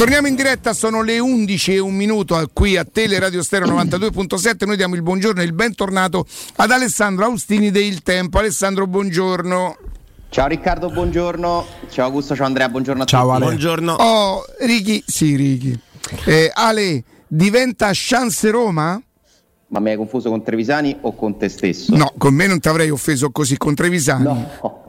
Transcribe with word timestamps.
Torniamo 0.00 0.28
in 0.28 0.34
diretta, 0.34 0.72
sono 0.72 1.02
le 1.02 1.18
11 1.18 1.74
e 1.74 1.78
un 1.78 1.94
minuto 1.94 2.42
qui 2.54 2.78
a 2.78 2.86
Tele 2.90 3.18
Radio 3.18 3.42
Stereo 3.42 3.68
92.7. 3.68 4.64
Noi 4.64 4.76
diamo 4.76 4.94
il 4.94 5.02
buongiorno 5.02 5.42
e 5.42 5.44
il 5.44 5.52
bentornato 5.52 6.24
ad 6.56 6.70
Alessandro 6.70 7.26
Austini 7.26 7.70
del 7.70 8.02
Tempo. 8.02 8.38
Alessandro, 8.38 8.86
buongiorno. 8.86 9.76
Ciao 10.30 10.46
Riccardo, 10.46 10.88
buongiorno. 10.88 11.66
Ciao 11.90 12.06
Augusto, 12.06 12.34
ciao 12.34 12.46
Andrea, 12.46 12.70
buongiorno 12.70 13.02
a 13.02 13.04
Ciao 13.04 13.24
tutti. 13.24 13.34
Ale. 13.34 13.44
Buongiorno. 13.44 13.92
Oh, 13.92 14.42
Ricky, 14.60 15.02
sì, 15.04 15.36
Ricky. 15.36 15.78
Eh, 16.24 16.50
Ale, 16.50 17.04
diventa 17.26 17.90
chance 17.92 18.50
Roma? 18.50 18.98
Ma 19.66 19.80
mi 19.80 19.90
hai 19.90 19.96
confuso 19.96 20.30
con 20.30 20.42
Trevisani 20.42 20.96
o 21.02 21.14
con 21.14 21.36
te 21.36 21.50
stesso? 21.50 21.94
No, 21.94 22.10
con 22.16 22.32
me 22.32 22.46
non 22.46 22.58
ti 22.58 22.68
avrei 22.68 22.88
offeso 22.88 23.30
così, 23.30 23.58
con 23.58 23.74
Trevisani. 23.74 24.22
No. 24.24 24.86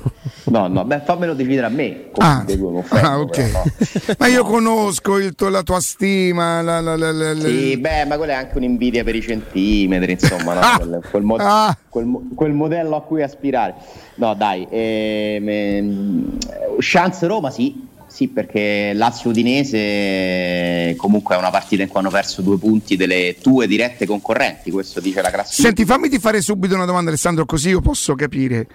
No, 0.50 0.66
no, 0.66 0.84
beh, 0.84 1.00
fammelo 1.04 1.34
decidere 1.34 1.66
a 1.66 1.68
me. 1.68 2.10
Ah, 2.18 2.44
offendo, 2.44 2.84
ah, 2.90 3.20
ok. 3.20 3.38
no. 3.52 3.62
Ma 4.18 4.26
io 4.26 4.42
conosco 4.44 5.18
il 5.18 5.34
tuo- 5.34 5.48
la 5.48 5.62
tua 5.62 5.80
stima. 5.80 6.60
La, 6.60 6.80
la, 6.80 6.96
la, 6.96 7.34
Sì, 7.36 7.76
beh, 7.76 8.04
ma 8.06 8.16
quella 8.16 8.32
è 8.32 8.36
anche 8.36 8.56
un'invidia 8.56 9.04
per 9.04 9.14
i 9.14 9.20
centimetri, 9.22 10.12
insomma, 10.12 10.54
no? 10.54 10.60
Ah! 10.70 10.76
quel, 10.78 11.00
quel 11.10 11.22
mo- 11.22 11.36
Ah! 11.38 11.76
quel 11.88 12.06
quel 12.34 12.52
modello 12.52 12.96
a 12.96 13.02
cui 13.02 13.22
aspirare. 13.22 13.74
No, 14.16 14.34
dai, 14.34 14.66
ehm, 14.70 15.48
ehm, 15.48 16.38
chance 16.78 17.26
Roma 17.26 17.50
sì, 17.50 17.86
sì, 18.10 18.26
perché 18.26 18.92
Lazio 18.92 19.30
Udinese 19.30 20.94
comunque 20.96 21.36
è 21.36 21.38
una 21.38 21.50
partita 21.50 21.82
in 21.82 21.88
cui 21.88 22.00
hanno 22.00 22.10
perso 22.10 22.42
due 22.42 22.58
punti 22.58 22.96
delle 22.96 23.36
tue 23.40 23.68
dirette 23.68 24.04
concorrenti, 24.04 24.72
questo 24.72 24.98
dice 24.98 25.22
la 25.22 25.30
classifica. 25.30 25.68
Senti, 25.68 25.84
fammi 25.84 26.08
ti 26.08 26.18
fare 26.18 26.40
subito 26.42 26.74
una 26.74 26.86
domanda, 26.86 27.10
Alessandro, 27.10 27.46
così 27.46 27.68
io 27.68 27.80
posso 27.80 28.16
capire. 28.16 28.66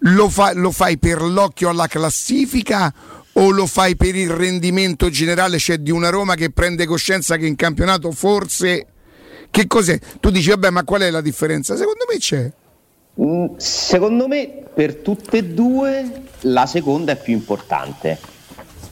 Lo, 0.00 0.30
fa- 0.30 0.54
lo 0.54 0.70
fai 0.70 0.96
per 0.96 1.20
l'occhio 1.20 1.68
alla 1.68 1.86
classifica 1.86 2.92
o 3.32 3.50
lo 3.50 3.66
fai 3.66 3.94
per 3.94 4.14
il 4.16 4.30
rendimento 4.30 5.10
generale, 5.10 5.58
cioè 5.58 5.76
di 5.76 5.90
una 5.90 6.08
Roma 6.08 6.34
che 6.34 6.50
prende 6.50 6.86
coscienza 6.86 7.36
che 7.36 7.46
in 7.46 7.56
campionato 7.56 8.10
forse... 8.10 8.86
Che 9.50 9.66
cos'è? 9.66 9.98
Tu 10.20 10.30
dici, 10.30 10.48
vabbè, 10.50 10.70
ma 10.70 10.84
qual 10.84 11.02
è 11.02 11.10
la 11.10 11.20
differenza? 11.22 11.76
Secondo 11.76 12.04
me 12.10 12.18
c'è. 12.18 12.50
Mm, 13.20 13.56
Secondo 13.56 14.28
me 14.28 14.64
per 14.74 14.96
tutte 14.96 15.38
e 15.38 15.44
due 15.44 16.22
la 16.42 16.66
seconda 16.66 17.12
è 17.12 17.20
più 17.20 17.32
importante. 17.32 18.36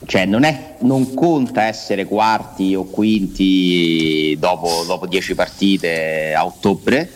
Cioè 0.07 0.23
non, 0.25 0.43
è- 0.45 0.75
non 0.79 1.13
conta 1.13 1.63
essere 1.63 2.05
quarti 2.05 2.73
o 2.75 2.85
quinti 2.85 4.37
dopo, 4.39 4.85
dopo 4.87 5.05
dieci 5.05 5.35
partite 5.35 6.33
a 6.33 6.45
ottobre, 6.45 7.11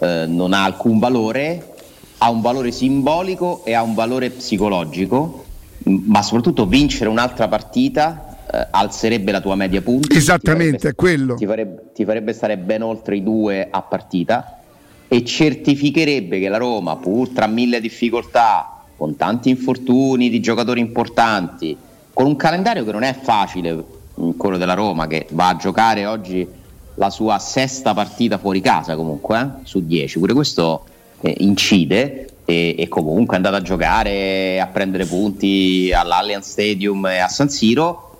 eh, 0.00 0.24
non 0.26 0.52
ha 0.52 0.64
alcun 0.64 0.98
valore, 0.98 1.74
ha 2.18 2.30
un 2.30 2.40
valore 2.40 2.72
simbolico 2.72 3.64
e 3.64 3.74
ha 3.74 3.82
un 3.82 3.94
valore 3.94 4.30
psicologico, 4.30 5.44
ma 5.84 6.22
soprattutto 6.22 6.66
vincere 6.66 7.08
un'altra 7.08 7.46
partita 7.46 8.36
eh, 8.52 8.66
alzerebbe 8.68 9.30
la 9.30 9.40
tua 9.40 9.54
media 9.54 9.80
punti. 9.80 10.16
Esattamente, 10.16 10.76
ti 10.76 10.78
farebbe- 10.80 10.94
quello. 10.96 11.34
Ti 11.36 11.46
farebbe, 11.46 11.82
ti 11.94 12.04
farebbe 12.04 12.32
stare 12.32 12.56
ben 12.58 12.82
oltre 12.82 13.14
i 13.16 13.22
due 13.22 13.68
a 13.70 13.80
partita 13.82 14.58
e 15.06 15.24
certificherebbe 15.24 16.40
che 16.40 16.48
la 16.48 16.56
Roma, 16.56 16.96
pur 16.96 17.28
tra 17.28 17.46
mille 17.46 17.80
difficoltà, 17.80 18.82
con 18.96 19.14
tanti 19.14 19.50
infortuni 19.50 20.28
di 20.30 20.40
giocatori 20.40 20.80
importanti, 20.80 21.76
con 22.14 22.26
un 22.26 22.36
calendario 22.36 22.84
che 22.84 22.92
non 22.92 23.02
è 23.02 23.14
facile, 23.20 23.84
mh, 24.14 24.30
quello 24.36 24.56
della 24.56 24.74
Roma, 24.74 25.06
che 25.06 25.26
va 25.32 25.48
a 25.48 25.56
giocare 25.56 26.06
oggi 26.06 26.48
la 26.94 27.10
sua 27.10 27.38
sesta 27.40 27.92
partita 27.92 28.38
fuori 28.38 28.60
casa 28.60 28.94
comunque, 28.94 29.38
eh, 29.38 29.48
su 29.64 29.84
10, 29.84 30.18
pure 30.20 30.32
questo 30.32 30.84
eh, 31.20 31.34
incide 31.38 32.28
e, 32.44 32.76
e 32.78 32.88
comunque 32.88 33.34
è 33.34 33.36
andato 33.36 33.56
a 33.56 33.62
giocare, 33.62 34.60
a 34.60 34.66
prendere 34.68 35.06
punti 35.06 35.92
all'Allianz 35.92 36.48
Stadium 36.48 37.04
e 37.06 37.18
a 37.18 37.28
San 37.28 37.48
Siro. 37.48 38.10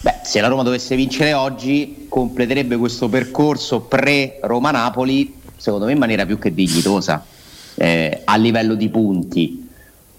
Beh, 0.00 0.20
se 0.22 0.40
la 0.40 0.46
Roma 0.48 0.62
dovesse 0.62 0.94
vincere 0.96 1.34
oggi, 1.34 2.06
completerebbe 2.08 2.76
questo 2.76 3.08
percorso 3.08 3.80
pre-Roma-Napoli, 3.80 5.34
secondo 5.56 5.86
me 5.86 5.92
in 5.92 5.98
maniera 5.98 6.24
più 6.24 6.38
che 6.38 6.54
dignitosa, 6.54 7.22
eh, 7.74 8.22
a 8.24 8.36
livello 8.36 8.74
di 8.74 8.88
punti. 8.88 9.68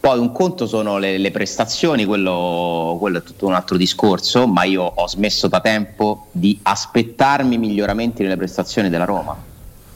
Poi 0.01 0.17
un 0.17 0.31
conto 0.31 0.65
sono 0.65 0.97
le, 0.97 1.19
le 1.19 1.29
prestazioni, 1.29 2.05
quello, 2.05 2.97
quello 2.99 3.19
è 3.19 3.23
tutto 3.23 3.45
un 3.45 3.53
altro 3.53 3.77
discorso, 3.77 4.47
ma 4.47 4.63
io 4.63 4.81
ho 4.81 5.07
smesso 5.07 5.47
da 5.47 5.61
tempo 5.61 6.25
di 6.31 6.57
aspettarmi 6.59 7.59
miglioramenti 7.59 8.23
nelle 8.23 8.35
prestazioni 8.35 8.89
della 8.89 9.05
Roma. 9.05 9.37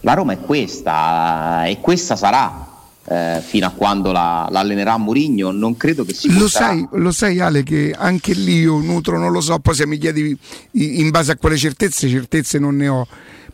La 0.01 0.13
Roma 0.13 0.33
è 0.33 0.39
questa 0.39 1.65
e 1.65 1.81
questa 1.81 2.15
sarà 2.15 2.67
eh, 3.07 3.41
fino 3.43 3.65
a 3.65 3.71
quando 3.71 4.11
la, 4.11 4.47
l'allenerà 4.51 4.95
Mourinho. 4.97 5.49
Non 5.49 5.75
credo 5.75 6.05
che 6.05 6.13
si 6.13 6.31
Lo 6.37 6.47
sai, 6.47 6.87
lo 6.91 7.11
sai 7.11 7.39
Ale 7.39 7.63
che 7.63 7.91
anche 7.97 8.33
lì 8.33 8.59
io 8.59 8.77
nutro, 8.77 9.17
non 9.17 9.31
lo 9.31 9.41
so, 9.41 9.57
poi 9.57 9.73
se 9.73 9.87
mi 9.87 9.97
chiedi 9.97 10.37
in 10.73 11.09
base 11.09 11.31
a 11.31 11.35
quale 11.35 11.57
certezze, 11.57 12.07
certezze 12.07 12.59
non 12.59 12.75
ne 12.75 12.87
ho, 12.87 13.07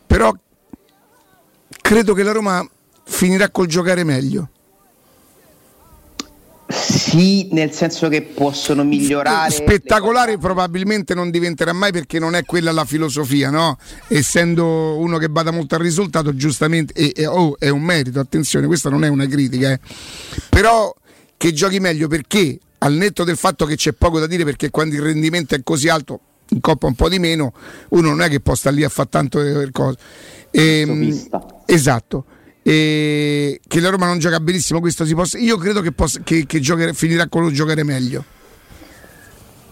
però 0.05 0.33
credo 1.81 2.13
che 2.13 2.23
la 2.23 2.33
Roma 2.33 2.67
finirà 3.05 3.49
col 3.49 3.67
giocare 3.67 4.03
meglio. 4.03 4.49
Sì, 6.71 7.49
nel 7.51 7.71
senso 7.71 8.07
che 8.07 8.21
possono 8.21 8.83
migliorare. 8.83 9.51
Spettacolare 9.51 10.37
probabilmente 10.37 11.13
non 11.13 11.29
diventerà 11.29 11.73
mai 11.73 11.91
perché 11.91 12.19
non 12.19 12.35
è 12.35 12.43
quella 12.45 12.71
la 12.71 12.85
filosofia, 12.85 13.49
no? 13.49 13.77
Essendo 14.07 14.97
uno 14.97 15.17
che 15.17 15.29
bada 15.29 15.51
molto 15.51 15.75
al 15.75 15.81
risultato, 15.81 16.35
giustamente, 16.35 16.93
e, 16.93 17.11
e- 17.15 17.27
oh, 17.27 17.57
è 17.59 17.69
un 17.69 17.81
merito, 17.81 18.19
attenzione, 18.19 18.67
questa 18.67 18.89
non 18.89 19.03
è 19.03 19.07
una 19.07 19.27
critica, 19.27 19.71
eh. 19.71 19.79
però 20.49 20.93
che 21.37 21.53
giochi 21.53 21.79
meglio 21.79 22.07
perché 22.07 22.59
al 22.79 22.93
netto 22.93 23.23
del 23.23 23.37
fatto 23.37 23.65
che 23.65 23.75
c'è 23.75 23.93
poco 23.93 24.19
da 24.19 24.27
dire 24.27 24.43
perché 24.43 24.69
quando 24.69 24.95
il 24.95 25.01
rendimento 25.01 25.55
è 25.55 25.61
così 25.63 25.89
alto 25.89 26.19
in 26.49 26.59
coppa 26.59 26.87
un 26.87 26.95
po' 26.95 27.09
di 27.09 27.19
meno, 27.19 27.53
uno 27.89 28.09
non 28.09 28.21
è 28.21 28.29
che 28.29 28.39
può 28.39 28.55
stare 28.55 28.75
lì 28.75 28.83
a 28.83 28.89
fare 28.89 29.09
tanto 29.09 29.41
eh, 29.41 29.71
cose. 29.71 29.97
Ehm, 30.51 31.27
esatto. 31.65 32.25
E 32.63 33.59
che 33.67 33.79
la 33.79 33.89
Roma 33.89 34.05
non 34.05 34.19
gioca 34.19 34.39
benissimo, 34.39 34.79
questo 34.79 35.05
si 35.05 35.15
possa. 35.15 35.37
Io 35.37 35.57
credo 35.57 35.81
che, 35.81 35.91
possa, 35.91 36.19
che, 36.23 36.45
che 36.45 36.59
giocare- 36.59 36.93
finirà 36.93 37.27
con 37.27 37.43
lo 37.43 37.51
giocare 37.51 37.83
meglio. 37.83 38.23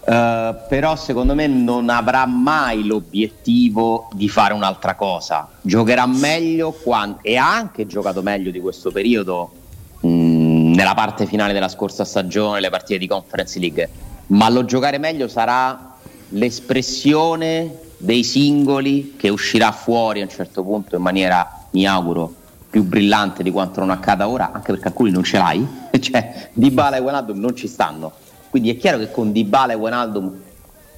Eh, 0.04 0.56
però 0.68 0.96
secondo 0.96 1.34
me 1.34 1.46
non 1.46 1.88
avrà 1.88 2.26
mai 2.26 2.84
l'obiettivo 2.84 4.08
di 4.12 4.28
fare 4.28 4.54
un'altra 4.54 4.94
cosa. 4.94 5.48
Giocherà 5.60 6.06
meglio 6.06 6.72
quan- 6.72 7.18
e 7.22 7.36
ha 7.36 7.54
anche 7.54 7.86
giocato 7.86 8.22
meglio 8.22 8.50
di 8.50 8.58
questo 8.60 8.90
periodo 8.90 9.52
mh, 10.00 10.72
nella 10.74 10.94
parte 10.94 11.26
finale 11.26 11.52
della 11.52 11.68
scorsa 11.68 12.04
stagione, 12.04 12.60
le 12.60 12.70
partite 12.70 12.98
di 12.98 13.06
Conference 13.06 13.58
League. 13.58 13.88
Ma 14.28 14.48
lo 14.48 14.64
giocare 14.64 14.98
meglio 14.98 15.28
sarà 15.28 15.94
l'espressione 16.30 17.78
dei 17.98 18.24
singoli 18.24 19.14
che 19.16 19.28
uscirà 19.28 19.70
fuori 19.72 20.20
a 20.20 20.24
un 20.24 20.30
certo 20.30 20.62
punto 20.62 20.96
in 20.96 21.02
maniera, 21.02 21.66
mi 21.72 21.86
auguro, 21.86 22.34
più 22.70 22.84
brillante 22.84 23.42
di 23.42 23.50
quanto 23.50 23.80
non 23.80 23.90
accada 23.90 24.28
ora, 24.28 24.52
anche 24.52 24.72
perché 24.72 24.88
alcuni 24.88 25.10
non 25.10 25.24
ce 25.24 25.38
l'hai, 25.38 25.66
cioè 26.00 26.50
Dybala 26.52 26.96
e 26.96 27.00
Wijnaldum 27.00 27.38
non 27.38 27.56
ci 27.56 27.66
stanno. 27.66 28.12
Quindi 28.48 28.70
è 28.70 28.76
chiaro 28.76 28.98
che 28.98 29.10
con 29.10 29.32
Dybala 29.32 29.72
e 29.72 29.76
Wijnaldum, 29.76 30.40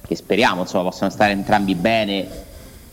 che 0.05 0.15
speriamo 0.15 0.61
insomma, 0.61 0.83
possano 0.83 1.09
stare 1.09 1.31
entrambi 1.31 1.73
bene 1.73 2.27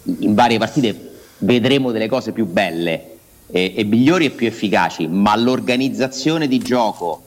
in 0.05 0.35
varie 0.35 0.59
partite, 0.59 1.11
vedremo 1.39 1.93
delle 1.93 2.09
cose 2.09 2.33
più 2.33 2.47
belle 2.47 3.19
e, 3.47 3.75
e 3.77 3.85
migliori 3.85 4.27
e 4.27 4.31
più 4.31 4.47
efficaci, 4.47 5.07
ma 5.09 5.37
l'organizzazione 5.37 6.49
di 6.49 6.59
gioco, 6.59 7.23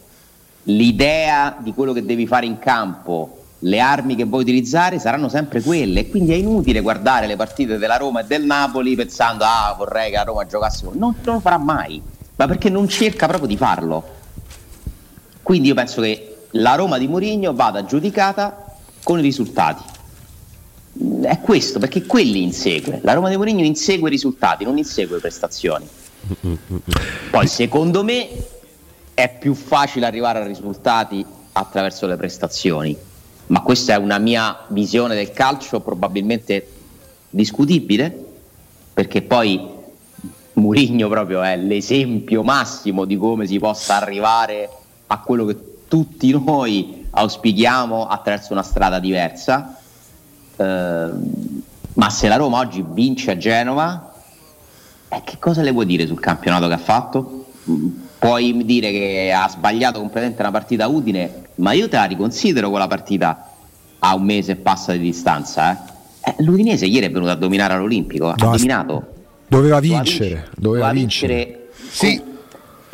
l'idea 0.63 1.57
di 1.59 1.73
quello 1.73 1.93
che 1.93 2.03
devi 2.03 2.25
fare 2.25 2.47
in 2.47 2.57
campo, 2.57 3.42
le 3.63 3.79
armi 3.79 4.15
che 4.15 4.25
vuoi 4.25 4.41
utilizzare 4.41 4.99
saranno 4.99 5.29
sempre 5.29 5.61
quelle. 5.61 6.09
Quindi 6.09 6.33
è 6.33 6.35
inutile 6.35 6.81
guardare 6.81 7.27
le 7.27 7.35
partite 7.35 7.77
della 7.77 7.97
Roma 7.97 8.21
e 8.21 8.25
del 8.25 8.43
Napoli 8.43 8.95
pensando 8.95 9.43
ah 9.43 9.73
vorrei 9.77 10.09
che 10.09 10.17
la 10.17 10.23
Roma 10.23 10.45
giocasse. 10.45 10.85
Non, 10.93 11.15
non 11.23 11.35
lo 11.35 11.39
farà 11.39 11.57
mai, 11.57 12.01
ma 12.35 12.47
perché 12.47 12.69
non 12.69 12.87
cerca 12.87 13.27
proprio 13.27 13.47
di 13.47 13.57
farlo. 13.57 14.21
Quindi 15.41 15.69
io 15.69 15.73
penso 15.73 16.01
che 16.01 16.45
la 16.51 16.75
Roma 16.75 16.97
di 16.97 17.07
Mourinho 17.07 17.53
vada 17.53 17.83
giudicata 17.85 18.75
con 19.03 19.19
i 19.19 19.21
risultati. 19.21 19.83
È 21.21 21.39
questo, 21.39 21.79
perché 21.79 22.05
quelli 22.05 22.43
insegue. 22.43 22.99
La 23.03 23.13
Roma 23.13 23.29
di 23.29 23.35
Mourinho 23.35 23.63
insegue 23.63 24.09
i 24.09 24.11
risultati, 24.11 24.63
non 24.63 24.77
insegue 24.77 25.19
prestazioni. 25.19 25.87
Poi 27.31 27.47
secondo 27.47 28.03
me 28.03 28.29
è 29.13 29.37
più 29.37 29.53
facile 29.53 30.05
arrivare 30.05 30.39
a 30.39 30.45
risultati 30.45 31.25
attraverso 31.53 32.07
le 32.07 32.15
prestazioni, 32.15 32.97
ma 33.53 33.61
questa 33.61 33.93
è 33.93 33.97
una 33.97 34.17
mia 34.17 34.65
visione 34.69 35.13
del 35.13 35.31
calcio 35.31 35.79
probabilmente 35.79 36.67
discutibile, 37.29 38.31
perché 38.91 39.21
poi 39.21 39.69
Murigno 40.53 41.07
proprio 41.07 41.43
è 41.43 41.55
l'esempio 41.55 42.41
massimo 42.41 43.05
di 43.05 43.15
come 43.15 43.45
si 43.45 43.59
possa 43.59 43.97
arrivare 43.97 44.67
a 45.05 45.19
quello 45.19 45.45
che 45.45 45.83
tutti 45.87 46.31
noi 46.31 47.05
auspichiamo 47.11 48.07
attraverso 48.07 48.53
una 48.53 48.63
strada 48.63 48.97
diversa. 48.97 49.77
Ehm, 50.55 51.61
ma 51.93 52.09
se 52.09 52.27
la 52.27 52.37
Roma 52.37 52.57
oggi 52.57 52.83
vince 52.87 53.29
a 53.29 53.37
Genova, 53.37 54.15
eh, 55.09 55.21
che 55.23 55.37
cosa 55.37 55.61
le 55.61 55.69
vuoi 55.69 55.85
dire 55.85 56.07
sul 56.07 56.19
campionato 56.19 56.67
che 56.67 56.73
ha 56.73 56.79
fatto? 56.79 57.45
Puoi 58.23 58.65
dire 58.65 58.91
che 58.91 59.33
ha 59.35 59.49
sbagliato 59.49 59.99
completamente 59.99 60.41
una 60.41 60.51
partita 60.51 60.87
Udine, 60.87 61.43
ma 61.55 61.73
io 61.73 61.89
te 61.89 61.97
la 61.97 62.05
riconsidero 62.05 62.69
quella 62.69 62.87
partita 62.87 63.49
a 63.99 64.15
un 64.15 64.23
mese 64.23 64.53
e 64.53 64.55
passa 64.55 64.93
di 64.93 64.99
distanza. 64.99 65.71
Eh. 65.71 66.29
Eh, 66.29 66.35
L'Udinese 66.43 66.85
ieri 66.85 67.07
è 67.07 67.11
venuto 67.11 67.31
a 67.31 67.35
dominare 67.35 67.73
all'Olimpico, 67.73 68.29
ha 68.29 68.35
dominato. 68.35 69.07
Doveva 69.45 69.81
vincere, 69.81 70.47
doveva, 70.55 70.91
vincere. 70.91 71.35
vincere. 71.35 71.69
Sì. 71.89 72.21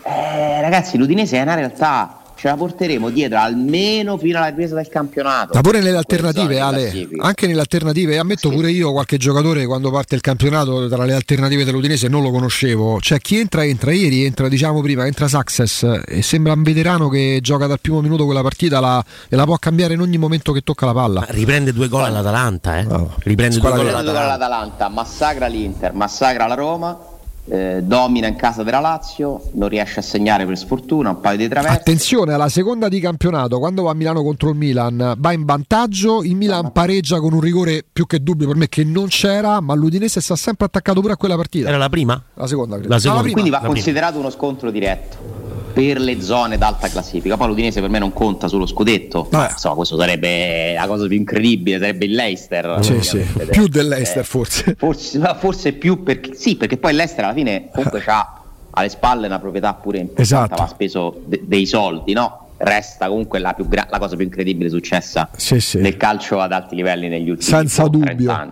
Eh, 0.01 0.61
ragazzi, 0.61 0.97
l'Udinese 0.97 1.37
è 1.37 1.41
una 1.43 1.53
realtà 1.53 2.18
ce 2.39 2.47
la 2.47 2.55
porteremo 2.55 3.09
dietro 3.09 3.37
almeno 3.37 4.17
fino 4.17 4.37
alla 4.37 4.47
ripresa 4.47 4.73
del 4.73 4.87
campionato. 4.87 5.51
Ma 5.53 5.59
pure 5.59 5.81
nelle 5.81 5.97
alternative, 5.97 6.61
Ale, 6.61 7.09
anche 7.17 7.47
nelle 7.47 7.59
alternative, 7.59 8.17
ammetto 8.17 8.47
sì. 8.49 8.55
pure 8.55 8.71
io 8.71 8.93
qualche 8.93 9.17
giocatore 9.17 9.65
quando 9.65 9.91
parte 9.91 10.15
il 10.15 10.21
campionato 10.21 10.87
tra 10.87 11.03
le 11.03 11.13
alternative 11.13 11.65
dell'Udinese 11.65 12.07
non 12.07 12.23
lo 12.23 12.31
conoscevo. 12.31 13.01
Cioè 13.01 13.19
chi 13.19 13.39
entra 13.39 13.65
entra, 13.65 13.91
ieri 13.91 14.23
entra 14.23 14.47
diciamo 14.47 14.81
prima, 14.81 15.05
entra 15.05 15.27
Success 15.27 16.01
e 16.07 16.21
sembra 16.21 16.53
un 16.53 16.63
veterano 16.63 17.09
che 17.09 17.39
gioca 17.41 17.67
dal 17.67 17.81
primo 17.81 17.99
minuto 17.99 18.23
quella 18.23 18.41
partita 18.41 18.79
la, 18.79 19.03
e 19.27 19.35
la 19.35 19.43
può 19.43 19.57
cambiare 19.57 19.95
in 19.95 19.99
ogni 19.99 20.17
momento 20.17 20.53
che 20.53 20.61
tocca 20.61 20.85
la 20.85 20.93
palla. 20.93 21.19
Ma 21.19 21.27
riprende 21.31 21.73
due 21.73 21.89
gol 21.89 22.05
all'Atalanta, 22.05 22.77
eh? 22.77 22.85
Oh. 22.85 23.15
Riprende 23.19 23.59
due 23.59 23.69
gol 23.69 23.93
all'Atalanta, 23.93 24.87
massacra 24.87 25.47
l'Inter, 25.47 25.93
massacra 25.93 26.47
la 26.47 26.55
Roma 26.55 27.08
eh, 27.49 27.81
domina 27.83 28.27
in 28.27 28.35
casa 28.35 28.63
della 28.63 28.79
Lazio, 28.79 29.41
non 29.53 29.69
riesce 29.69 29.99
a 29.99 30.03
segnare 30.03 30.45
per 30.45 30.57
sfortuna, 30.57 31.09
un 31.09 31.19
paio 31.19 31.37
di 31.37 31.47
traverse. 31.47 31.77
Attenzione 31.77 32.33
alla 32.33 32.49
seconda 32.49 32.87
di 32.87 32.99
campionato, 32.99 33.59
quando 33.59 33.83
va 33.83 33.91
a 33.91 33.93
Milano 33.93 34.23
contro 34.23 34.49
il 34.49 34.55
Milan, 34.55 35.15
va 35.17 35.31
in 35.31 35.45
vantaggio, 35.45 36.23
il 36.23 36.35
Milan 36.35 36.71
pareggia 36.71 37.19
con 37.19 37.33
un 37.33 37.41
rigore 37.41 37.83
più 37.91 38.05
che 38.05 38.21
dubbio 38.21 38.47
per 38.47 38.55
me 38.55 38.69
che 38.69 38.83
non 38.83 39.07
c'era, 39.07 39.59
ma 39.61 39.73
l'Udinese 39.73 40.21
sta 40.21 40.35
sempre 40.35 40.65
attaccato 40.67 41.01
pure 41.01 41.13
a 41.13 41.17
quella 41.17 41.35
partita. 41.35 41.69
Era 41.69 41.77
la 41.77 41.89
prima? 41.89 42.21
La 42.35 42.47
seconda, 42.47 42.75
credo. 42.75 42.89
La 42.89 42.99
seconda. 42.99 43.21
No, 43.21 43.27
la 43.27 43.33
Quindi 43.33 43.49
va 43.49 43.59
considerato 43.59 44.13
prima. 44.13 44.27
uno 44.27 44.35
scontro 44.35 44.71
diretto 44.71 45.39
per 45.71 45.99
le 45.99 46.21
zone 46.21 46.57
d'alta 46.57 46.87
classifica. 46.87 47.37
Poi 47.37 47.47
l'Udinese 47.47 47.81
per 47.81 47.89
me 47.89 47.99
non 47.99 48.13
conta 48.13 48.47
sullo 48.47 48.65
scudetto. 48.65 49.27
Vabbè. 49.29 49.51
Insomma, 49.51 49.75
questo 49.75 49.97
sarebbe 49.97 50.73
la 50.73 50.87
cosa 50.87 51.07
più 51.07 51.17
incredibile, 51.17 51.79
sarebbe 51.79 52.05
il 52.05 52.13
Leicester. 52.13 52.77
Sì, 52.81 53.01
sì. 53.01 53.25
Più 53.49 53.67
del 53.67 53.87
Leicester, 53.87 54.21
eh, 54.21 54.25
forse. 54.25 54.75
forse. 54.77 55.19
Forse 55.37 55.73
più 55.73 56.03
perché 56.03 56.33
sì, 56.35 56.55
perché 56.55 56.77
poi 56.77 56.91
il 56.91 56.97
Leicester 56.97 57.23
alla 57.25 57.33
fine 57.33 57.69
comunque 57.71 58.03
ha 58.05 58.33
alle 58.71 58.89
spalle 58.89 59.25
una 59.27 59.39
proprietà 59.39 59.73
pure 59.73 59.97
importante, 59.97 60.21
esatto. 60.21 60.61
ha 60.61 60.67
speso 60.67 61.21
de- 61.25 61.41
dei 61.43 61.65
soldi, 61.65 62.13
no? 62.13 62.47
Resta 62.57 63.07
comunque 63.07 63.39
la, 63.39 63.55
gra- 63.57 63.87
la, 63.89 63.99
cosa 63.99 64.15
più 64.15 64.25
incredibile 64.25 64.69
successa 64.69 65.29
sì, 65.35 65.59
sì. 65.59 65.79
nel 65.79 65.97
calcio 65.97 66.39
ad 66.39 66.51
alti 66.51 66.75
livelli 66.75 67.07
negli 67.07 67.29
ultimi 67.29 67.49
Senza 67.49 67.87
dubbio. 67.87 68.31
anni. 68.31 68.51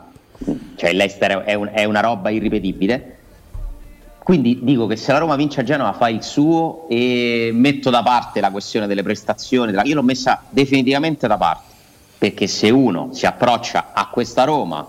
Cioè 0.75 0.91
il 0.91 0.97
Leicester 0.97 1.39
è, 1.39 1.53
un- 1.53 1.69
è 1.73 1.83
una 1.83 1.99
roba 1.99 2.29
irripetibile 2.29 3.16
quindi 4.27 4.59
dico 4.62 4.88
che 4.88 4.97
se 4.97 5.13
la 5.13 5.19
Roma 5.19 5.38
vince 5.38 5.62
a 5.62 5.63
Genova 5.63 5.94
fa 5.94 6.09
il 6.09 6.21
suo 6.21 6.85
e 6.89 7.50
metto 7.53 7.89
da 7.89 8.03
parte 8.03 8.41
la 8.41 8.51
questione 8.51 8.85
delle 8.85 9.01
prestazioni. 9.01 9.74
Io 9.85 9.95
l'ho 9.95 10.03
messa 10.03 10.44
definitivamente 10.50 11.27
da 11.27 11.38
parte, 11.38 11.74
perché 12.18 12.45
se 12.45 12.69
uno 12.69 13.07
si 13.13 13.25
approccia 13.25 13.91
a 13.94 14.09
questa 14.09 14.44
Roma 14.44 14.85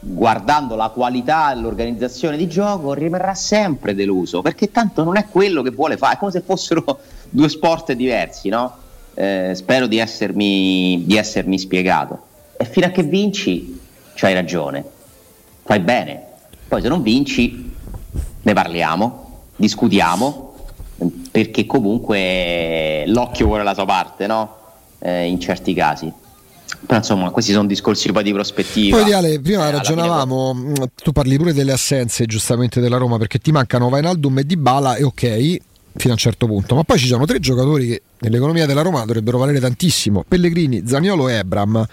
guardando 0.00 0.74
la 0.74 0.88
qualità 0.88 1.52
e 1.52 1.60
l'organizzazione 1.60 2.36
di 2.36 2.48
gioco 2.48 2.94
rimarrà 2.94 3.34
sempre 3.34 3.94
deluso, 3.94 4.42
perché 4.42 4.72
tanto 4.72 5.04
non 5.04 5.16
è 5.16 5.26
quello 5.28 5.62
che 5.62 5.70
vuole 5.70 5.96
fare, 5.96 6.14
è 6.14 6.18
come 6.18 6.32
se 6.32 6.40
fossero 6.40 6.98
due 7.30 7.48
sport 7.48 7.92
diversi, 7.92 8.48
no? 8.48 8.76
Eh, 9.14 9.52
spero 9.54 9.86
di 9.86 9.98
essermi, 9.98 11.04
di 11.06 11.16
essermi 11.16 11.60
spiegato. 11.60 12.22
E 12.56 12.64
fino 12.64 12.86
a 12.86 12.90
che 12.90 13.04
vinci, 13.04 13.78
c'hai 14.14 14.34
ragione, 14.34 14.84
fai 15.62 15.78
bene. 15.78 16.24
Poi 16.66 16.82
se 16.82 16.88
non 16.88 17.02
vinci, 17.02 17.69
ne 18.42 18.52
parliamo, 18.52 19.28
discutiamo, 19.56 20.54
perché 21.30 21.66
comunque 21.66 23.04
l'occhio 23.06 23.46
vuole 23.46 23.62
la 23.62 23.74
sua 23.74 23.84
parte, 23.84 24.26
no? 24.26 24.56
Eh, 24.98 25.26
in 25.26 25.40
certi 25.40 25.74
casi. 25.74 26.12
Però 26.86 26.98
insomma, 26.98 27.30
questi 27.30 27.52
sono 27.52 27.66
discorsi 27.66 28.10
poi 28.12 28.22
di 28.22 28.32
prospettiva. 28.32 28.96
Poi 28.96 29.04
Diale, 29.04 29.40
prima 29.40 29.68
eh, 29.68 29.70
ragionavamo, 29.72 30.54
fine... 30.54 30.70
Mm, 30.70 30.84
tu 31.02 31.12
parli 31.12 31.36
pure 31.36 31.52
delle 31.52 31.72
assenze 31.72 32.26
giustamente 32.26 32.80
della 32.80 32.96
Roma 32.96 33.18
perché 33.18 33.38
ti 33.38 33.50
mancano 33.50 33.88
Vainaldum 33.88 34.38
e 34.38 34.44
Dybala 34.44 34.96
e 34.96 35.04
ok, 35.04 35.56
fino 35.94 36.10
a 36.10 36.12
un 36.12 36.16
certo 36.16 36.46
punto, 36.46 36.74
ma 36.74 36.84
poi 36.84 36.98
ci 36.98 37.06
sono 37.06 37.24
tre 37.26 37.40
giocatori 37.40 37.88
che 37.88 38.02
nell'economia 38.20 38.66
della 38.66 38.82
Roma 38.82 39.00
dovrebbero 39.00 39.38
valere 39.38 39.60
tantissimo, 39.60 40.24
Pellegrini, 40.26 40.84
Zaniolo 40.86 41.28
e 41.28 41.34
Ebram, 41.34 41.86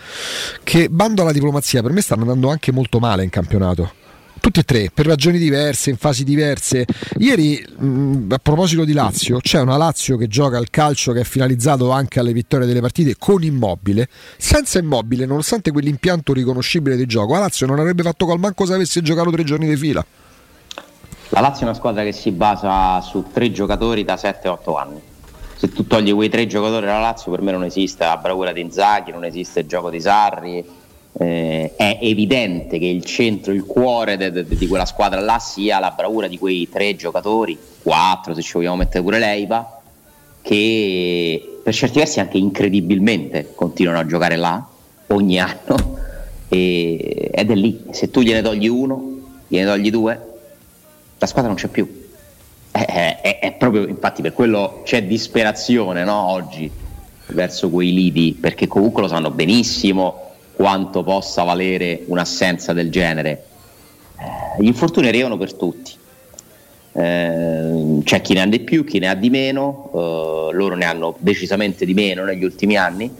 che 0.63 0.89
bando 0.89 1.21
alla 1.21 1.31
diplomazia 1.31 1.81
per 1.81 1.91
me 1.91 2.01
stanno 2.01 2.21
andando 2.21 2.49
anche 2.49 2.71
molto 2.71 2.99
male 2.99 3.23
in 3.23 3.29
campionato 3.29 4.05
tutti 4.47 4.59
e 4.61 4.63
tre 4.63 4.91
per 4.93 5.05
ragioni 5.05 5.37
diverse, 5.37 5.89
in 5.89 5.97
fasi 5.97 6.23
diverse. 6.23 6.85
Ieri, 7.17 7.61
mh, 7.77 7.85
mm, 7.85 8.31
a 8.31 8.37
proposito 8.37 8.85
di 8.85 8.93
Lazio, 8.93 9.39
c'è 9.39 9.59
una 9.59 9.75
Lazio 9.75 10.15
che 10.15 10.27
gioca 10.27 10.57
al 10.57 10.69
calcio 10.69 11.11
che 11.11 11.21
è 11.21 11.23
finalizzato 11.23 11.91
anche 11.91 12.19
alle 12.19 12.31
vittorie 12.31 12.65
delle 12.65 12.79
partite 12.79 13.15
con 13.17 13.43
immobile. 13.43 14.07
Senza 14.37 14.79
immobile, 14.79 15.25
nonostante 15.25 15.71
quell'impianto 15.71 16.31
riconoscibile 16.31 16.95
di 16.95 17.05
gioco, 17.05 17.33
la 17.33 17.39
Lazio 17.39 17.67
non 17.67 17.79
avrebbe 17.79 18.03
fatto 18.03 18.25
col 18.25 18.39
manco 18.39 18.65
se 18.65 18.73
avesse 18.73 19.01
giocato 19.01 19.31
tre 19.31 19.43
giorni 19.43 19.67
di 19.67 19.75
fila. 19.75 20.05
La 21.29 21.41
Lazio 21.41 21.61
è 21.61 21.69
una 21.69 21.73
squadra 21.73 22.03
che 22.03 22.13
si 22.13 22.31
basa 22.31 23.01
su 23.01 23.25
tre 23.33 23.51
giocatori 23.51 24.05
da 24.05 24.15
7-8 24.15 24.77
anni. 24.77 25.01
Se 25.57 25.73
tu 25.73 25.85
togli 25.85 26.13
quei 26.13 26.29
tre 26.29 26.47
giocatori 26.47 26.85
della 26.85 27.01
Lazio, 27.01 27.31
per 27.31 27.41
me 27.41 27.51
non 27.51 27.65
esiste 27.65 28.05
la 28.05 28.15
bravura 28.15 28.53
di 28.53 28.61
Inzaghi, 28.61 29.11
non 29.11 29.25
esiste 29.25 29.61
il 29.61 29.67
gioco 29.67 29.89
di 29.89 29.99
Sarri 29.99 30.76
eh, 31.19 31.73
è 31.75 31.97
evidente 32.01 32.77
che 32.77 32.85
il 32.85 33.03
centro, 33.03 33.51
il 33.51 33.65
cuore 33.65 34.17
de, 34.17 34.31
de, 34.31 34.45
di 34.45 34.67
quella 34.67 34.85
squadra 34.85 35.19
là 35.19 35.39
sia 35.39 35.79
la 35.79 35.91
bravura 35.91 36.27
di 36.27 36.37
quei 36.37 36.69
tre 36.69 36.95
giocatori, 36.95 37.57
quattro 37.81 38.35
se 38.35 38.41
ci 38.41 38.53
vogliamo 38.53 38.75
mettere 38.75 39.03
pure 39.03 39.17
l'Eiva, 39.17 39.81
che 40.41 41.59
per 41.63 41.73
certi 41.73 41.97
versi 41.97 42.19
anche 42.19 42.37
incredibilmente 42.37 43.51
continuano 43.55 43.99
a 43.99 44.05
giocare 44.05 44.35
là 44.35 44.65
ogni 45.07 45.39
anno 45.41 45.97
e, 46.49 47.31
ed 47.33 47.51
è 47.51 47.55
lì, 47.55 47.85
se 47.91 48.11
tu 48.11 48.21
gliene 48.21 48.43
togli 48.43 48.67
uno, 48.67 49.19
gliene 49.47 49.65
togli 49.65 49.89
due, 49.89 50.21
la 51.17 51.25
squadra 51.25 51.49
non 51.49 51.59
c'è 51.59 51.67
più. 51.67 52.05
È, 52.69 53.19
è, 53.21 53.39
è 53.39 53.53
proprio, 53.53 53.87
infatti 53.87 54.21
per 54.21 54.33
quello 54.33 54.81
c'è 54.83 55.03
disperazione 55.03 56.03
no, 56.03 56.29
oggi 56.29 56.69
verso 57.29 57.71
quei 57.71 57.91
lidi, 57.91 58.37
perché 58.39 58.67
comunque 58.67 59.01
lo 59.01 59.07
sanno 59.07 59.31
benissimo 59.31 60.26
quanto 60.57 61.03
possa 61.03 61.43
valere 61.43 62.01
un'assenza 62.07 62.73
del 62.73 62.89
genere. 62.89 63.45
Eh, 64.17 64.63
gli 64.63 64.65
infortuni 64.65 65.07
arrivano 65.07 65.37
per 65.37 65.53
tutti. 65.53 65.93
Eh, 66.93 67.99
c'è 68.03 68.21
chi 68.21 68.33
ne 68.33 68.41
ha 68.41 68.47
di 68.47 68.59
più, 68.61 68.83
chi 68.83 68.97
ne 68.97 69.07
ha 69.07 69.13
di 69.13 69.29
meno, 69.29 69.91
eh, 69.93 70.53
loro 70.55 70.75
ne 70.75 70.85
hanno 70.85 71.15
decisamente 71.19 71.85
di 71.85 71.93
meno 71.93 72.23
negli 72.23 72.43
ultimi 72.43 72.75
anni, 72.75 73.05
eh, 73.05 73.15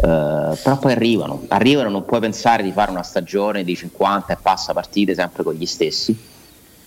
però 0.00 0.78
poi 0.80 0.92
arrivano, 0.92 1.44
arrivano, 1.48 1.90
non 1.90 2.06
puoi 2.06 2.20
pensare 2.20 2.62
di 2.62 2.72
fare 2.72 2.90
una 2.90 3.02
stagione 3.02 3.64
di 3.64 3.76
50 3.76 4.32
e 4.32 4.38
passa 4.40 4.72
partite 4.72 5.14
sempre 5.14 5.42
con 5.42 5.52
gli 5.52 5.66
stessi. 5.66 6.16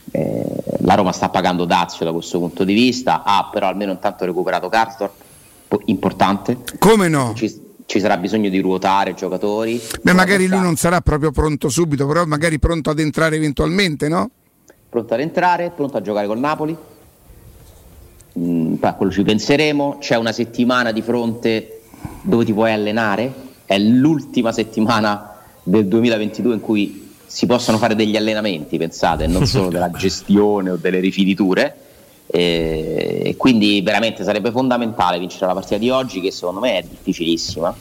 Eh, 0.10 0.46
la 0.80 0.96
Roma 0.96 1.12
sta 1.12 1.30
pagando 1.30 1.66
Dazio 1.66 2.04
da 2.06 2.12
questo 2.12 2.40
punto 2.40 2.64
di 2.64 2.74
vista, 2.74 3.22
ha 3.24 3.48
però 3.52 3.68
almeno 3.68 3.92
intanto 3.92 4.26
recuperato 4.26 4.68
Karsdorp, 4.68 5.14
importante. 5.86 6.58
Come 6.80 7.08
no? 7.08 7.34
Ci, 7.36 7.70
ci 7.92 8.00
sarà 8.00 8.16
bisogno 8.16 8.48
di 8.48 8.62
ruotare 8.62 9.14
giocatori. 9.14 9.82
Beh, 10.02 10.14
magari 10.14 10.48
lui 10.48 10.62
non 10.62 10.78
sarà 10.78 11.02
proprio 11.02 11.32
pronto 11.32 11.68
subito, 11.68 12.08
però 12.08 12.24
magari 12.24 12.58
pronto 12.58 12.90
ad 12.90 13.00
entrare 13.00 13.36
eventualmente, 13.36 14.08
no? 14.08 14.30
Pronto 14.90 15.14
ad 15.14 15.20
entrare, 15.20 15.72
pronto 15.76 15.98
a 15.98 16.02
giocare 16.02 16.26
col 16.26 16.40
Napoli. 16.40 16.74
Mm, 18.40 18.76
a 18.80 18.94
quello 18.94 19.12
ci 19.12 19.24
penseremo. 19.24 19.98
C'è 20.00 20.16
una 20.16 20.32
settimana 20.32 20.94
di 20.94 21.02
fronte 21.02 21.82
dove 22.22 22.46
ti 22.46 22.54
puoi 22.54 22.72
allenare. 22.72 23.34
È 23.66 23.78
l'ultima 23.78 24.54
settimana 24.54 25.40
del 25.62 25.86
2022 25.88 26.54
in 26.54 26.62
cui 26.62 27.16
si 27.26 27.46
possono 27.46 27.78
fare 27.78 27.94
degli 27.94 28.16
allenamenti, 28.16 28.78
pensate, 28.78 29.28
non 29.28 29.46
solo 29.46 29.68
della 29.68 29.92
gestione 29.98 30.70
o 30.70 30.76
delle 30.78 31.00
rifiniture 31.00 31.76
e 32.34 33.36
quindi 33.38 33.82
veramente 33.82 34.24
sarebbe 34.24 34.52
fondamentale 34.52 35.20
vincere 35.20 35.48
la 35.48 35.54
partita 35.54 35.78
di 35.78 35.90
oggi 35.90 36.22
che 36.22 36.32
secondo 36.32 36.62
me 36.62 36.78
è 36.78 36.84
difficilissima 36.84 37.76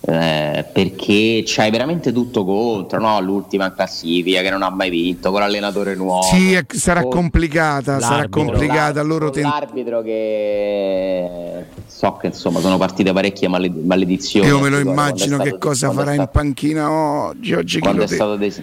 eh, 0.00 0.64
perché 0.72 1.42
c'hai 1.44 1.70
veramente 1.70 2.10
tutto 2.10 2.46
contro 2.46 2.98
no? 2.98 3.20
l'ultima 3.20 3.66
in 3.66 3.74
classifica 3.74 4.40
che 4.40 4.48
non 4.48 4.62
ha 4.62 4.70
mai 4.70 4.88
vinto 4.88 5.30
con 5.30 5.40
l'allenatore 5.40 5.94
nuovo 5.96 6.22
sì 6.22 6.58
sarà 6.68 7.02
complicata 7.02 8.00
sarà 8.00 8.26
complicata 8.30 9.02
loro 9.02 9.28
ten- 9.28 9.42
l'arbitro 9.42 10.00
che 10.00 11.64
so 11.86 12.12
che 12.14 12.28
insomma 12.28 12.60
sono 12.60 12.78
partite 12.78 13.12
parecchie 13.12 13.48
maledizioni 13.48 14.46
io 14.46 14.60
me 14.60 14.70
lo 14.70 14.78
immagino 14.78 15.36
che 15.36 15.58
cosa 15.58 15.90
farà 15.90 16.14
in 16.14 16.26
panchina 16.32 16.90
oggi 16.90 17.52
oggi 17.52 17.80
quando 17.80 18.04
è 18.04 18.06
stato 18.06 18.36
des- 18.36 18.62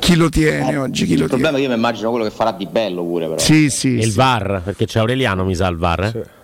chi 0.00 0.16
lo 0.16 0.28
tiene 0.28 0.72
eh, 0.72 0.76
oggi? 0.76 1.06
Chi 1.06 1.12
il 1.12 1.20
lo 1.20 1.26
problema 1.26 1.56
tiene? 1.56 1.58
è 1.58 1.60
che 1.60 1.62
io 1.62 1.68
mi 1.68 1.76
immagino 1.76 2.10
quello 2.10 2.24
che 2.24 2.32
farà 2.32 2.50
di 2.50 2.66
bello 2.66 3.04
pure. 3.04 3.26
Però. 3.26 3.38
Sì, 3.38 3.70
sì. 3.70 3.98
E 3.98 4.02
sì. 4.02 4.08
il 4.08 4.14
VAR, 4.14 4.62
perché 4.64 4.86
c'è 4.86 4.98
Aureliano, 4.98 5.44
mi 5.44 5.54
sa 5.54 5.68
il 5.68 5.76
VAR. 5.76 6.04
Eh? 6.04 6.10
Sì. 6.10 6.38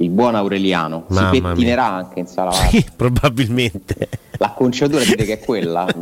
Il 0.00 0.10
buon 0.10 0.36
Aureliano 0.36 1.04
Mamma 1.08 1.32
si 1.32 1.40
pettinerà 1.40 1.88
mia. 1.88 1.94
anche 1.94 2.20
in 2.20 2.26
sala. 2.26 2.52
Sì, 2.52 2.84
probabilmente. 2.94 4.08
L'acconciatura 4.38 5.02
direi 5.04 5.26
che 5.26 5.34
è 5.34 5.38
quella. 5.40 5.86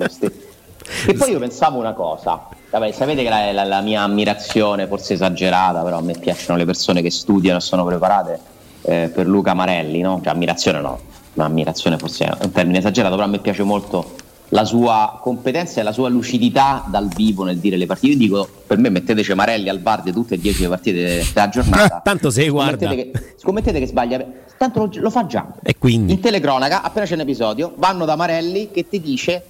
e 1.06 1.14
poi 1.14 1.30
io 1.30 1.38
pensavo 1.38 1.78
una 1.78 1.92
cosa. 1.92 2.48
Vabbè, 2.70 2.92
sapete 2.92 3.22
che 3.22 3.28
la, 3.28 3.52
la, 3.52 3.64
la, 3.64 3.80
mia 3.80 4.02
ammirazione, 4.02 4.86
forse 4.86 5.14
esagerata, 5.14 5.82
però 5.82 5.98
a 5.98 6.02
me 6.02 6.14
piacciono 6.18 6.58
le 6.58 6.66
persone 6.66 7.00
che 7.00 7.10
studiano 7.10 7.58
e 7.58 7.62
sono 7.62 7.84
preparate 7.84 8.38
eh, 8.82 9.10
per 9.12 9.26
Luca 9.26 9.54
Marelli, 9.54 10.00
no? 10.02 10.20
Cioè, 10.22 10.32
ammirazione 10.34 10.80
no. 10.80 11.00
un'ammirazione 11.34 11.96
forse 11.96 12.24
è 12.24 12.44
un 12.44 12.52
termine 12.52 12.78
esagerato, 12.78 13.14
però 13.14 13.26
a 13.26 13.30
me 13.30 13.38
piace 13.38 13.62
molto 13.62 14.14
la 14.50 14.64
sua 14.64 15.18
competenza 15.20 15.80
e 15.80 15.82
la 15.82 15.92
sua 15.92 16.08
lucidità 16.08 16.84
dal 16.88 17.08
vivo 17.08 17.44
nel 17.44 17.58
dire 17.58 17.76
le 17.76 17.86
partite. 17.86 18.12
Io 18.12 18.18
dico, 18.18 18.48
per 18.66 18.78
me 18.78 18.88
mettete 18.88 19.34
Marelli 19.34 19.68
al 19.68 19.78
bar 19.78 20.02
di 20.02 20.12
tutte 20.12 20.34
e 20.34 20.38
dieci 20.38 20.62
le 20.62 20.68
partite 20.68 21.24
della 21.32 21.48
giornata. 21.48 22.00
tanto 22.04 22.30
se 22.30 22.48
guarda. 22.48 22.86
Scommettete 22.86 23.10
che, 23.10 23.34
scommettete 23.36 23.78
che 23.78 23.86
sbaglia, 23.86 24.26
tanto 24.56 24.78
lo, 24.80 24.90
lo, 24.92 25.10
fa 25.10 25.26
già. 25.26 25.46
E 25.62 25.76
quindi? 25.78 26.12
In 26.12 26.20
telecronaca, 26.20 26.82
appena 26.82 27.06
c'è 27.06 27.14
un 27.14 27.20
episodio, 27.20 27.72
vanno 27.76 28.04
da 28.04 28.16
Marelli 28.16 28.70
che 28.70 28.88
ti 28.88 29.00
dice 29.00 29.42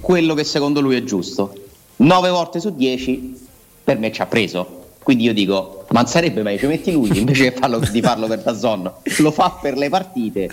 quello 0.00 0.34
che 0.34 0.44
secondo 0.44 0.80
lui 0.80 0.96
è 0.96 1.04
giusto. 1.04 1.52
Nove 1.96 2.30
volte 2.30 2.60
su 2.60 2.74
dieci 2.74 3.38
per 3.84 3.98
me 3.98 4.10
ci 4.10 4.22
ha 4.22 4.26
preso. 4.26 4.78
Quindi 5.02 5.24
io 5.24 5.32
dico, 5.32 5.86
ma 5.90 6.00
non 6.00 6.08
sarebbe 6.08 6.42
meglio 6.42 6.58
ci 6.58 6.66
metti 6.66 6.92
lui 6.92 7.16
invece 7.18 7.52
farlo, 7.52 7.78
di 7.78 8.00
farlo 8.00 8.26
per 8.26 8.42
Dazon? 8.42 8.90
Lo 9.18 9.30
fa 9.30 9.58
per 9.60 9.76
le 9.76 9.88
partite 9.88 10.50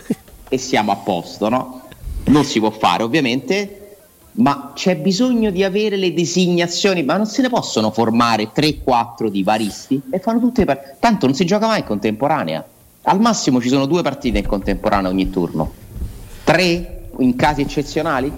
e 0.47 0.57
siamo 0.57 0.91
a 0.91 0.95
posto, 0.95 1.49
no? 1.49 1.81
Non 2.25 2.43
si 2.43 2.59
può 2.59 2.71
fare 2.71 3.03
ovviamente, 3.03 3.86
ma 4.37 4.71
c'è 4.73 4.97
bisogno 4.97 5.49
di 5.49 5.63
avere 5.63 5.95
le 5.95 6.13
designazioni, 6.13 7.03
ma 7.03 7.17
non 7.17 7.25
se 7.25 7.41
ne 7.41 7.49
possono 7.49 7.91
formare 7.91 8.51
3-4 8.53 9.27
di 9.27 9.43
varisti 9.43 10.01
e 10.11 10.19
fanno 10.19 10.39
tutte 10.39 10.61
le 10.61 10.65
partite. 10.65 10.97
Tanto 10.99 11.25
non 11.25 11.35
si 11.35 11.45
gioca 11.45 11.67
mai 11.67 11.79
in 11.79 11.85
contemporanea. 11.85 12.65
Al 13.03 13.19
massimo 13.19 13.61
ci 13.61 13.69
sono 13.69 13.85
due 13.85 14.01
partite 14.01 14.39
in 14.39 14.47
contemporanea 14.47 15.09
ogni 15.09 15.29
turno. 15.29 15.71
Tre 16.43 17.09
in 17.19 17.35
casi 17.35 17.61
eccezionali? 17.61 18.31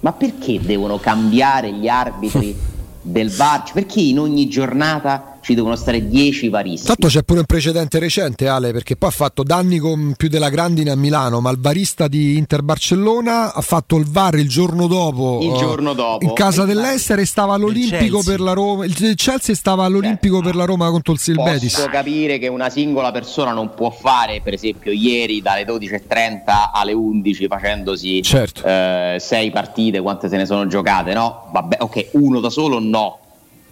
Ma 0.00 0.12
perché 0.12 0.60
devono 0.60 0.98
cambiare 0.98 1.72
gli 1.72 1.88
arbitri 1.88 2.54
del 3.00 3.30
VAR? 3.30 3.72
Perché 3.72 4.00
in 4.00 4.18
ogni 4.18 4.48
giornata 4.48 5.35
ci 5.46 5.54
devono 5.54 5.76
stare 5.76 6.08
10 6.08 6.48
varisti. 6.48 6.88
Tanto 6.88 7.06
c'è 7.06 7.22
pure 7.22 7.38
un 7.38 7.44
precedente 7.44 8.00
recente, 8.00 8.48
Ale, 8.48 8.72
perché 8.72 8.96
poi 8.96 9.10
ha 9.10 9.12
fatto 9.12 9.44
danni 9.44 9.78
con 9.78 10.14
più 10.16 10.28
della 10.28 10.48
grandine 10.48 10.90
a 10.90 10.96
Milano, 10.96 11.40
ma 11.40 11.50
il 11.50 11.58
barista 11.58 12.08
di 12.08 12.36
Inter 12.36 12.62
Barcellona 12.62 13.54
ha 13.54 13.60
fatto 13.60 13.96
il 13.96 14.06
VAR 14.06 14.34
il 14.38 14.48
giorno 14.48 14.88
dopo. 14.88 15.38
Il 15.42 15.56
giorno 15.56 15.92
dopo. 15.92 16.24
In 16.24 16.32
casa 16.32 16.64
dell'Ester 16.64 17.20
e 17.20 17.26
stava 17.26 17.54
all'Olimpico 17.54 18.22
per 18.24 18.40
la 18.40 18.54
Roma. 18.54 18.86
Il 18.86 19.14
Chelsea 19.14 19.54
stava 19.54 19.84
all'Olimpico 19.84 20.34
certo. 20.34 20.48
per 20.48 20.58
la 20.58 20.64
Roma 20.64 20.90
contro 20.90 21.12
il 21.12 21.20
Silbetis. 21.20 21.74
Posso 21.74 21.90
capire 21.90 22.38
che 22.38 22.48
una 22.48 22.68
singola 22.68 23.12
persona 23.12 23.52
non 23.52 23.72
può 23.72 23.90
fare, 23.90 24.40
per 24.42 24.52
esempio, 24.52 24.90
ieri 24.90 25.42
dalle 25.42 25.64
12.30 25.64 26.70
alle 26.72 26.92
11 26.92 27.46
facendosi 27.46 28.20
certo. 28.22 28.66
eh, 28.66 29.18
sei 29.20 29.52
partite, 29.52 30.00
quante 30.00 30.28
se 30.28 30.36
ne 30.38 30.44
sono 30.44 30.66
giocate, 30.66 31.14
no? 31.14 31.50
Vabbè, 31.52 31.76
ok, 31.78 32.08
uno 32.14 32.40
da 32.40 32.50
solo 32.50 32.80
no 32.80 33.20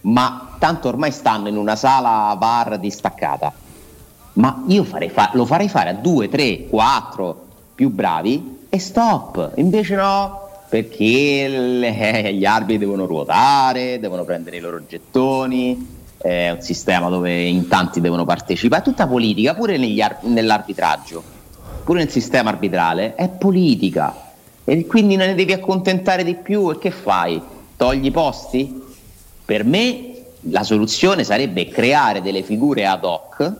ma 0.05 0.55
tanto 0.59 0.87
ormai 0.87 1.11
stanno 1.11 1.47
in 1.47 1.57
una 1.57 1.75
sala 1.75 2.35
bar 2.37 2.77
distaccata. 2.77 3.53
Ma 4.33 4.63
io 4.67 4.83
farei 4.83 5.09
fa- 5.09 5.31
lo 5.33 5.45
farei 5.45 5.69
fare 5.69 5.89
a 5.89 5.93
due, 5.93 6.27
tre, 6.27 6.65
quattro 6.67 7.43
più 7.73 7.89
bravi 7.89 8.65
e 8.69 8.79
stop. 8.79 9.53
Invece 9.55 9.95
no, 9.95 10.49
perché 10.67 11.47
le, 11.47 12.23
eh, 12.23 12.33
gli 12.33 12.45
arbitri 12.45 12.79
devono 12.79 13.05
ruotare, 13.05 13.99
devono 13.99 14.23
prendere 14.23 14.57
i 14.57 14.59
loro 14.59 14.85
gettoni, 14.85 15.93
è 16.17 16.51
un 16.51 16.61
sistema 16.61 17.09
dove 17.09 17.43
in 17.43 17.67
tanti 17.67 18.01
devono 18.01 18.25
partecipare, 18.25 18.81
è 18.81 18.85
tutta 18.85 19.07
politica, 19.07 19.53
pure 19.53 19.75
ar- 20.01 20.19
nell'arbitraggio, 20.23 21.23
pure 21.83 21.99
nel 21.99 22.09
sistema 22.09 22.49
arbitrale, 22.49 23.15
è 23.15 23.29
politica. 23.29 24.13
E 24.63 24.85
quindi 24.85 25.15
non 25.15 25.27
ne 25.27 25.35
devi 25.35 25.53
accontentare 25.53 26.23
di 26.23 26.35
più 26.35 26.69
e 26.71 26.77
che 26.77 26.91
fai? 26.91 27.41
Togli 27.77 28.05
i 28.05 28.11
posti? 28.11 28.83
Per 29.45 29.63
me 29.63 30.23
la 30.49 30.63
soluzione 30.63 31.23
sarebbe 31.23 31.67
creare 31.67 32.21
delle 32.21 32.43
figure 32.43 32.85
ad 32.85 33.03
hoc 33.03 33.53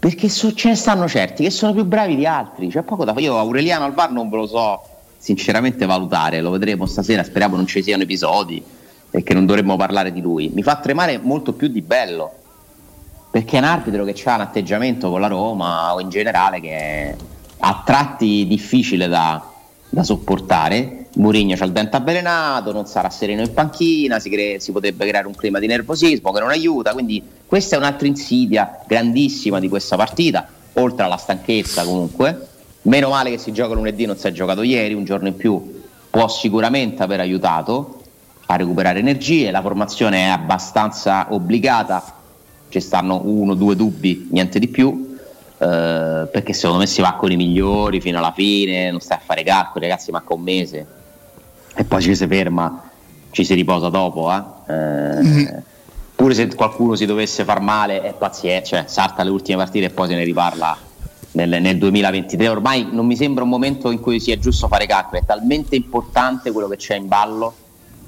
perché 0.00 0.30
so, 0.30 0.54
ce 0.54 0.68
ne 0.68 0.74
stanno 0.76 1.06
certi 1.06 1.42
che 1.42 1.50
sono 1.50 1.74
più 1.74 1.84
bravi 1.84 2.16
di 2.16 2.26
altri. 2.26 2.68
C'è 2.68 2.82
poco 2.82 3.04
da 3.04 3.12
fare. 3.12 3.24
Io 3.24 3.38
Aureliano 3.38 3.84
al 3.84 3.92
VAR 3.92 4.10
non 4.10 4.30
ve 4.30 4.36
lo 4.36 4.46
so 4.46 4.82
sinceramente 5.18 5.84
valutare, 5.84 6.40
lo 6.40 6.50
vedremo 6.50 6.86
stasera, 6.86 7.22
speriamo 7.22 7.56
non 7.56 7.66
ci 7.66 7.82
siano 7.82 8.04
episodi 8.04 8.64
e 9.10 9.22
che 9.22 9.34
non 9.34 9.44
dovremmo 9.44 9.76
parlare 9.76 10.10
di 10.10 10.22
lui. 10.22 10.50
Mi 10.54 10.62
fa 10.62 10.76
tremare 10.76 11.18
molto 11.18 11.52
più 11.52 11.68
di 11.68 11.82
bello 11.82 12.32
perché 13.30 13.56
è 13.56 13.58
un 13.58 13.66
arbitro 13.66 14.04
che 14.04 14.18
ha 14.24 14.34
un 14.34 14.40
atteggiamento 14.40 15.10
con 15.10 15.20
la 15.20 15.26
Roma 15.26 15.92
o 15.92 16.00
in 16.00 16.08
generale 16.08 16.60
che 16.60 16.70
è 16.70 17.16
a 17.58 17.82
tratti 17.84 18.46
difficile 18.46 19.06
da, 19.06 19.46
da 19.90 20.02
sopportare 20.02 20.99
Mourinho 21.12 21.56
c'ha 21.56 21.64
il 21.64 21.72
dente 21.72 21.96
avvelenato, 21.96 22.70
non 22.70 22.86
sarà 22.86 23.10
sereno 23.10 23.42
in 23.42 23.52
panchina, 23.52 24.20
si, 24.20 24.30
cre- 24.30 24.60
si, 24.60 24.70
potrebbe 24.70 25.06
creare 25.06 25.26
un 25.26 25.34
clima 25.34 25.58
di 25.58 25.66
nervosismo 25.66 26.30
che 26.30 26.40
non 26.40 26.50
aiuta, 26.50 26.92
quindi 26.92 27.22
questa 27.46 27.74
è 27.74 27.78
un'altra 27.78 28.06
insidia 28.06 28.78
grandissima 28.86 29.58
di 29.58 29.68
questa 29.68 29.96
partita, 29.96 30.46
oltre 30.74 31.04
alla 31.04 31.16
stanchezza 31.16 31.82
comunque. 31.82 32.46
Meno 32.82 33.08
male 33.08 33.30
che 33.30 33.38
si 33.38 33.52
gioca 33.52 33.74
lunedì, 33.74 34.06
non 34.06 34.16
si 34.16 34.28
è 34.28 34.32
giocato 34.32 34.62
ieri, 34.62 34.94
un 34.94 35.04
giorno 35.04 35.28
in 35.28 35.36
più 35.36 35.82
può 36.08 36.28
sicuramente 36.28 37.02
aver 37.02 37.20
aiutato 37.20 38.02
a 38.46 38.56
recuperare 38.56 39.00
energie, 39.00 39.50
la 39.50 39.60
formazione 39.60 40.26
è 40.26 40.28
abbastanza 40.28 41.26
obbligata, 41.30 42.02
ci 42.68 42.80
stanno 42.80 43.20
uno 43.24 43.52
o 43.52 43.54
due 43.54 43.74
dubbi, 43.74 44.28
niente 44.30 44.58
di 44.58 44.68
più, 44.68 45.08
Uh, 45.60 46.24
perché 46.30 46.54
secondo 46.54 46.78
me 46.78 46.86
si 46.86 47.02
va 47.02 47.16
con 47.16 47.30
i 47.30 47.36
migliori 47.36 48.00
fino 48.00 48.16
alla 48.16 48.32
fine, 48.32 48.90
non 48.90 49.00
stai 49.00 49.18
a 49.18 49.20
fare 49.22 49.42
calcoli, 49.42 49.86
ragazzi, 49.86 50.10
manca 50.10 50.32
un 50.32 50.40
mese 50.40 50.86
e 51.74 51.84
poi 51.84 52.02
ci 52.02 52.14
si 52.14 52.26
ferma, 52.26 52.90
ci 53.30 53.44
si 53.44 53.54
riposa 53.54 53.88
dopo. 53.88 54.30
Eh? 54.32 54.42
Eh, 54.72 55.22
mm-hmm. 55.22 55.46
Pure 56.14 56.34
se 56.34 56.54
qualcuno 56.54 56.96
si 56.96 57.06
dovesse 57.06 57.44
far 57.44 57.60
male, 57.60 58.02
è 58.02 58.12
pazienza, 58.12 58.76
cioè 58.76 58.84
salta 58.86 59.22
le 59.22 59.30
ultime 59.30 59.56
partite 59.56 59.86
e 59.86 59.90
poi 59.90 60.08
se 60.08 60.14
ne 60.14 60.24
riparla 60.24 60.76
nel, 61.32 61.60
nel, 61.60 61.78
2023. 61.78 62.48
Ormai 62.48 62.88
non 62.90 63.06
mi 63.06 63.16
sembra 63.16 63.42
un 63.42 63.48
momento 63.48 63.90
in 63.90 64.00
cui 64.00 64.20
sia 64.20 64.38
giusto 64.38 64.68
fare 64.68 64.86
calcoli, 64.86 65.22
è 65.22 65.24
talmente 65.24 65.76
importante 65.76 66.52
quello 66.52 66.68
che 66.68 66.76
c'è 66.76 66.96
in 66.96 67.08
ballo, 67.08 67.54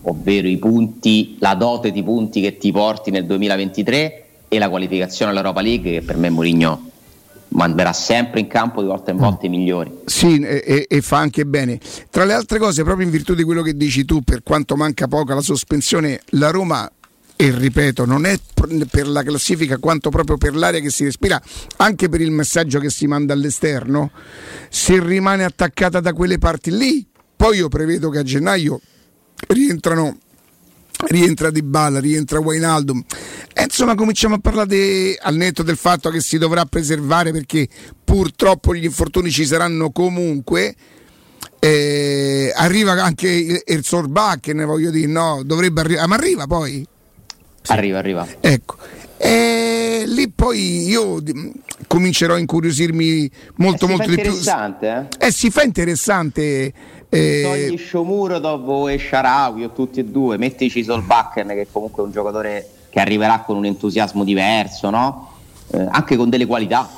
ovvero 0.02 0.46
i 0.46 0.58
punti, 0.58 1.36
la 1.38 1.54
dote 1.54 1.90
di 1.90 2.02
punti 2.02 2.42
che 2.42 2.58
ti 2.58 2.70
porti 2.70 3.10
nel 3.10 3.24
2023 3.24 4.24
e 4.48 4.58
la 4.58 4.68
qualificazione 4.68 5.30
all'Europa 5.30 5.62
League 5.62 5.90
che 5.90 6.02
per 6.02 6.16
me 6.18 6.28
Mourinho 6.28 6.90
manderà 7.52 7.92
sempre 7.92 8.40
in 8.40 8.46
campo 8.46 8.80
di 8.80 8.88
volta 8.88 9.10
in 9.10 9.16
volta 9.16 9.46
mm. 9.46 9.52
i 9.52 9.56
migliori. 9.56 9.98
Sì, 10.04 10.40
e, 10.40 10.86
e, 10.88 11.00
fa 11.00 11.18
anche 11.18 11.44
bene. 11.44 11.78
Tra 12.10 12.24
le 12.24 12.32
altre 12.32 12.58
cose, 12.58 12.82
proprio 12.82 13.06
in 13.06 13.12
virtù 13.12 13.34
di 13.34 13.42
quello 13.42 13.62
che 13.62 13.76
dici 13.76 14.04
tu, 14.04 14.22
per 14.22 14.42
quanto 14.42 14.76
manca 14.76 15.08
poco 15.08 15.34
la 15.34 15.40
sospensione, 15.40 16.20
la 16.30 16.50
Roma 16.50 16.90
e 17.36 17.50
ripeto, 17.50 18.04
non 18.04 18.24
è 18.24 18.38
per 18.88 19.08
la 19.08 19.22
classifica 19.22 19.78
quanto 19.78 20.10
proprio 20.10 20.36
per 20.36 20.54
l'aria 20.54 20.80
che 20.80 20.90
si 20.90 21.04
respira, 21.04 21.40
anche 21.78 22.08
per 22.08 22.20
il 22.20 22.30
messaggio 22.30 22.78
che 22.78 22.88
si 22.88 23.06
manda 23.06 23.32
all'esterno, 23.32 24.12
se 24.68 25.02
rimane 25.02 25.42
attaccata 25.42 25.98
da 25.98 26.12
quelle 26.12 26.38
parti 26.38 26.70
lì, 26.70 27.04
poi 27.34 27.56
io 27.56 27.68
prevedo 27.68 28.10
che 28.10 28.18
a 28.18 28.22
gennaio 28.22 28.80
rientrano 29.48 30.18
rientra 31.08 31.50
Di 31.50 31.62
Balla, 31.62 32.00
rientra 32.00 32.40
Wainaldum 32.40 33.02
e 33.52 33.64
insomma 33.64 33.94
cominciamo 33.94 34.36
a 34.36 34.38
parlare 34.38 35.16
al 35.20 35.36
netto 35.36 35.62
del 35.62 35.76
fatto 35.76 36.10
che 36.10 36.20
si 36.20 36.38
dovrà 36.38 36.64
preservare 36.64 37.32
perché 37.32 37.68
purtroppo 38.04 38.74
gli 38.74 38.84
infortuni 38.84 39.30
ci 39.30 39.44
saranno 39.44 39.90
comunque. 39.90 40.74
Eh, 41.58 42.52
arriva 42.54 42.92
anche 42.92 43.28
il, 43.28 43.62
il 43.64 43.84
Sorbakken 43.84 44.64
voglio 44.64 44.90
dire 44.90 45.06
no 45.06 45.42
dovrebbe 45.44 45.80
arrivare 45.80 46.08
ma 46.08 46.16
arriva 46.16 46.46
poi? 46.46 46.84
Sì. 47.60 47.72
arriva 47.72 47.98
arriva. 47.98 48.26
Ecco. 48.40 48.76
E 49.16 50.02
lì 50.06 50.28
poi 50.30 50.88
io 50.88 51.22
comincerò 51.86 52.34
a 52.34 52.38
incuriosirmi 52.38 53.30
molto 53.56 53.84
eh, 53.84 53.88
molto 53.88 54.08
di 54.08 54.20
più. 54.20 54.32
eh? 54.80 55.26
eh 55.26 55.30
si 55.30 55.50
fa 55.50 55.62
interessante 55.62 56.72
eh... 57.12 57.42
Togli 57.42 57.78
Shomurodov 57.78 58.88
e 58.88 58.98
Sharawi 58.98 59.64
o 59.64 59.70
tutti 59.70 60.00
e 60.00 60.04
due, 60.04 60.38
mettici 60.38 60.82
Solbakken 60.82 61.48
che 61.48 61.66
comunque 61.70 62.02
è 62.02 62.06
un 62.06 62.12
giocatore 62.12 62.68
che 62.88 63.00
arriverà 63.00 63.40
con 63.40 63.56
un 63.56 63.66
entusiasmo 63.66 64.24
diverso, 64.24 64.90
no? 64.90 65.30
eh, 65.72 65.86
anche 65.90 66.16
con 66.16 66.30
delle 66.30 66.46
qualità, 66.46 66.88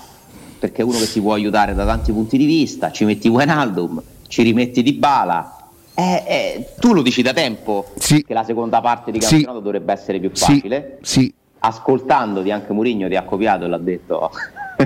perché 0.59 0.83
è 0.83 0.85
uno 0.85 0.99
che 0.99 1.07
si 1.07 1.21
può 1.21 1.35
aiutare 1.35 1.75
da 1.75 1.85
tanti 1.85 2.13
punti 2.13 2.37
di 2.37 2.47
vista, 2.47 2.91
ci 2.91 3.05
metti 3.05 3.29
Wijnaldum, 3.29 4.03
ci 4.29 4.43
rimetti 4.43 4.83
Di 4.83 4.93
Bala, 4.93 5.57
eh, 5.95 6.25
eh, 6.27 6.69
tu 6.81 6.93
lo 6.93 7.03
dici 7.03 7.23
da 7.23 7.33
tempo 7.33 7.93
sì. 7.97 8.25
che 8.25 8.35
la 8.35 8.43
seconda 8.43 8.81
parte 8.81 9.13
di 9.13 9.19
campionato 9.19 9.59
sì. 9.59 9.63
dovrebbe 9.63 9.93
essere 9.93 10.19
più 10.19 10.31
facile. 10.33 10.99
Sì. 11.03 11.21
sì. 11.21 11.35
Ascoltandoti 11.61 12.51
anche 12.51 12.73
Mourinho 12.73 13.09
ti 13.09 13.17
ha 13.17 13.23
copiato 13.23 13.65
e 13.65 13.69
l'ha 13.69 13.79
detto 13.79 14.31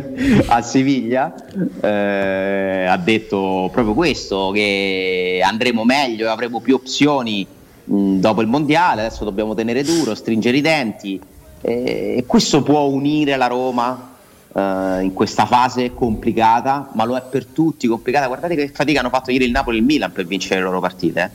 a 0.47 0.63
Siviglia 0.63 1.35
eh, 1.81 2.87
ha 2.87 2.97
detto 2.97 3.69
proprio 3.73 3.95
questo 3.95 4.51
che 4.53 5.41
andremo 5.45 5.85
meglio 5.85 6.27
e 6.27 6.29
avremo 6.29 6.61
più 6.61 6.75
opzioni 6.75 7.47
mh, 7.85 8.19
dopo 8.19 8.41
il 8.41 8.49
mondiale 8.49 9.03
adesso 9.03 9.25
dobbiamo 9.25 9.55
tenere 9.55 9.83
duro 9.83 10.15
stringere 10.15 10.57
i 10.57 10.61
denti. 10.61 11.21
Eh, 11.61 12.15
e 12.19 12.25
questo 12.27 12.63
può 12.63 12.83
unire 12.83 13.37
la 13.37 13.49
Roma 13.49 14.15
eh, 14.55 15.01
in 15.03 15.13
questa 15.13 15.45
fase 15.45 15.93
complicata 15.93 16.91
ma 16.95 17.05
lo 17.05 17.17
è 17.17 17.23
per 17.29 17.47
tutti 17.47 17.87
complicata. 17.87 18.27
Guardate 18.27 18.55
che 18.55 18.71
fatica 18.73 19.01
hanno 19.01 19.11
fatto 19.11 19.31
ieri 19.31 19.45
il 19.45 19.51
Napoli 19.51 19.77
e 19.77 19.81
il 19.81 19.87
Milan 19.87 20.13
per 20.13 20.27
vincere 20.27 20.57
le 20.57 20.63
loro 20.63 20.81
partite 20.81 21.21
eh. 21.25 21.31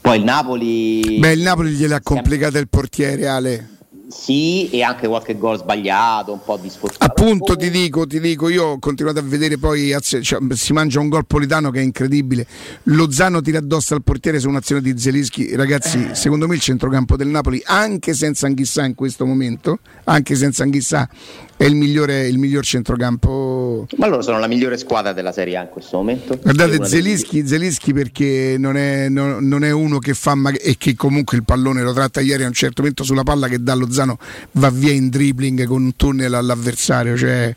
poi 0.00 0.18
il 0.18 0.24
Napoli 0.24 1.18
beh 1.18 1.32
il 1.32 1.42
Napoli 1.42 1.72
gliel'ha 1.72 2.00
complicata 2.00 2.58
il 2.58 2.68
portiere 2.68 3.26
Ale 3.26 3.73
Sì, 4.16 4.70
e 4.70 4.82
anche 4.82 5.08
qualche 5.08 5.36
gol 5.36 5.58
sbagliato, 5.58 6.32
un 6.32 6.40
po' 6.42 6.56
di 6.56 6.70
sfortuna. 6.70 7.04
Appunto 7.04 7.56
ti 7.56 7.68
dico, 7.68 8.06
ti 8.06 8.20
dico, 8.20 8.48
io 8.48 8.64
ho 8.64 8.78
continuato 8.78 9.18
a 9.18 9.22
vedere 9.22 9.58
poi, 9.58 9.94
cioè, 10.00 10.40
si 10.50 10.72
mangia 10.72 11.00
un 11.00 11.08
gol 11.08 11.26
politano 11.26 11.70
che 11.70 11.80
è 11.80 11.82
incredibile. 11.82 12.46
Lozano 12.84 13.42
tira 13.42 13.58
addosso 13.58 13.92
al 13.94 14.02
portiere 14.02 14.38
su 14.38 14.48
un'azione 14.48 14.80
di 14.80 14.96
Zelischi. 14.96 15.54
Ragazzi, 15.56 16.10
eh. 16.10 16.14
secondo 16.14 16.46
me 16.46 16.54
il 16.54 16.60
centrocampo 16.60 17.16
del 17.16 17.26
Napoli, 17.26 17.60
anche 17.66 18.14
senza 18.14 18.46
Anghissà 18.46 18.84
in 18.84 18.94
questo 18.94 19.26
momento, 19.26 19.80
anche 20.04 20.36
senza 20.36 20.62
Anghissà, 20.62 21.08
è 21.56 21.64
il 21.64 21.74
migliore, 21.74 22.26
il 22.26 22.38
miglior 22.38 22.64
centrocampo. 22.64 23.86
Ma 23.96 24.06
loro 24.06 24.22
sono 24.22 24.38
la 24.38 24.46
migliore 24.46 24.76
squadra 24.76 25.12
della 25.12 25.32
Serie 25.32 25.56
A 25.56 25.62
in 25.62 25.68
questo 25.68 25.96
momento. 25.96 26.38
Guardate, 26.40 26.84
Zelischi, 26.84 27.46
Zelischi, 27.46 27.92
perché 27.92 28.56
non 28.58 28.76
è, 28.76 29.08
non, 29.08 29.46
non 29.46 29.64
è, 29.64 29.70
uno 29.70 29.98
che 29.98 30.14
fa 30.14 30.34
mag- 30.34 30.60
e 30.60 30.76
che 30.76 30.94
comunque 30.94 31.36
il 31.36 31.44
pallone 31.44 31.82
lo 31.82 31.92
tratta 31.92 32.20
ieri 32.20 32.44
a 32.44 32.46
un 32.46 32.52
certo 32.52 32.82
momento 32.82 33.04
sulla 33.04 33.22
palla 33.22 33.48
che 33.48 33.62
da 33.62 33.74
Lozano 33.74 34.03
va 34.52 34.70
via 34.70 34.92
in 34.92 35.08
dribbling 35.08 35.64
con 35.64 35.82
un 35.82 35.96
tunnel 35.96 36.34
all'avversario. 36.34 37.16
Cioè, 37.16 37.54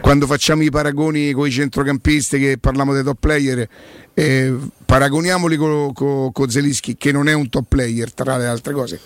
quando 0.00 0.26
facciamo 0.26 0.62
i 0.62 0.70
paragoni 0.70 1.32
con 1.32 1.46
i 1.46 1.50
centrocampisti 1.50 2.38
che 2.38 2.58
parliamo 2.58 2.92
dei 2.92 3.02
top 3.02 3.16
player, 3.18 3.68
eh, 4.14 4.54
paragoniamoli 4.84 5.56
con 5.56 5.92
co, 5.92 6.30
co 6.32 6.48
Zelischi 6.48 6.96
che 6.96 7.12
non 7.12 7.28
è 7.28 7.32
un 7.32 7.48
top 7.48 7.64
player 7.68 8.12
tra 8.12 8.36
le 8.36 8.46
altre 8.46 8.72
cose 8.72 9.00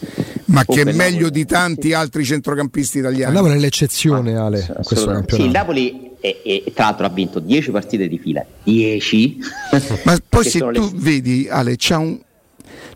ma 0.47 0.64
che 0.64 0.83
è 0.83 0.92
meglio 0.92 1.31
di 1.31 1.45
tanti 1.45 1.92
altri 1.92 2.25
centrocampisti 2.25 2.99
italiani. 2.99 3.33
Il 3.33 3.38
Napoli 3.38 3.57
è 3.57 3.61
l'eccezione 3.61 4.37
Ale 4.37 4.66
questo 4.83 5.07
campionato. 5.07 5.37
Sì, 5.37 5.42
il 5.42 5.50
Napoli 5.50 6.11
e, 6.21 6.40
e, 6.45 6.73
tra 6.75 6.85
l'altro 6.85 7.07
ha 7.07 7.09
vinto 7.11 7.40
10 7.40 7.71
partite 7.71 8.07
di 8.07 8.19
fila 8.19 8.45
10 8.62 9.38
ma 10.04 10.16
poi 10.28 10.45
se 10.49 10.61
tu 10.61 10.71
le... 10.71 10.90
vedi 10.95 11.49
Ale 11.50 11.75
c'ha 11.76 11.99
un 11.99 12.19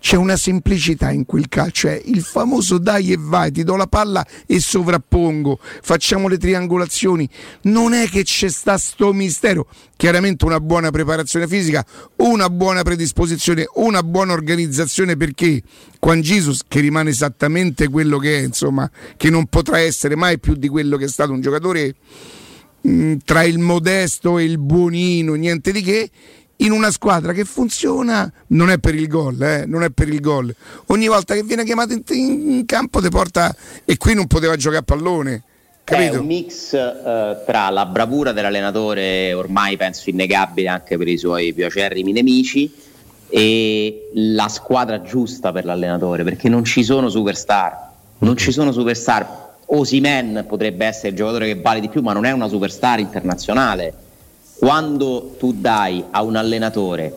c'è 0.07 0.15
una 0.15 0.37
semplicità 0.37 1.11
in 1.11 1.27
quel 1.27 1.49
calcio, 1.49 1.89
è 1.89 2.01
il 2.05 2.23
famoso 2.23 2.79
dai 2.79 3.11
e 3.11 3.17
vai, 3.19 3.51
ti 3.51 3.65
do 3.65 3.75
la 3.75 3.89
palla 3.89 4.25
e 4.47 4.61
sovrappongo, 4.61 5.59
facciamo 5.83 6.29
le 6.29 6.39
triangolazioni. 6.39 7.29
Non 7.63 7.93
è 7.93 8.09
che 8.09 8.23
c'è 8.23 8.49
sta 8.49 8.79
sto 8.79 9.13
mistero, 9.13 9.67
chiaramente 9.97 10.45
una 10.45 10.61
buona 10.61 10.93
preparazione 10.93 11.49
fisica, 11.49 11.85
una 12.19 12.49
buona 12.49 12.83
predisposizione, 12.83 13.67
una 13.75 14.05
buona 14.05 14.33
organizzazione 14.33 15.17
perché 15.17 15.61
Juan 16.01 16.21
Jesus 16.21 16.61
che 16.69 16.79
rimane 16.79 17.11
esattamente 17.11 17.89
quello 17.89 18.19
che 18.19 18.39
è, 18.39 18.43
insomma, 18.45 18.89
che 19.17 19.29
non 19.29 19.47
potrà 19.47 19.81
essere 19.81 20.15
mai 20.15 20.39
più 20.39 20.55
di 20.55 20.69
quello 20.69 20.97
che 20.97 21.07
è 21.07 21.09
stato 21.09 21.33
un 21.33 21.41
giocatore 21.41 21.97
mh, 22.83 22.91
mm, 22.91 23.15
tra 23.25 23.43
il 23.43 23.59
modesto 23.59 24.39
e 24.39 24.45
il 24.45 24.59
buonino, 24.59 25.35
niente 25.35 25.73
di 25.73 25.83
che 25.83 26.11
in 26.59 26.73
una 26.73 26.91
squadra 26.91 27.33
che 27.33 27.45
funziona 27.45 28.31
non 28.49 28.71
è 28.71 28.79
per 28.79 28.95
il 28.95 29.09
gol, 29.09 29.41
eh, 29.43 29.65
non 29.67 29.83
è 29.83 29.91
per 29.91 30.09
il 30.09 30.21
gol. 30.21 30.55
Ogni 30.87 31.07
volta 31.07 31.35
che 31.35 31.43
viene 31.43 31.65
chiamato 31.65 31.93
in, 31.93 32.03
in 32.15 32.65
campo 32.67 33.01
ti 33.01 33.09
porta 33.09 33.55
e 33.85 33.97
qui 33.97 34.15
non 34.15 34.27
poteva 34.27 34.57
giocare 34.57 34.81
a 34.81 34.85
pallone. 34.85 35.43
Capito? 35.85 36.15
È 36.15 36.19
un 36.19 36.27
mix 36.27 36.73
uh, 36.73 37.45
tra 37.45 37.71
la 37.71 37.87
bravura 37.87 38.33
dell'allenatore, 38.33 39.33
ormai 39.35 39.77
penso 39.77 40.11
innegabile 40.11 40.69
anche 40.69 40.97
per 40.97 41.07
i 41.07 41.17
suoi 41.17 41.53
più 41.53 41.65
acerrimi 41.65 42.11
nemici, 42.11 42.73
e 43.29 44.11
la 44.15 44.49
squadra 44.49 45.03
giusta 45.03 45.53
per 45.53 45.65
l'allenatore, 45.65 46.25
perché 46.25 46.49
non 46.49 46.65
ci 46.65 46.83
sono 46.83 47.09
superstar, 47.09 47.91
non 48.19 48.37
ci 48.37 48.51
sono 48.51 48.73
superstar. 48.73 49.45
Osimen 49.67 50.45
potrebbe 50.49 50.87
essere 50.87 51.09
il 51.09 51.17
giocatore 51.17 51.47
che 51.47 51.61
vale 51.61 51.81
di 51.81 51.89
più, 51.89 52.01
ma 52.01 52.13
non 52.13 52.25
è 52.25 52.31
una 52.33 52.49
superstar 52.49 52.99
internazionale 52.99 53.95
quando 54.59 55.35
tu 55.39 55.53
dai 55.53 56.05
a 56.11 56.23
un 56.23 56.37
allenatore 56.37 57.15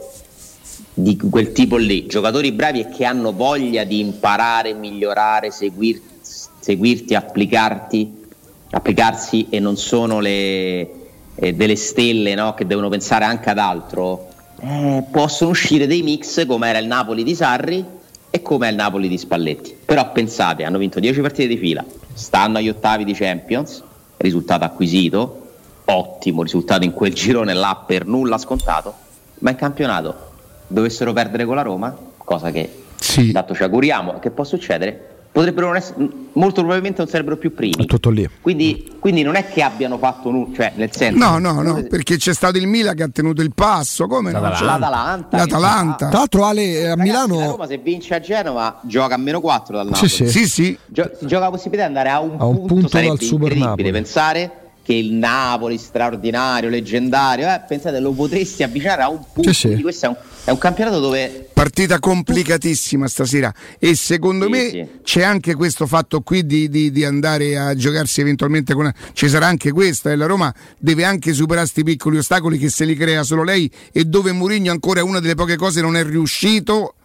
di 0.94 1.18
quel 1.18 1.52
tipo 1.54 1.78
lì, 1.78 2.06
giocatori 2.08 2.52
bravi 2.52 2.82
e 2.82 2.90
che 2.90 3.06
hanno 3.06 3.32
voglia 3.32 3.86
di 3.86 4.00
imparare, 4.00 4.74
migliorare, 4.74 5.50
seguir, 5.50 6.02
seguirti, 6.22 7.16
applicarti, 7.16 8.28
applicarsi 8.72 9.48
e 9.50 9.60
non 9.60 9.78
sono 9.78 10.20
le, 10.20 10.90
eh, 11.36 11.54
delle 11.54 11.76
stelle 11.76 12.36
no? 12.36 12.54
che 12.54 12.68
devono 12.68 12.90
pensare 12.90 13.24
anche 13.24 13.50
ad 13.50 13.58
altro, 13.58 14.28
eh, 14.60 15.04
possono 15.10 15.52
uscire 15.52 15.88
dei 15.88 16.02
mix 16.02 16.46
come 16.46 16.68
era 16.68 16.80
il 16.80 16.88
Napoli 16.88 17.24
di 17.24 17.34
Sarri 17.34 17.84
e 18.30 18.42
come 18.42 18.68
è 18.68 18.72
il 18.72 18.76
Napoli 18.76 19.08
di 19.08 19.18
Spalletti. 19.18 19.76
Però 19.86 20.12
pensate, 20.12 20.66
hanno 20.66 20.78
vinto 20.78 21.00
10 21.00 21.22
partite 21.22 21.48
di 21.48 21.58
fila, 21.58 21.84
stanno 22.14 22.58
agli 22.58 22.70
ottavi 22.70 23.06
di 23.06 23.14
Champions, 23.14 23.82
risultato 24.18 24.66
acquisito, 24.66 25.48
ottimo 25.96 26.44
risultato 26.44 26.84
in 26.84 26.94
quel 26.94 27.14
girone 27.14 27.54
là 27.54 27.84
per 27.86 28.06
nulla 28.06 28.38
scontato, 28.38 28.94
ma 29.40 29.52
in 29.52 29.56
campionato 29.56 30.28
dovessero 30.68 31.14
perdere 31.14 31.46
con 31.46 31.56
la 31.56 31.62
Roma, 31.62 31.96
cosa 32.18 32.52
che 32.52 32.84
sì. 32.96 33.32
dato 33.32 33.56
ci 33.56 33.64
auguriamo 33.64 34.20
che 34.20 34.30
può 34.30 34.44
succedere, 34.44 35.08
potrebbero 35.32 35.68
non 35.68 35.76
essere, 35.76 36.08
molto 36.34 36.62
probabilmente 36.62 37.02
non 37.02 37.10
sarebbero 37.10 37.38
più 37.38 37.54
primi. 37.54 37.86
Tutto 37.86 38.10
lì. 38.10 38.28
Quindi, 38.42 38.98
quindi 39.00 39.24
non 39.24 39.36
è 39.36 39.48
che 39.48 39.62
abbiano 39.62 39.98
fatto 39.98 40.30
nulla, 40.30 40.54
cioè 40.56 40.74
nel 40.76 40.92
senso. 40.92 41.18
No, 41.18 41.40
no, 41.40 41.62
no, 41.62 41.84
perché 41.90 42.18
c'è 42.18 42.34
stato 42.34 42.58
il 42.58 42.68
Milan 42.68 42.96
che 42.96 43.04
ha 43.04 43.10
tenuto 43.10 43.42
il 43.42 43.52
passo, 43.54 44.08
come 44.08 44.32
no? 44.32 44.42
L'Atalanta. 44.42 45.38
L'Atalanta. 45.38 46.10
Tra 46.10 46.18
l'altro 46.20 46.46
Ale 46.46 46.62
eh, 46.62 46.86
a 46.86 46.90
Ragazzi, 46.90 47.02
Milano 47.02 47.40
la 47.40 47.46
Roma 47.46 47.68
se 47.68 47.78
vince 47.78 48.14
a 48.16 48.20
Genova 48.20 48.80
gioca 48.84 49.16
a 49.16 49.18
meno 49.18 49.42
4 49.42 49.76
dal 49.76 49.88
Napoli. 49.88 50.10
Sì, 50.10 50.28
sì. 50.28 50.30
sì, 50.30 50.48
sì. 50.48 50.78
Gio- 50.86 51.12
si 51.18 51.26
gioca 51.26 51.46
la 51.46 51.52
possibilità 51.52 51.88
di 51.88 51.96
andare 51.96 52.10
a 52.10 52.20
un, 52.20 52.36
a 52.38 52.46
un 52.46 52.66
punto, 52.66 52.74
punto 52.74 53.00
dal 53.00 53.20
Super 53.20 53.56
Napoli. 53.56 53.92
pensare 53.92 54.52
che 54.84 54.94
il 54.94 55.14
Napoli 55.14 55.78
straordinario, 55.78 56.70
leggendario, 56.70 57.48
eh, 57.48 57.62
pensate 57.68 58.00
lo 58.00 58.12
potresti 58.12 58.64
avvicinare 58.64 59.04
a 59.04 59.10
un 59.10 59.24
punto. 59.32 59.54
Sì, 59.54 59.76
sì. 59.76 59.82
questo 59.82 60.06
è 60.08 60.10
un, 60.10 60.16
è 60.46 60.50
un, 60.50 60.58
campionato 60.58 61.00
dove. 61.00 61.50
Partita 61.54 62.00
complicatissima 62.00 63.08
stasera. 63.08 63.54
E 63.78 63.96
secondo 63.96 64.46
sì, 64.46 64.52
me 64.52 64.90
c'è 65.04 65.22
anche 65.22 65.54
questo 65.54 65.86
fatto 65.86 66.22
qui 66.22 66.46
di, 66.46 66.70
di, 66.70 66.92
di, 66.92 67.06
andare 67.06 67.58
a 67.58 67.76
giocarsi 67.76 68.22
eventualmente 68.22 68.74
con. 68.74 68.92
Ci 69.14 69.30
sarà 69.30 69.46
anche 69.46 69.72
questa, 69.72 70.12
e 70.12 70.16
la 70.16 70.26
Roma 70.26 70.54
deve 70.78 71.04
anche 71.04 71.34
superare 71.34 71.68
questi 71.70 71.84
piccoli 71.84 72.18
ostacoli 72.18 72.58
che 72.58 72.70
se 72.70 72.86
li 72.86 72.96
crea 72.96 73.24
solo 73.24 73.44
lei 73.44 73.70
e 73.92 74.06
dove 74.06 74.32
Mourinho 74.32 74.72
ancora 74.72 75.02
è 75.02 75.04
una 75.04 75.20
delle 75.20 75.36
poche 75.36 75.56
cose 75.56 75.82
non 75.82 75.96
è 75.96 76.04
riuscito 76.04 76.96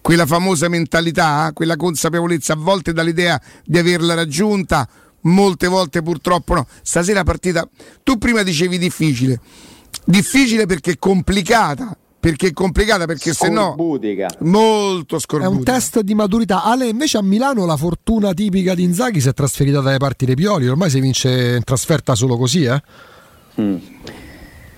quella 0.00 0.24
famosa 0.24 0.68
mentalità, 0.68 1.50
quella 1.52 1.76
consapevolezza 1.76 2.54
a 2.54 2.56
volte 2.56 2.94
dall'idea 2.94 3.38
di 3.64 3.76
averla 3.76 4.14
raggiunta 4.14 4.88
molte 5.22 5.66
volte 5.66 6.02
purtroppo 6.02 6.54
no. 6.54 6.66
Stasera 6.82 7.22
partita, 7.24 7.68
tu 8.02 8.18
prima 8.18 8.42
dicevi 8.42 8.78
difficile, 8.78 9.40
difficile 10.04 10.66
perché 10.66 10.98
complicata. 10.98 11.96
Perché 12.20 12.48
è 12.48 12.52
complicata, 12.52 13.06
perché 13.06 13.32
se 13.32 13.48
no. 13.48 13.76
Molto 14.40 15.20
scorbutica. 15.20 15.54
È 15.54 15.56
un 15.56 15.62
test 15.62 16.00
di 16.00 16.14
maturità. 16.16 16.64
Ale, 16.64 16.88
invece 16.88 17.16
a 17.16 17.22
Milano 17.22 17.64
la 17.64 17.76
fortuna 17.76 18.34
tipica 18.34 18.74
di 18.74 18.82
Inzaghi 18.82 19.20
si 19.20 19.28
è 19.28 19.32
trasferita 19.32 19.80
dalle 19.80 19.98
parti 19.98 20.26
dei 20.26 20.34
Pioli. 20.34 20.66
Ormai 20.66 20.90
si 20.90 20.98
vince 20.98 21.54
in 21.54 21.62
trasferta 21.62 22.16
solo 22.16 22.36
così, 22.36 22.64
eh? 22.64 22.82
Mm. 23.60 23.76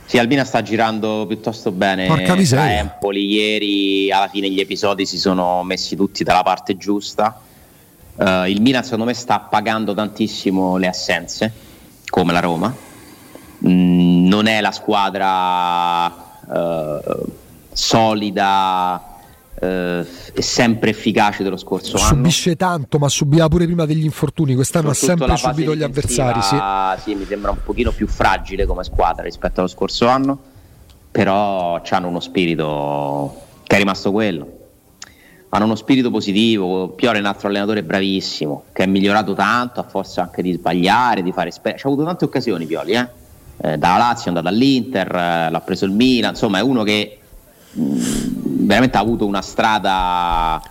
Sì, 0.05 0.19
Albina 0.19 0.45
sta 0.45 0.61
girando 0.61 1.25
piuttosto 1.27 1.73
bene. 1.73 2.09
Porca 2.09 2.35
miseria. 2.35 2.79
Empoli 2.79 3.25
ieri 3.27 4.13
alla 4.13 4.29
fine 4.29 4.51
gli 4.51 4.61
episodi 4.61 5.07
si 5.07 5.19
sono 5.19 5.63
messi 5.63 5.97
tutti 5.97 6.23
dalla 6.23 6.43
parte 6.43 6.77
giusta 6.77 7.41
Uh, 8.21 8.45
il 8.45 8.61
Milan 8.61 8.85
secondo 8.85 9.07
me 9.07 9.15
sta 9.15 9.39
pagando 9.41 9.95
tantissimo 9.95 10.77
le 10.77 10.89
assenze, 10.89 11.51
come 12.11 12.35
la 12.35 12.41
Roma. 12.41 12.75
Mm, 13.67 14.27
non 14.27 14.47
è 14.47 14.61
la 14.61 14.73
squadra 14.73 16.07
uh, 16.07 17.33
solida 17.73 19.03
uh, 19.59 19.65
e 19.65 20.07
sempre 20.43 20.91
efficace 20.91 21.43
dello 21.43 21.57
scorso 21.57 21.97
Subisce 21.97 22.05
anno. 22.05 22.17
Subisce 22.17 22.57
tanto, 22.57 22.99
ma 22.99 23.09
subiva 23.09 23.49
pure 23.49 23.65
prima 23.65 23.87
degli 23.87 24.05
infortuni. 24.05 24.55
Quest'anno 24.55 24.91
ha 24.91 24.95
sempre 24.95 25.35
subito 25.39 25.75
gli 25.75 25.83
avversari. 25.83 26.43
Sì. 26.43 26.57
sì, 27.03 27.15
mi 27.15 27.25
sembra 27.25 27.53
un 27.53 27.63
pochino 27.65 27.91
più 27.91 28.07
fragile 28.07 28.67
come 28.67 28.85
squadra 28.85 29.23
rispetto 29.23 29.61
allo 29.61 29.69
scorso 29.69 30.07
anno, 30.09 30.39
però 31.11 31.81
hanno 31.89 32.09
uno 32.09 32.21
spirito 32.21 33.47
che 33.63 33.77
è 33.77 33.79
rimasto 33.79 34.13
quello 34.13 34.59
hanno 35.51 35.65
uno 35.65 35.75
spirito 35.75 36.11
positivo. 36.11 36.89
Piore 36.89 37.19
è 37.19 37.21
un 37.21 37.27
altro 37.27 37.49
allenatore 37.49 37.83
bravissimo 37.83 38.65
che 38.73 38.85
è 38.85 38.87
migliorato 38.87 39.35
tanto 39.35 39.81
a 39.81 39.83
forza 39.83 40.23
anche 40.23 40.43
di 40.43 40.53
sbagliare, 40.53 41.23
di 41.23 41.33
fare 41.33 41.49
esperienze. 41.49 41.87
Ha 41.87 41.91
avuto 41.91 42.07
tante 42.07 42.25
occasioni 42.25 42.67
Pioli, 42.67 42.93
eh? 42.93 43.09
Eh, 43.63 43.77
dalla 43.77 43.99
Lazio 43.99 44.27
è 44.27 44.29
andato 44.29 44.49
all'Inter, 44.49 45.07
eh, 45.15 45.51
l'ha 45.51 45.61
preso 45.61 45.85
il 45.85 45.91
Milan, 45.91 46.31
insomma 46.31 46.59
è 46.59 46.63
uno 46.63 46.83
che 46.83 47.19
mh, 47.73 47.83
mm, 47.83 48.67
veramente 48.67 48.97
ha 48.97 49.01
avuto 49.01 49.27
una 49.27 49.43
strada 49.43 50.63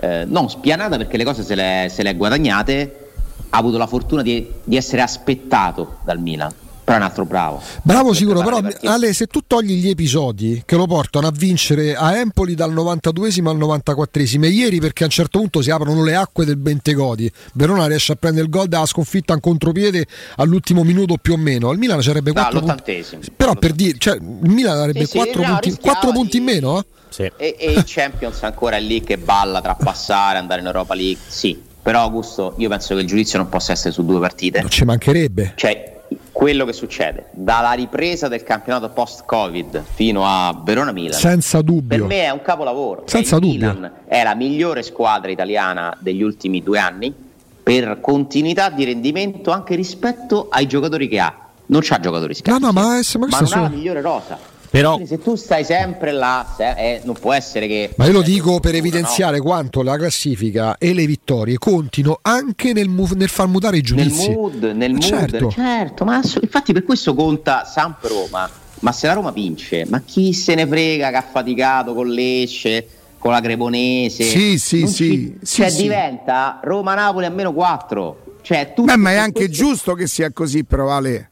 eh, 0.00 0.24
non 0.26 0.50
spianata 0.50 0.96
perché 0.96 1.16
le 1.16 1.24
cose 1.24 1.44
se 1.44 1.54
le, 1.54 1.86
se 1.88 2.02
ha 2.02 2.12
guadagnate, 2.12 3.10
ha 3.50 3.58
avuto 3.58 3.78
la 3.78 3.86
fortuna 3.86 4.22
di, 4.22 4.50
di 4.64 4.76
essere 4.76 5.02
aspettato 5.02 5.98
dal 6.04 6.18
Milan 6.18 6.52
però 6.92 6.94
è 6.94 6.96
un 6.96 7.02
altro 7.02 7.24
bravo. 7.24 7.62
Bravo 7.82 8.12
sicuro, 8.12 8.42
però 8.42 8.60
perché... 8.60 8.86
Ale, 8.86 9.12
se 9.12 9.26
tu 9.26 9.40
togli 9.46 9.74
gli 9.74 9.88
episodi 9.88 10.62
che 10.64 10.76
lo 10.76 10.86
portano 10.86 11.26
a 11.26 11.32
vincere 11.34 11.94
a 11.94 12.16
Empoli 12.16 12.54
dal 12.54 12.72
92esimo 12.72 13.48
al 13.48 13.56
94esimo 13.56 14.44
e 14.44 14.48
ieri 14.48 14.78
perché 14.78 15.04
a 15.04 15.06
un 15.06 15.12
certo 15.12 15.38
punto 15.38 15.62
si 15.62 15.70
aprono 15.70 16.04
le 16.04 16.14
acque 16.14 16.44
del 16.44 16.56
Bentegodi, 16.56 17.30
Verona 17.54 17.86
riesce 17.86 18.12
a 18.12 18.16
prendere 18.16 18.44
il 18.44 18.50
gol 18.50 18.68
dalla 18.68 18.86
sconfitta 18.86 19.32
in 19.32 19.40
contropiede 19.40 20.06
all'ultimo 20.36 20.82
minuto 20.82 21.16
più 21.16 21.34
o 21.34 21.36
meno, 21.36 21.70
al 21.70 21.78
Milan 21.78 22.02
sarebbe 22.02 22.32
4 22.32 22.60
no, 22.60 22.66
punti. 22.66 23.04
Però 23.34 23.54
per 23.54 23.72
dire, 23.72 23.96
cioè, 23.98 24.16
il 24.16 24.50
Milan 24.50 24.78
avrebbe 24.78 25.06
sì, 25.06 25.16
4, 25.16 25.42
sì, 25.42 25.48
punti, 25.48 25.70
no, 25.70 25.76
4 25.80 26.10
punti 26.12 26.36
in 26.36 26.44
meno? 26.44 26.78
Eh? 26.78 26.84
Sì. 27.08 27.30
E, 27.36 27.56
e 27.58 27.72
il 27.72 27.84
Champions 27.86 28.42
ancora 28.42 28.76
è 28.76 28.80
lì 28.80 29.02
che 29.02 29.18
balla 29.18 29.60
tra 29.60 29.74
passare, 29.74 30.38
andare 30.38 30.60
in 30.60 30.66
Europa 30.66 30.94
League, 30.94 31.20
sì 31.26 31.60
Però 31.82 32.00
Augusto, 32.00 32.54
io 32.58 32.68
penso 32.68 32.94
che 32.94 33.00
il 33.00 33.06
giudizio 33.06 33.38
non 33.38 33.48
possa 33.48 33.72
essere 33.72 33.92
su 33.92 34.04
due 34.04 34.18
partite. 34.18 34.60
Non 34.60 34.70
ci 34.70 34.84
mancherebbe. 34.84 35.52
Cioè, 35.56 35.91
quello 36.32 36.64
che 36.64 36.72
succede 36.72 37.26
dalla 37.30 37.72
ripresa 37.72 38.26
del 38.26 38.42
campionato 38.42 38.88
post-Covid 38.88 39.84
fino 39.94 40.24
a 40.26 40.58
Verona-Milan. 40.64 41.18
Senza 41.18 41.60
dubbio. 41.60 41.98
Per 41.98 42.06
me 42.06 42.24
è 42.24 42.30
un 42.30 42.42
capolavoro. 42.42 43.04
Senza 43.06 43.36
il 43.36 43.42
dubbio. 43.42 43.72
Milan 43.72 43.92
è 44.06 44.22
la 44.22 44.34
migliore 44.34 44.82
squadra 44.82 45.30
italiana 45.30 45.94
degli 46.00 46.22
ultimi 46.22 46.62
due 46.62 46.78
anni 46.78 47.14
per 47.62 48.00
continuità 48.00 48.70
di 48.70 48.84
rendimento 48.84 49.50
anche 49.50 49.74
rispetto 49.74 50.48
ai 50.50 50.66
giocatori 50.66 51.06
che 51.06 51.20
ha. 51.20 51.36
Non 51.66 51.80
c'ha 51.82 52.00
giocatori 52.00 52.34
scarsi. 52.34 52.60
No, 52.60 52.66
no, 52.66 52.72
ma, 52.72 53.00
ma, 53.18 53.40
non 53.40 53.52
ha 53.52 53.60
la 53.60 53.68
migliore 53.68 54.00
rosa. 54.00 54.51
Però- 54.72 54.98
se 55.04 55.18
tu 55.18 55.34
stai 55.36 55.64
sempre 55.64 56.12
là, 56.12 56.46
se- 56.56 56.70
eh, 56.70 57.00
non 57.04 57.14
può 57.20 57.32
essere 57.34 57.66
che. 57.66 57.90
Ma 57.96 58.06
io 58.06 58.12
lo 58.12 58.22
dico 58.22 58.58
per 58.58 58.72
no? 58.72 58.78
evidenziare 58.78 59.38
quanto 59.40 59.82
la 59.82 59.96
classifica 59.98 60.78
e 60.78 60.94
le 60.94 61.04
vittorie 61.04 61.58
contino 61.58 62.18
anche 62.22 62.72
nel, 62.72 62.88
mu- 62.88 63.06
nel 63.14 63.28
far 63.28 63.48
mutare 63.48 63.76
i 63.76 63.80
nel 63.80 63.86
giudizi. 64.08 64.30
mood, 64.30 64.62
nel 64.74 64.92
mood, 64.92 65.02
certo. 65.02 65.50
certo, 65.50 66.04
ma 66.04 66.16
ass- 66.16 66.38
infatti 66.40 66.72
per 66.72 66.84
questo 66.84 67.14
conta 67.14 67.64
Samp 67.66 68.02
Roma. 68.04 68.48
Ma 68.80 68.92
se 68.92 69.06
la 69.06 69.12
Roma 69.12 69.30
vince, 69.30 69.84
ma 69.88 70.00
chi 70.04 70.32
se 70.32 70.54
ne 70.54 70.66
frega 70.66 71.10
che 71.10 71.16
ha 71.16 71.22
faticato 71.30 71.92
con 71.94 72.08
Lecce, 72.08 72.86
con 73.18 73.30
la 73.30 73.40
Cremonese? 73.40 74.24
Sì, 74.24 74.58
sì, 74.58 74.80
Non 74.80 74.88
sì, 74.88 75.04
ci- 75.10 75.36
sì, 75.42 75.54
cioè 75.60 75.68
sì. 75.70 75.82
diventa 75.82 76.60
Roma-Napoli 76.64 77.26
a 77.26 77.30
meno 77.30 77.52
4. 77.52 78.38
Cioè, 78.40 78.72
tutto 78.74 78.90
Beh, 78.90 78.96
ma 78.96 79.10
è 79.12 79.16
anche 79.16 79.46
questo- 79.46 79.52
giusto 79.64 79.94
che 79.94 80.06
sia 80.08 80.32
così, 80.32 80.64
però 80.64 80.90
Ale. 80.90 81.28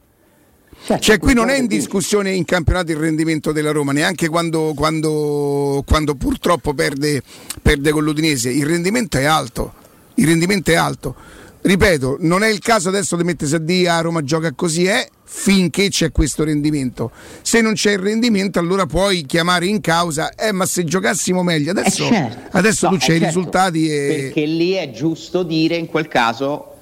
Certo, 0.85 1.03
Cioè, 1.03 1.17
qui 1.19 1.33
non 1.33 1.49
è 1.49 1.57
in 1.57 1.67
discussione 1.67 2.31
in 2.31 2.45
campionato 2.45 2.91
il 2.91 2.97
rendimento 2.97 3.51
della 3.51 3.71
Roma, 3.71 3.91
neanche 3.91 4.27
quando, 4.29 4.73
quando- 4.75 5.83
quando 5.85 6.15
purtroppo 6.15 6.73
perde, 6.73 7.21
perde 7.61 7.91
con 7.91 8.03
l'Udinese. 8.03 8.49
Il 8.49 8.65
rendimento 8.65 9.17
è 9.17 9.23
alto. 9.25 9.73
Il 10.15 10.27
rendimento 10.27 10.71
è 10.71 10.75
alto. 10.75 11.15
Ripeto, 11.63 12.17
non 12.21 12.41
è 12.41 12.47
il 12.47 12.57
caso 12.59 12.89
adesso 12.89 13.15
di 13.15 13.23
mettersi 13.23 13.53
a 13.53 13.59
dire 13.59 13.89
a 13.89 14.01
Roma 14.01 14.23
gioca 14.23 14.51
così, 14.53 14.85
è 14.85 15.07
finché 15.23 15.89
c'è 15.89 16.11
questo 16.11 16.43
rendimento. 16.43 17.11
Se 17.43 17.61
non 17.61 17.73
c'è 17.73 17.91
il 17.91 17.99
rendimento, 17.99 18.57
allora 18.57 18.87
puoi 18.87 19.23
chiamare 19.27 19.67
in 19.67 19.79
causa, 19.79 20.33
eh, 20.33 20.51
ma 20.51 20.65
se 20.65 20.83
giocassimo 20.83 21.43
meglio. 21.43 21.67
Eh, 21.71 21.79
Adesso, 21.79 22.07
certo. 22.07 22.57
adesso 22.57 22.89
No, 22.89 22.97
tu 22.97 23.03
eh, 23.03 23.05
c'hai 23.05 23.15
i 23.15 23.19
certo. 23.19 23.37
risultati 23.37 23.89
e. 23.91 24.07
Perché 24.33 24.45
lì 24.47 24.71
è 24.71 24.89
giusto 24.89 25.43
dire 25.43 25.75
in 25.75 25.85
quel 25.85 26.07
caso, 26.07 26.73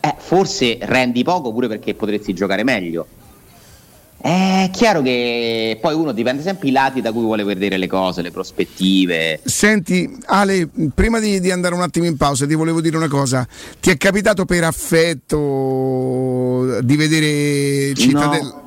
eh, 0.00 0.14
forse 0.16 0.78
rendi 0.80 1.22
poco 1.22 1.52
pure 1.52 1.68
perché 1.68 1.94
potresti 1.94 2.32
giocare 2.32 2.64
meglio. 2.64 3.06
È 4.22 4.70
chiaro 4.70 5.02
che 5.02 5.76
poi 5.80 5.94
uno 5.94 6.12
dipende 6.12 6.42
sempre 6.42 6.68
i 6.68 6.70
lati 6.70 7.00
da 7.00 7.10
cui 7.10 7.22
vuole 7.22 7.42
vedere 7.42 7.76
le 7.76 7.88
cose, 7.88 8.22
le 8.22 8.30
prospettive. 8.30 9.40
Senti, 9.42 10.16
Ale, 10.26 10.68
prima 10.94 11.18
di, 11.18 11.40
di 11.40 11.50
andare 11.50 11.74
un 11.74 11.80
attimo 11.80 12.06
in 12.06 12.16
pausa, 12.16 12.46
ti 12.46 12.54
volevo 12.54 12.80
dire 12.80 12.96
una 12.96 13.08
cosa. 13.08 13.44
Ti 13.80 13.90
è 13.90 13.96
capitato 13.96 14.44
per 14.44 14.62
affetto 14.62 15.40
di 16.82 16.94
vedere 16.94 17.94
Cittadella? 17.94 18.62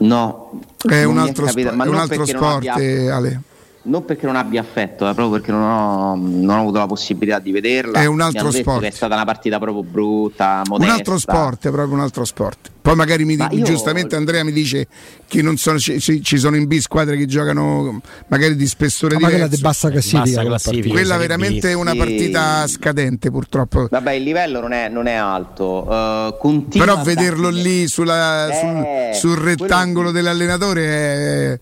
No, 0.00 0.60
È 0.86 1.02
non 1.04 1.12
un 1.12 1.18
altro, 1.18 1.46
capitato, 1.46 1.74
ma 1.76 1.84
è 1.84 1.88
un 1.88 1.94
altro 1.94 2.26
sport, 2.26 2.66
abbia- 2.68 2.76
eh, 2.76 3.08
Ale. 3.08 3.40
Non 3.88 4.04
perché 4.04 4.26
non 4.26 4.36
abbia 4.36 4.60
affetto, 4.60 5.04
eh, 5.08 5.14
proprio 5.14 5.30
perché 5.30 5.50
non 5.50 5.62
ho, 5.62 6.14
non 6.16 6.56
ho 6.56 6.60
avuto 6.60 6.78
la 6.78 6.86
possibilità 6.86 7.38
di 7.38 7.52
vederla. 7.52 8.00
È 8.00 8.04
un 8.06 8.16
Mi 8.16 8.22
altro 8.22 8.50
sport. 8.50 8.80
Che 8.80 8.88
è 8.88 8.90
stata 8.90 9.14
una 9.14 9.24
partita 9.24 9.58
proprio 9.58 9.82
brutta, 9.82 10.60
Un 10.64 10.70
modesta. 10.70 10.94
altro 10.94 11.18
sport, 11.18 11.66
è 11.66 11.70
proprio 11.70 11.94
un 11.94 12.00
altro 12.00 12.24
sport. 12.24 12.70
Poi 12.82 12.94
magari 12.96 13.24
mi, 13.26 13.36
Ma 13.36 13.48
io- 13.50 13.64
giustamente 13.64 14.16
Andrea 14.16 14.42
mi 14.44 14.52
dice 14.52 14.86
che 15.26 15.42
non 15.42 15.58
sono, 15.58 15.78
ci, 15.78 16.00
ci- 16.00 16.38
sono 16.38 16.56
in 16.56 16.66
B 16.66 16.78
squadre 16.78 17.18
che 17.18 17.26
giocano 17.26 18.00
magari 18.28 18.56
di 18.56 18.66
spessore 18.66 19.14
Ma 19.18 19.28
quella 19.28 19.46
di 19.46 19.56
diverso. 19.56 19.62
bassa 19.62 19.90
classifica. 19.90 20.20
Bassa 20.22 20.32
quella 20.40 20.48
classifica. 20.48 20.80
partita. 20.80 20.94
Quella 21.00 21.16
veramente 21.18 21.70
è 21.70 21.74
una 21.74 21.90
Sì. 21.92 21.96
partita 21.98 22.66
scadente 22.66 23.30
purtroppo. 23.30 23.88
Vabbè, 23.90 24.12
il 24.12 24.22
livello 24.22 24.60
non 24.60 24.72
è, 24.72 24.88
non 24.88 25.06
è 25.06 25.14
alto. 25.14 26.36
continua 26.40 26.86
Però 26.86 27.02
vederlo 27.02 27.48
lì 27.50 27.86
sulla- 27.88 28.48
Eh, 28.48 29.12
sul, 29.12 29.20
sul 29.32 29.40
quello 29.42 29.64
rettangolo 29.64 30.08
sì. 30.08 30.14
dell'allenatore 30.14 30.84
è- 30.86 31.60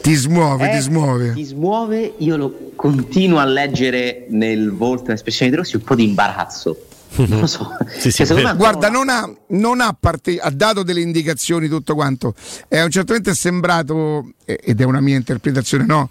ti 0.00 0.14
smuove, 0.14 0.70
Eh, 0.70 0.76
ti 0.76 0.80
smuove. 0.82 1.32
Ti 1.34 1.44
smuove, 1.44 2.14
io 2.18 2.36
lo 2.36 2.70
continuo 2.76 3.38
a 3.38 3.44
leggere 3.44 4.26
nel 4.30 4.72
volto 4.72 5.04
dell'espressione 5.04 5.50
di 5.50 5.56
Rossi 5.56 5.76
un 5.76 5.82
po' 5.82 5.94
di 5.94 6.04
imbarazzo. 6.04 6.84
Non 7.16 7.40
lo 7.40 7.46
so. 7.46 7.76
Sì, 7.98 8.10
sì, 8.10 8.24
Cioè, 8.24 8.54
Guarda, 8.54 8.88
non 8.88 9.08
ha, 9.08 9.28
non 9.48 9.80
ha, 9.80 9.94
parte- 9.98 10.38
ha 10.38 10.50
dato 10.50 10.82
delle 10.82 11.00
indicazioni 11.00 11.68
tutto 11.68 11.94
quanto. 11.94 12.34
E 12.68 12.78
a 12.78 12.84
un 12.84 12.90
certo 12.90 13.08
momento 13.08 13.30
è 13.30 13.34
sembrato, 13.34 14.32
eh, 14.44 14.60
ed 14.62 14.80
è 14.80 14.84
una 14.84 15.00
mia 15.00 15.16
interpretazione, 15.16 15.84
no? 15.84 16.08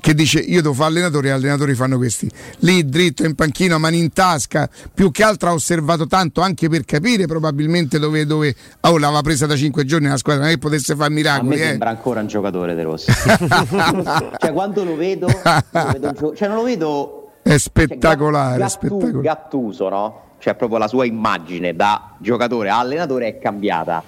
Che 0.00 0.14
dice 0.14 0.38
io 0.40 0.62
devo 0.62 0.72
fare 0.72 0.88
allenatore 0.90 1.28
e 1.28 1.30
gli 1.30 1.34
allenatori 1.34 1.74
fanno 1.74 1.96
questi. 1.98 2.30
Lì 2.60 2.88
dritto 2.88 3.24
in 3.24 3.34
panchina, 3.34 3.76
mani 3.76 3.98
in 3.98 4.12
tasca, 4.12 4.68
più 4.92 5.10
che 5.10 5.22
altro 5.22 5.50
ha 5.50 5.52
osservato 5.52 6.06
tanto 6.06 6.40
anche 6.40 6.68
per 6.68 6.84
capire 6.84 7.26
probabilmente 7.26 7.98
dove, 7.98 8.24
dove 8.24 8.54
oh, 8.80 8.98
l'aveva 8.98 9.20
presa 9.20 9.46
da 9.46 9.56
cinque 9.56 9.84
giorni 9.84 10.08
la 10.08 10.16
squadra, 10.16 10.42
non 10.42 10.50
è 10.50 10.54
che 10.54 10.60
potesse 10.60 10.94
fare 10.94 11.06
A 11.06 11.10
me 11.10 11.16
miracoli. 11.16 11.54
Eh. 11.54 11.64
sembra 11.66 11.90
ancora 11.90 12.20
un 12.20 12.26
giocatore 12.26 12.74
De 12.74 12.82
Rossi. 12.82 13.12
cioè, 14.40 14.52
quando 14.52 14.84
lo 14.84 14.96
vedo, 14.96 15.26
lo 15.26 15.86
vedo 15.92 16.12
gio- 16.12 16.34
cioè, 16.34 16.48
non 16.48 16.56
lo 16.56 16.62
vedo. 16.62 17.30
È 17.42 17.48
cioè, 17.50 17.58
spettacolare, 17.58 18.58
Gattu- 18.58 18.70
spettacolare. 18.70 19.20
Gattuso, 19.20 19.88
no? 19.88 20.22
Cioè, 20.38 20.54
proprio 20.54 20.78
la 20.78 20.88
sua 20.88 21.04
immagine 21.04 21.74
da 21.76 22.14
giocatore 22.18 22.70
a 22.70 22.78
allenatore 22.78 23.26
è 23.26 23.38
cambiata. 23.38 24.02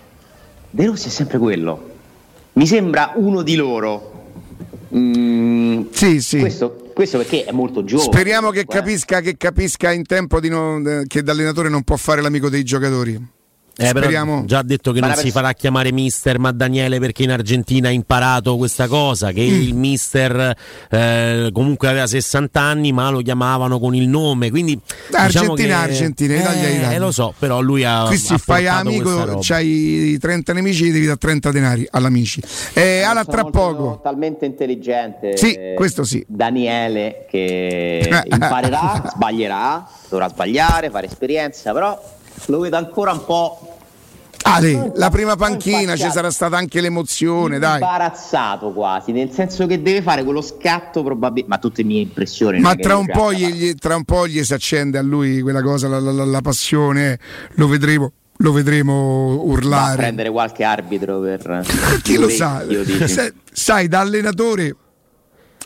De 0.71 0.87
Rossi 0.87 1.09
è 1.09 1.11
sempre 1.11 1.37
quello. 1.39 1.91
Mi 2.55 2.67
sembra 2.67 3.13
uno 3.17 3.43
di 3.43 3.57
loro. 3.57 4.12
Mm, 4.95 5.83
Sì, 5.91 6.21
sì. 6.21 6.39
Questo, 6.41 6.91
questo 6.95 7.19
perché 7.19 7.45
è 7.45 7.53
molto 7.53 7.85
giovane. 7.85 8.11
Speriamo 8.11 8.51
che 8.51 8.61
eh. 8.61 8.67
capisca, 8.67 9.21
che 9.21 9.37
capisca 9.37 9.91
in 9.93 10.05
tempo 10.05 10.41
di 10.41 10.49
non- 10.49 10.87
eh, 10.87 11.05
che 11.07 11.23
da 11.23 11.33
allenatore 11.33 11.69
non 11.69 11.83
può 11.83 11.97
fare 11.97 12.21
l'amico 12.21 12.49
dei 12.49 12.63
giocatori. 12.63 13.19
Eh, 13.75 13.87
però 13.93 14.01
Speriamo. 14.01 14.45
già 14.45 14.59
ha 14.59 14.63
detto 14.63 14.93
che 14.93 15.01
Ma 15.01 15.07
non 15.07 15.17
si 15.17 15.23
pers- 15.23 15.35
farà 15.35 15.53
chiamare 15.55 15.93
mister 15.93 16.39
ma 16.39 16.53
Daniele 16.53 16.99
perché 17.01 17.23
in 17.23 17.31
Argentina 17.31 17.89
ha 17.89 17.91
imparato 17.91 18.57
questa 18.59 18.87
cosa 18.87 19.33
che 19.33 19.41
Mm. 19.43 19.61
il 19.63 19.75
mister 19.75 20.55
eh, 20.91 21.49
comunque 21.53 21.89
aveva 21.89 22.07
60 22.07 22.61
anni 22.61 22.93
ma 22.93 23.09
lo 23.09 23.21
chiamavano 23.23 23.79
con 23.81 23.95
il 23.95 24.09
nome 24.09 24.51
quindi 24.51 24.79
diciamo 25.07 25.25
Argentina, 25.25 25.67
che- 25.77 25.91
Argentina, 25.91 26.35
Italia, 26.37 26.69
eh, 26.69 26.75
Italia. 26.77 26.99
lo 26.99 27.11
so 27.13 27.33
però 27.39 27.61
lui 27.63 27.83
ha 27.85 28.05
Qui 28.09 28.19
si 28.19 28.37
fai 28.37 28.67
amico, 28.67 29.25
roba. 29.25 29.39
c'hai 29.41 30.19
30 30.21 30.53
nemici, 30.53 30.91
devi 30.91 31.07
dare 31.07 31.19
30 31.19 31.51
denari 31.51 31.87
all'amici. 31.93 32.43
Eh, 32.75 33.01
Ala, 33.03 33.23
Sono 33.25 33.37
tra 33.37 33.45
poco. 33.45 34.01
talmente 34.03 34.45
intelligente. 34.45 35.37
Sì, 35.37 35.53
eh, 35.55 35.73
questo 35.75 36.05
sì. 36.05 36.23
Daniele 36.29 37.25
che 37.29 38.07
imparerà, 38.31 39.03
sbaglierà, 39.15 39.89
dovrà 40.09 40.29
sbagliare, 40.29 40.91
fare 40.91 41.07
esperienza, 41.07 41.73
però 41.73 41.99
lo 42.47 42.59
vedo 42.61 42.77
ancora 42.77 43.13
un 43.13 43.25
po' 43.25 43.77
Ale, 44.45 44.91
la 44.97 45.09
prima 45.09 45.37
panchina 45.37 45.95
ci 45.95 46.11
sarà 46.11 46.31
stata 46.33 46.57
anche 46.57 46.81
l'emozione, 46.81 47.61
dai. 47.61 47.75
imbarazzato 47.81 48.73
quasi, 48.73 49.13
nel 49.13 49.31
senso 49.31 49.67
che 49.67 49.81
deve 49.81 50.03
fare 50.03 50.25
quello 50.25 50.41
scatto 50.41 51.05
probabilmente, 51.05 51.49
ma 51.49 51.59
tutte 51.59 51.85
mie 51.85 52.01
impressioni. 52.01 52.59
Ma 52.59 52.75
tra 52.75 52.97
un, 52.97 53.07
gli, 53.33 53.75
tra 53.75 53.95
un 53.95 54.05
po' 54.05 54.27
gli 54.27 54.43
si 54.43 54.53
accende 54.53 54.99
a 54.99 55.03
lui 55.03 55.41
quella 55.43 55.63
cosa, 55.63 55.87
la, 55.87 56.01
la- 56.01 56.11
la- 56.11 56.25
la 56.25 56.41
passione, 56.41 57.21
lo 57.53 57.69
vedremo, 57.69 58.11
lo 58.39 58.53
vedremo 58.53 59.37
Va 59.37 59.43
a 59.43 59.45
urlare. 59.45 59.97
prendere 59.97 60.31
qualche 60.31 60.65
arbitro 60.65 61.21
per 61.21 61.65
Chi 62.03 62.17
lo 62.17 62.29
sa? 62.29 62.65
Sai, 63.53 63.87
da 63.87 64.01
allenatore, 64.01 64.75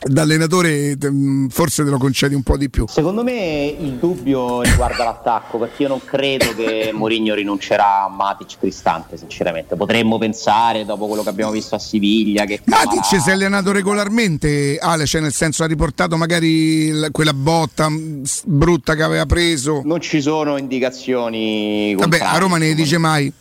da 0.03 0.21
allenatore 0.21 0.97
mm, 1.03 1.47
forse 1.47 1.83
te 1.83 1.89
lo 1.89 1.97
concedi 1.97 2.35
un 2.35 2.43
po' 2.43 2.57
di 2.57 2.69
più. 2.69 2.85
Secondo 2.87 3.23
me 3.23 3.75
il 3.79 3.93
dubbio 3.93 4.61
riguarda 4.61 5.03
l'attacco, 5.03 5.57
perché 5.57 5.83
io 5.83 5.89
non 5.89 6.01
credo 6.03 6.53
che 6.55 6.91
Mourinho 6.93 7.33
rinuncerà 7.33 8.03
a 8.03 8.09
Matic 8.09 8.59
Cristante, 8.59 9.17
sinceramente. 9.17 9.75
Potremmo 9.75 10.17
pensare, 10.17 10.85
dopo 10.85 11.07
quello 11.07 11.23
che 11.23 11.29
abbiamo 11.29 11.51
visto 11.51 11.75
a 11.75 11.79
Siviglia, 11.79 12.45
che 12.45 12.61
Matic 12.65 13.01
Camara- 13.01 13.19
si 13.21 13.29
è 13.29 13.33
allenato 13.33 13.71
regolarmente, 13.71 14.77
Ale, 14.79 15.05
cioè 15.05 15.21
nel 15.21 15.33
senso 15.33 15.63
ha 15.63 15.67
riportato 15.67 16.17
magari 16.17 16.91
quella 17.11 17.33
botta 17.33 17.89
mm, 17.89 18.23
brutta 18.45 18.95
che 18.95 19.03
aveva 19.03 19.25
preso. 19.25 19.81
non 19.83 20.01
ci 20.01 20.21
sono 20.21 20.57
indicazioni. 20.57 21.95
Vabbè, 21.95 22.19
a 22.21 22.37
Roma 22.37 22.57
ne 22.57 22.73
dice 22.73 22.97
mai. 22.97 23.31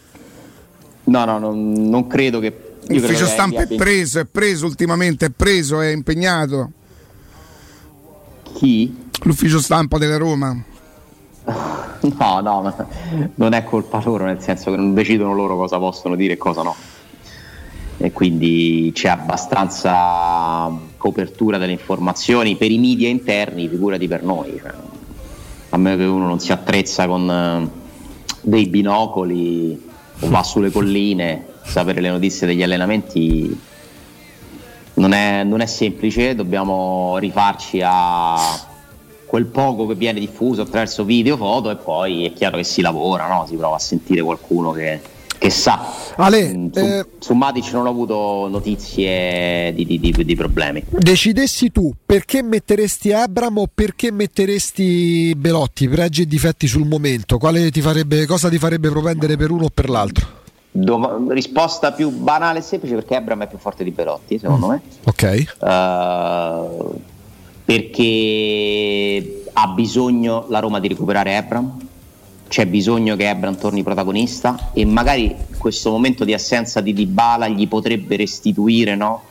No, 1.05 1.25
no, 1.25 1.38
non, 1.38 1.73
non 1.73 2.07
credo 2.07 2.40
che. 2.40 2.65
L'ufficio 2.88 3.27
stampa 3.27 3.62
è 3.62 3.75
preso, 3.75 4.20
è 4.20 4.25
preso 4.25 4.66
ultimamente, 4.66 5.27
è 5.27 5.31
preso, 5.31 5.81
è 5.81 5.88
impegnato. 5.88 6.70
Chi? 8.55 8.94
L'ufficio 9.22 9.61
stampa 9.61 9.99
della 9.99 10.16
Roma. 10.16 10.57
No, 11.44 12.40
no, 12.40 12.62
ma 12.62 12.87
non 13.37 13.53
è 13.53 13.64
colpa 13.64 14.01
loro, 14.05 14.25
nel 14.25 14.40
senso 14.40 14.70
che 14.70 14.77
non 14.77 14.94
decidono 14.94 15.35
loro 15.35 15.57
cosa 15.57 15.79
possono 15.79 16.14
dire 16.14 16.35
e 16.35 16.37
cosa 16.37 16.62
no. 16.62 16.75
E 17.99 18.12
quindi 18.12 18.90
c'è 18.94 19.09
abbastanza 19.09 20.70
copertura 20.96 21.59
delle 21.59 21.72
informazioni 21.72 22.57
per 22.57 22.70
i 22.70 22.79
media 22.79 23.09
interni, 23.09 23.68
figurati 23.68 24.07
per 24.07 24.22
noi. 24.22 24.59
cioè, 24.61 24.72
a 25.70 25.77
meno 25.79 25.96
che 25.96 26.05
uno 26.05 26.27
non 26.27 26.38
si 26.38 26.53
attrezza 26.53 27.07
con 27.07 27.31
eh, 27.31 27.70
dei 28.42 28.68
binocoli 28.68 29.83
o 30.20 30.29
va 30.29 30.42
sulle 30.42 30.70
colline, 30.70 31.55
sapere 31.66 32.00
le 32.00 32.11
notizie 32.11 32.46
degli 32.46 32.62
allenamenti 32.62 33.59
non 34.94 35.12
è, 35.12 35.42
non 35.44 35.61
è 35.61 35.66
semplice, 35.66 36.35
dobbiamo 36.35 37.18
rifarci 37.18 37.81
a 37.85 38.37
quel 39.26 39.46
poco 39.46 39.87
che 39.87 39.94
viene 39.94 40.20
diffuso 40.20 40.62
attraverso 40.62 41.05
video, 41.05 41.37
foto 41.37 41.70
e 41.70 41.76
poi 41.76 42.24
è 42.24 42.33
chiaro 42.33 42.57
che 42.57 42.64
si 42.64 42.81
lavora, 42.81 43.26
no? 43.29 43.44
si 43.46 43.57
prova 43.57 43.76
a 43.76 43.81
sentire 43.81 44.22
qualcuno 44.22 44.70
che, 44.70 45.00
che 45.37 45.50
sa. 45.50 45.92
Ale, 46.16 46.55
Mm, 46.57 46.68
su, 46.72 46.79
eh, 46.79 47.07
su 47.18 47.35
Matic 47.35 47.72
non 47.72 47.87
ho 47.87 47.90
avuto 47.90 48.48
notizie 48.48 49.72
di, 49.74 49.85
di- 49.85 49.98
di- 50.00 50.24
di 50.24 50.35
problemi. 50.37 50.83
decidessi 50.88 51.70
tu 51.70 51.92
perché 52.07 52.42
metteresti 52.42 53.12
Abram 53.12 53.59
o 53.59 53.68
perché 53.72 54.11
metteresti 54.12 55.35
Belotti, 55.37 55.88
pregi 55.88 56.22
e 56.22 56.26
difetti 56.26 56.66
sul 56.66 56.87
momento, 56.87 57.37
Quale 57.37 57.70
ti 57.70 57.83
farebbe, 57.83 58.24
cosa 58.24 58.48
ti 58.48 58.57
farebbe 58.59 58.88
propendere 58.88 59.37
per 59.37 59.50
uno 59.50 59.64
o 59.64 59.70
per 59.74 59.90
l'altro? 59.90 60.44
Dov- 60.79 61.31
risposta 61.31 61.93
più 61.93 62.11
banale 62.11 62.59
e 62.59 62.62
semplice 62.62 62.95
perché 62.95 63.17
Abram 63.17 63.43
è 63.43 63.49
più 63.49 63.59
forte 63.59 63.85
di 63.85 63.91
Belotti, 63.91 64.39
secondo 64.39 64.69
me. 64.69 64.81
Ok. 65.05 65.23
Eh, 65.23 65.47
perché 67.65 69.43
ha 69.53 69.69
bisogno 69.69 70.47
la 70.49 70.59
Roma 70.59 70.79
di 70.81 70.89
recuperare 70.89 71.37
Ebram 71.37 71.87
c'è 72.49 72.67
bisogno 72.67 73.17
che 73.17 73.29
Ebram 73.29 73.57
torni 73.57 73.83
protagonista 73.83 74.71
e 74.73 74.85
magari 74.85 75.35
questo 75.59 75.91
momento 75.91 76.25
di 76.25 76.33
assenza 76.33 76.81
di 76.81 76.93
Dybala 76.93 77.49
gli 77.49 77.67
potrebbe 77.67 78.17
restituire 78.17 78.95
no? 78.95 79.23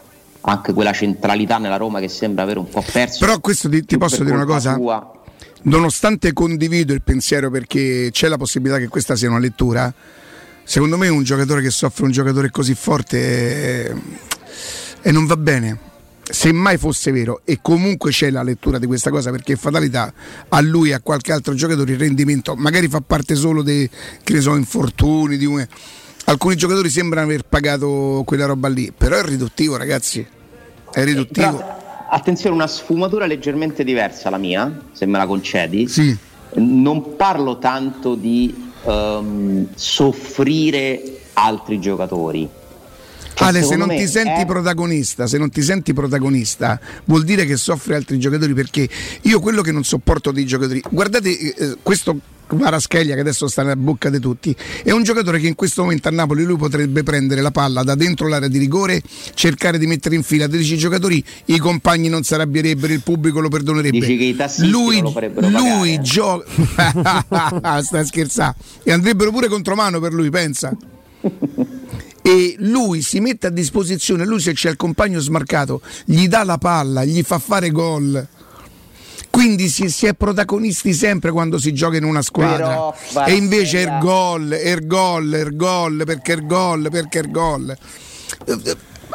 anche 0.41 0.73
quella 0.73 0.91
centralità 0.91 1.57
nella 1.57 1.77
Roma 1.77 1.99
che 1.99 2.09
sembra 2.09 2.43
avere 2.43 2.59
un 2.59 2.69
po' 2.69 2.83
perso 2.91 3.25
Però 3.25 3.39
questo 3.39 3.69
ti, 3.69 3.85
ti 3.85 3.97
posso 3.97 4.23
dire 4.23 4.35
una 4.35 4.45
cosa? 4.45 4.75
sua. 4.75 5.11
Nonostante 5.63 6.33
condivido 6.33 6.93
il 6.93 7.01
pensiero 7.01 7.49
perché 7.49 8.09
c'è 8.11 8.27
la 8.27 8.37
possibilità 8.37 8.77
che 8.77 8.87
questa 8.87 9.15
sia 9.15 9.29
una 9.29 9.39
lettura, 9.39 9.91
secondo 10.65 10.97
me 10.97 11.07
un 11.07 11.23
giocatore 11.23 11.61
che 11.61 11.69
soffre 11.69 12.03
un 12.03 12.11
giocatore 12.11 12.49
così 12.49 12.73
forte 12.73 13.87
eh, 13.87 13.95
e 15.01 15.11
non 15.11 15.25
va 15.25 15.37
bene. 15.37 15.93
Se 16.27 16.51
mai 16.51 16.77
fosse 16.77 17.11
vero, 17.11 17.41
e 17.45 17.59
comunque 17.61 18.09
c'è 18.09 18.31
la 18.31 18.41
lettura 18.41 18.79
di 18.79 18.87
questa 18.87 19.11
cosa 19.11 19.29
perché 19.29 19.55
fatalità 19.55 20.11
a 20.49 20.59
lui 20.59 20.89
e 20.89 20.93
a 20.93 20.99
qualche 20.99 21.31
altro 21.31 21.53
giocatore 21.53 21.91
il 21.91 21.99
rendimento 21.99 22.55
magari 22.55 22.87
fa 22.87 22.99
parte 22.99 23.35
solo 23.35 23.61
dei 23.61 23.87
che 24.23 24.33
ne 24.33 24.41
so, 24.41 24.55
infortuni. 24.55 25.37
Di 25.37 25.45
un... 25.45 25.65
Alcuni 26.25 26.55
giocatori 26.55 26.89
sembrano 26.89 27.27
aver 27.27 27.43
pagato 27.43 28.23
quella 28.25 28.47
roba 28.47 28.67
lì, 28.67 28.91
però 28.91 29.17
è 29.17 29.23
riduttivo, 29.23 29.77
ragazzi. 29.77 30.25
È 30.91 31.03
riduttivo. 31.03 31.57
Però, 31.57 32.07
attenzione 32.09 32.55
una 32.55 32.67
sfumatura 32.67 33.27
leggermente 33.27 33.83
diversa 33.83 34.31
la 34.31 34.37
mia 34.37 34.81
se 34.93 35.05
me 35.05 35.17
la 35.17 35.25
concedi 35.25 35.87
Sì. 35.87 36.15
non 36.55 37.15
parlo 37.15 37.59
tanto 37.59 38.15
di 38.15 38.64
ehm, 38.85 39.67
soffrire 39.75 41.01
altri 41.33 41.79
giocatori 41.79 42.49
Ale, 43.37 43.63
se 43.63 43.75
non 43.75 43.87
me 43.87 43.97
ti 43.97 44.07
senti 44.07 44.41
è- 44.41 44.45
protagonista, 44.45 45.27
se 45.27 45.37
non 45.37 45.49
ti 45.49 45.61
senti 45.61 45.93
protagonista, 45.93 46.79
vuol 47.05 47.23
dire 47.23 47.45
che 47.45 47.57
soffri 47.57 47.93
altri 47.93 48.17
giocatori 48.17 48.53
perché 48.53 48.87
io 49.21 49.39
quello 49.39 49.61
che 49.61 49.71
non 49.71 49.83
sopporto 49.83 50.31
dei 50.31 50.45
giocatori, 50.45 50.81
guardate 50.89 51.29
eh, 51.37 51.77
questo 51.81 52.17
Marascheglia 52.53 53.15
che 53.15 53.21
adesso 53.21 53.47
sta 53.47 53.63
nella 53.63 53.75
bocca 53.75 54.09
di 54.09 54.19
tutti, 54.19 54.55
è 54.83 54.91
un 54.91 55.03
giocatore 55.03 55.39
che 55.39 55.47
in 55.47 55.55
questo 55.55 55.81
momento 55.81 56.07
a 56.07 56.11
Napoli 56.11 56.43
lui 56.43 56.57
potrebbe 56.57 57.01
prendere 57.01 57.41
la 57.41 57.49
palla 57.51 57.81
da 57.81 57.95
dentro 57.95 58.27
l'area 58.27 58.47
di 58.47 58.59
rigore, 58.59 59.01
cercare 59.33 59.79
di 59.79 59.87
mettere 59.87 60.15
in 60.15 60.21
fila 60.21 60.47
13 60.47 60.77
giocatori, 60.77 61.23
i 61.45 61.57
compagni 61.57 62.07
non 62.07 62.23
si 62.23 62.35
arrabbierebbero, 62.35 62.93
il 62.93 63.01
pubblico 63.01 63.39
lo 63.39 63.49
perdonerebbe. 63.49 63.99
Dici 63.99 64.17
che 64.17 64.23
i 64.25 64.35
tassisti 64.35 64.69
lui 64.69 64.95
non 64.95 65.05
lo 65.05 65.11
farebbero 65.11 65.49
lui 65.49 65.97
pagare? 65.97 66.01
gioca 66.01 67.81
stai 67.81 68.05
scherzando 68.05 68.55
e 68.83 68.91
andrebbero 68.91 69.31
pure 69.31 69.47
contromano 69.47 69.99
per 69.99 70.13
lui, 70.13 70.29
pensa 70.29 70.75
e 72.25 72.55
lui 72.57 73.03
si 73.03 73.19
mette 73.19 73.45
a 73.45 73.49
disposizione, 73.51 74.25
lui 74.25 74.39
se 74.39 74.53
c'è 74.53 74.71
il 74.71 74.77
compagno 74.77 75.19
smarcato, 75.19 75.79
gli 76.05 76.27
dà 76.27 76.43
la 76.43 76.57
palla, 76.57 77.03
gli 77.03 77.21
fa 77.21 77.37
fare 77.37 77.69
gol. 77.69 78.27
Quindi 79.29 79.67
si, 79.69 79.89
si 79.89 80.07
è 80.07 80.15
protagonisti 80.15 80.91
sempre 80.91 81.29
quando 81.29 81.59
si 81.59 81.71
gioca 81.71 81.97
in 81.97 82.03
una 82.03 82.23
squadra. 82.23 82.67
Però, 82.67 83.25
e 83.25 83.33
invece 83.33 83.81
il 83.81 83.97
gol, 83.99 84.57
il 84.59 84.87
gol, 84.87 85.33
il 85.33 85.55
gol, 85.55 86.01
perché 86.03 86.31
il 86.31 86.47
gol, 86.47 86.87
perché 86.89 87.19
il 87.19 87.29
gol. 87.29 87.77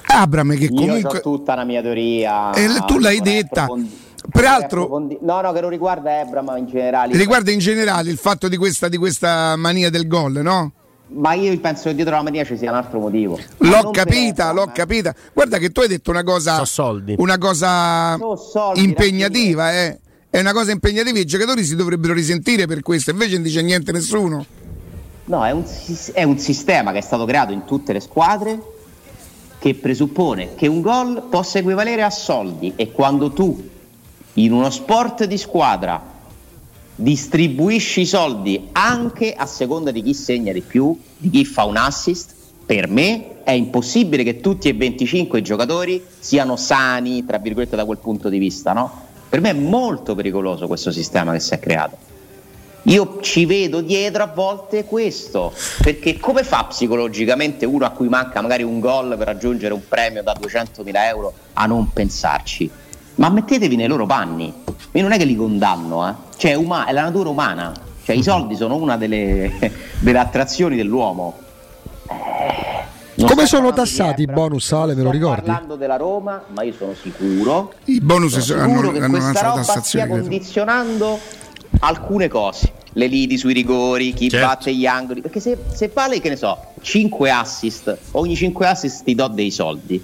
Abram 0.07 0.55
che 0.57 0.66
Io 0.66 0.75
comunque... 0.75 1.18
ho 1.18 1.20
tutta 1.20 1.57
la 1.57 1.64
mia 1.64 1.83
teoria. 1.83 2.53
Eh, 2.53 2.68
tu 2.87 2.99
l'hai 2.99 3.20
detta. 3.20 3.66
Peraltro- 4.31 5.09
No, 5.20 5.40
no, 5.40 5.53
che 5.53 5.61
non 5.61 5.70
riguarda 5.70 6.20
Ebra, 6.20 6.42
ma 6.42 6.57
in 6.57 6.66
generale. 6.66 7.16
Riguarda 7.16 7.51
in 7.51 7.59
generale 7.59 8.09
il 8.09 8.18
fatto 8.18 8.46
di 8.46 8.57
questa, 8.57 8.88
di 8.88 8.99
questa 8.99 9.57
mania 9.57 9.90
del 9.90 10.07
gol, 10.07 10.35
no? 10.35 10.75
Ma 11.12 11.35
io 11.35 11.59
penso 11.59 11.88
che 11.88 11.94
dietro 11.96 12.14
la 12.14 12.23
mania 12.23 12.44
ci 12.44 12.57
sia 12.57 12.70
un 12.70 12.77
altro 12.77 13.01
motivo. 13.01 13.38
L'ho 13.59 13.90
capita, 13.90 14.53
l'ho 14.53 14.68
eh. 14.68 14.73
capita. 14.73 15.14
Guarda 15.33 15.59
che 15.59 15.70
tu 15.70 15.81
hai 15.81 15.88
detto 15.88 16.11
una 16.11 16.23
cosa, 16.23 16.59
So 16.59 16.64
soldi. 16.64 17.14
una 17.18 17.37
cosa 17.38 18.16
So 18.16 18.37
soldi, 18.37 18.83
impegnativa, 18.83 19.73
eh. 19.73 19.99
È 20.31 20.38
una 20.38 20.53
cosa 20.53 20.70
impegnativa, 20.70 21.18
i 21.18 21.25
giocatori 21.25 21.64
si 21.64 21.75
dovrebbero 21.75 22.12
risentire 22.12 22.66
per 22.66 22.83
questo, 22.83 23.11
invece 23.11 23.35
non 23.35 23.42
dice 23.42 23.62
niente 23.62 23.90
nessuno. 23.90 24.46
No, 25.25 25.44
è 25.44 25.51
un, 25.51 25.64
è 26.12 26.23
un 26.23 26.38
sistema 26.38 26.92
che 26.92 26.99
è 26.99 27.03
stato 27.03 27.25
creato 27.25 27.53
in 27.53 27.64
tutte 27.64 27.92
le 27.92 27.99
squadre 28.01 28.61
che 29.59 29.75
presuppone 29.75 30.55
che 30.55 30.68
un 30.68 30.81
gol 30.81 31.25
possa 31.29 31.59
equivalere 31.59 32.03
a 32.03 32.11
soldi 32.11 32.73
e 32.77 32.92
quando 32.92 33.31
tu 33.33 33.68
in 34.35 34.53
uno 34.53 34.70
sport 34.70 35.25
di 35.25 35.37
squadra 35.37 36.01
distribuisci 37.01 38.03
i 38.03 38.07
soldi 38.07 38.69
anche 38.73 39.33
a 39.33 39.47
seconda 39.47 39.91
di 39.91 40.03
chi 40.03 40.13
segna 40.13 40.53
di 40.53 40.61
più, 40.61 40.97
di 41.17 41.31
chi 41.31 41.45
fa 41.45 41.65
un 41.65 41.77
assist, 41.77 42.35
per 42.67 42.89
me 42.89 43.43
è 43.43 43.53
impossibile 43.53 44.23
che 44.23 44.41
tutti 44.41 44.69
e 44.69 44.75
25 44.75 45.39
i 45.39 45.43
giocatori 45.43 46.05
siano 46.19 46.57
sani, 46.57 47.25
tra 47.25 47.39
virgolette, 47.39 47.75
da 47.75 47.85
quel 47.85 47.99
punto 47.99 48.29
di 48.29 48.39
vista, 48.39 48.73
no? 48.73 49.09
Per 49.29 49.41
me 49.41 49.51
è 49.51 49.55
molto 49.55 50.15
pericoloso 50.15 50.67
questo 50.67 50.91
sistema 50.91 51.33
che 51.33 51.41
si 51.41 51.55
è 51.55 51.59
creato. 51.59 51.97
Io 52.85 53.19
ci 53.21 53.45
vedo 53.47 53.81
dietro 53.81 54.23
a 54.23 54.27
volte 54.27 54.85
questo, 54.85 55.53
perché 55.83 56.19
come 56.19 56.45
fa 56.45 56.65
psicologicamente 56.65 57.67
uno 57.67 57.85
a 57.85 57.91
cui 57.91 58.09
manca 58.09 58.41
magari 58.41 58.63
un 58.63 58.81
gol 58.81 59.17
per 59.17 59.27
raggiungere 59.27 59.75
un 59.75 59.87
premio 59.87 60.23
da 60.23 60.35
200.000 60.39 60.91
euro 61.07 61.33
a 61.55 61.67
non 61.67 61.91
pensarci? 61.93 62.71
Ma 63.20 63.28
mettetevi 63.28 63.76
nei 63.76 63.87
loro 63.87 64.06
panni, 64.06 64.50
io 64.92 65.02
non 65.02 65.12
è 65.12 65.18
che 65.18 65.24
li 65.24 65.37
condanno, 65.37 66.09
eh. 66.09 66.14
cioè 66.38 66.52
è, 66.52 66.54
uma- 66.54 66.87
è 66.87 66.92
la 66.92 67.02
natura 67.02 67.28
umana, 67.28 67.70
cioè 68.02 68.16
i 68.16 68.22
soldi 68.22 68.56
sono 68.56 68.76
una 68.76 68.96
delle, 68.96 69.52
delle 70.00 70.18
attrazioni 70.18 70.74
dell'uomo. 70.74 71.37
Eh, 72.09 72.88
non 73.16 73.28
Come 73.28 73.44
sono 73.44 73.72
tassati 73.74 74.22
i 74.22 74.26
bonus, 74.26 74.72
Ale, 74.72 74.94
me 74.94 75.02
lo 75.02 75.09
sto 75.09 75.18
ricordi? 75.18 75.42
parlando 75.42 75.76
della 75.76 75.96
Roma, 75.96 76.42
ma 76.54 76.62
io 76.62 76.72
sono 76.72 76.94
sicuro 76.94 77.74
I 77.85 78.00
bonus 78.00 78.38
sono 78.38 78.62
hanno, 78.62 78.70
sicuro 78.76 78.90
che 78.92 78.98
hanno 79.02 79.11
questa 79.18 79.40
roba 79.48 79.62
stia 79.62 80.04
credo. 80.06 80.20
condizionando 80.20 81.18
alcune 81.80 82.28
cose 82.28 82.72
le 82.94 83.06
liti 83.06 83.37
sui 83.37 83.52
rigori 83.52 84.14
chi 84.14 84.30
Certo. 84.30 84.46
batte 84.46 84.74
gli 84.74 84.87
angoli 84.87 85.20
perché 85.20 85.38
se, 85.40 85.56
se 85.72 85.90
vale 85.92 86.20
che 86.20 86.30
ne 86.30 86.37
so 86.37 86.59
5 86.80 87.30
assist 87.30 87.96
ogni 88.12 88.35
5 88.35 88.66
assist 88.66 89.04
ti 89.04 89.14
do 89.14 89.28
dei 89.28 89.50
soldi 89.50 90.02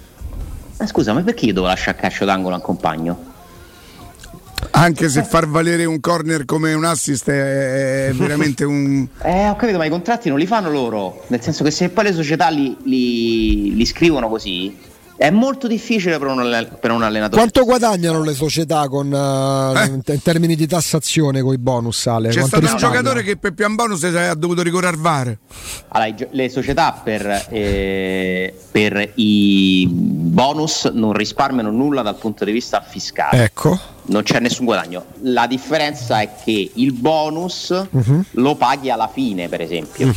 ma 0.79 0.85
scusa 0.87 1.13
ma 1.13 1.21
perché 1.21 1.45
io 1.45 1.53
devo 1.53 1.67
lasciare 1.67 1.97
a 1.97 2.01
calcio 2.01 2.25
d'angolo 2.25 2.55
a 2.55 2.57
un 2.57 2.63
compagno? 2.63 3.35
Anche 4.71 5.09
se 5.09 5.23
far 5.23 5.47
valere 5.47 5.85
un 5.85 5.99
corner 5.99 6.45
come 6.45 6.73
un 6.73 6.83
assist 6.83 7.29
è, 7.29 8.07
è 8.07 8.13
veramente 8.13 8.63
un... 8.63 9.07
eh 9.23 9.49
ho 9.49 9.55
capito 9.55 9.77
ma 9.77 9.85
i 9.85 9.89
contratti 9.89 10.29
non 10.29 10.37
li 10.37 10.45
fanno 10.45 10.69
loro. 10.69 11.23
Nel 11.27 11.41
senso 11.41 11.63
che 11.63 11.71
se 11.71 11.89
poi 11.89 12.05
le 12.05 12.13
società 12.13 12.49
li, 12.49 12.75
li- 12.83 13.75
li 13.75 13.85
scrivono 13.85 14.29
così 14.29 14.75
è 15.17 15.29
molto 15.31 15.67
difficile 15.67 16.17
per 16.19 16.27
un, 16.27 16.39
alle- 16.39 16.69
per 16.79 16.91
un 16.91 17.01
allenatore 17.03 17.37
Quanto 17.41 17.63
guadagnano 17.65 18.21
le 18.23 18.33
società 18.33 18.87
con, 18.87 19.11
eh, 19.11 19.81
Eh. 19.81 19.85
in 19.87 20.01
in 20.05 20.21
termini 20.21 20.55
di 20.55 20.67
tassazione 20.67 21.41
con 21.41 21.53
i 21.53 21.57
bonus, 21.57 22.05
Ale? 22.07 22.29
C'è 22.29 22.39
Quanto 22.39 22.57
stato 22.57 22.71
un 22.73 22.77
giocatore 22.79 23.23
che 23.23 23.35
per 23.37 23.53
pian 23.53 23.75
bonus 23.75 24.03
ha 24.03 24.33
dovuto 24.35 24.61
ricorrere 24.61 24.93
al 24.95 24.99
VAR. 25.01 25.37
Allora, 25.89 26.15
le 26.31 26.49
società 26.49 26.99
per, 27.03 27.47
eh, 27.49 28.53
per 28.71 29.11
i 29.15 29.87
bonus 29.91 30.85
non 30.85 31.13
risparmiano 31.13 31.71
nulla 31.71 32.01
dal 32.03 32.15
punto 32.15 32.45
di 32.45 32.51
vista 32.51 32.81
fiscale, 32.81 33.43
Ecco. 33.45 33.77
non 34.09 34.21
c'è 34.23 34.39
nessun 34.39 34.65
guadagno. 34.65 35.05
La 35.23 35.47
differenza 35.47 36.21
è 36.21 36.29
che 36.43 36.71
il 36.75 36.91
bonus 36.93 37.71
Mhm. 37.89 38.25
lo 38.31 38.55
paghi 38.55 38.89
alla 38.91 39.09
fine, 39.11 39.49
per 39.49 39.61
esempio. 39.61 40.13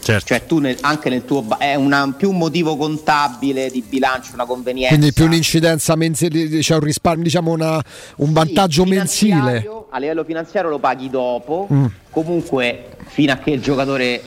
Certo. 0.00 0.26
Cioè 0.26 0.46
tu 0.46 0.58
nel- 0.58 0.78
anche 0.82 1.10
nel 1.10 1.24
tuo 1.24 1.44
è 1.58 1.74
una- 1.74 2.14
più 2.16 2.30
un 2.30 2.38
motivo 2.38 2.76
contabile 2.76 3.68
di 3.70 3.82
bilancio, 3.86 4.27
una 4.32 4.44
convenienza. 4.44 4.94
Quindi 4.94 5.12
più 5.12 5.24
un'incidenza 5.26 5.94
mensile, 5.96 6.58
c'è 6.60 6.74
un 6.74 6.80
risparmio, 6.80 7.24
diciamo 7.24 7.50
una- 7.52 7.82
un 8.16 8.32
vantaggio 8.32 8.84
Sì, 8.84 8.90
mensile. 8.90 9.68
A 9.90 9.98
livello 9.98 10.24
finanziario 10.24 10.70
lo 10.70 10.78
paghi 10.78 11.08
dopo, 11.10 11.66
Mm. 11.72 11.86
comunque 12.10 12.88
fino 13.06 13.32
a 13.32 13.36
che 13.36 13.50
il 13.52 13.60
giocatore 13.62 14.20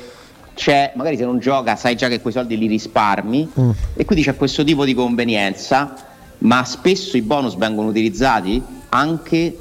c'è, 0.56 0.92
magari 0.96 1.18
se 1.18 1.24
non 1.26 1.40
gioca 1.40 1.76
sai 1.76 1.96
già 1.96 2.08
che 2.08 2.20
quei 2.20 2.34
soldi 2.34 2.58
li 2.58 2.68
risparmi 2.68 3.50
Mm. 3.60 3.70
e 3.96 4.06
quindi 4.06 4.24
c'è 4.26 4.36
questo 4.36 4.64
tipo 4.64 4.86
di 4.86 4.94
convenienza, 4.94 5.96
ma 6.40 6.64
spesso 6.66 7.16
i 7.18 7.22
bonus 7.22 7.56
vengono 7.56 7.90
utilizzati 7.90 8.62
anche 8.90 9.56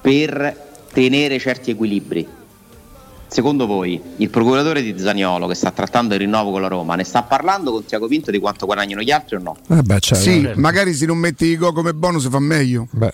per 0.00 0.66
tenere 0.92 1.38
certi 1.38 1.70
equilibri. 1.70 2.26
Secondo 3.28 3.66
voi 3.66 4.00
il 4.16 4.30
procuratore 4.30 4.82
di 4.82 4.98
Zaniolo 4.98 5.46
che 5.46 5.54
sta 5.54 5.70
trattando 5.70 6.14
il 6.14 6.20
rinnovo 6.20 6.50
con 6.50 6.62
la 6.62 6.68
Roma 6.68 6.94
ne 6.94 7.04
sta 7.04 7.22
parlando 7.22 7.72
con 7.72 7.84
Tiago 7.84 8.08
Pinto 8.08 8.30
di 8.30 8.38
quanto 8.38 8.64
guadagnano 8.64 9.02
gli 9.02 9.10
altri 9.10 9.36
o 9.36 9.38
no? 9.38 9.56
Eh 9.68 9.82
beh, 9.82 10.00
cioè, 10.00 10.18
sì, 10.18 10.42
eh, 10.42 10.56
magari 10.56 10.94
se 10.94 11.04
non 11.04 11.18
metti 11.18 11.44
i 11.44 11.56
go 11.56 11.72
come 11.72 11.92
bonus 11.92 12.28
fa 12.28 12.38
meglio. 12.38 12.88
beh. 12.90 13.10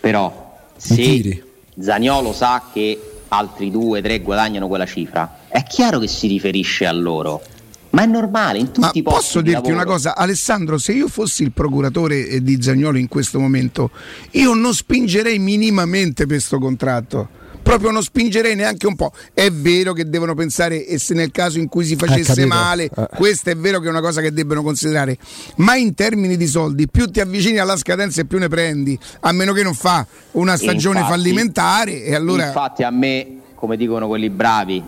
Però 0.00 0.58
se 0.76 1.44
Zagnolo 1.78 2.32
sa 2.32 2.70
che 2.72 2.98
altri 3.28 3.70
due, 3.70 4.00
tre 4.00 4.20
guadagnano 4.20 4.66
quella 4.66 4.86
cifra, 4.86 5.40
è 5.48 5.62
chiaro 5.62 5.98
che 5.98 6.08
si 6.08 6.26
riferisce 6.26 6.86
a 6.86 6.92
loro. 6.92 7.42
Ma 7.90 8.04
è 8.04 8.06
normale, 8.06 8.58
in 8.58 8.66
tutti 8.66 8.80
Ma 8.80 8.90
i 8.94 9.02
posti. 9.02 9.20
Posso 9.20 9.40
dirti 9.42 9.70
una 9.70 9.84
cosa, 9.84 10.16
Alessandro? 10.16 10.78
Se 10.78 10.92
io 10.92 11.06
fossi 11.06 11.42
il 11.42 11.52
procuratore 11.52 12.26
eh, 12.26 12.42
di 12.42 12.62
Zagnolo 12.62 12.96
in 12.96 13.08
questo 13.08 13.38
momento, 13.38 13.90
io 14.32 14.54
non 14.54 14.72
spingerei 14.72 15.38
minimamente 15.38 16.24
per 16.24 16.36
questo 16.36 16.58
contratto 16.58 17.38
proprio 17.62 17.90
non 17.90 18.02
spingerei 18.02 18.54
neanche 18.54 18.86
un 18.86 18.96
po'. 18.96 19.12
È 19.32 19.50
vero 19.50 19.92
che 19.92 20.08
devono 20.08 20.34
pensare 20.34 20.86
e 20.86 20.98
se 20.98 21.14
nel 21.14 21.30
caso 21.30 21.58
in 21.58 21.68
cui 21.68 21.84
si 21.84 21.96
facesse 21.96 22.44
male, 22.46 22.84
eh. 22.84 23.08
questa 23.14 23.50
è 23.50 23.56
vero 23.56 23.80
che 23.80 23.86
è 23.86 23.90
una 23.90 24.00
cosa 24.00 24.20
che 24.20 24.32
debbono 24.32 24.62
considerare, 24.62 25.16
ma 25.56 25.76
in 25.76 25.94
termini 25.94 26.36
di 26.36 26.46
soldi, 26.46 26.88
più 26.88 27.06
ti 27.06 27.20
avvicini 27.20 27.58
alla 27.58 27.76
scadenza 27.76 28.20
e 28.20 28.24
più 28.24 28.38
ne 28.38 28.48
prendi, 28.48 28.98
a 29.20 29.32
meno 29.32 29.52
che 29.52 29.62
non 29.62 29.74
fa 29.74 30.06
una 30.32 30.56
stagione 30.56 31.00
infatti, 31.00 31.16
fallimentare 31.16 32.04
e 32.04 32.14
allora 32.14 32.46
Infatti 32.46 32.82
a 32.82 32.90
me, 32.90 33.40
come 33.54 33.76
dicono 33.76 34.06
quelli 34.06 34.30
bravi, 34.30 34.82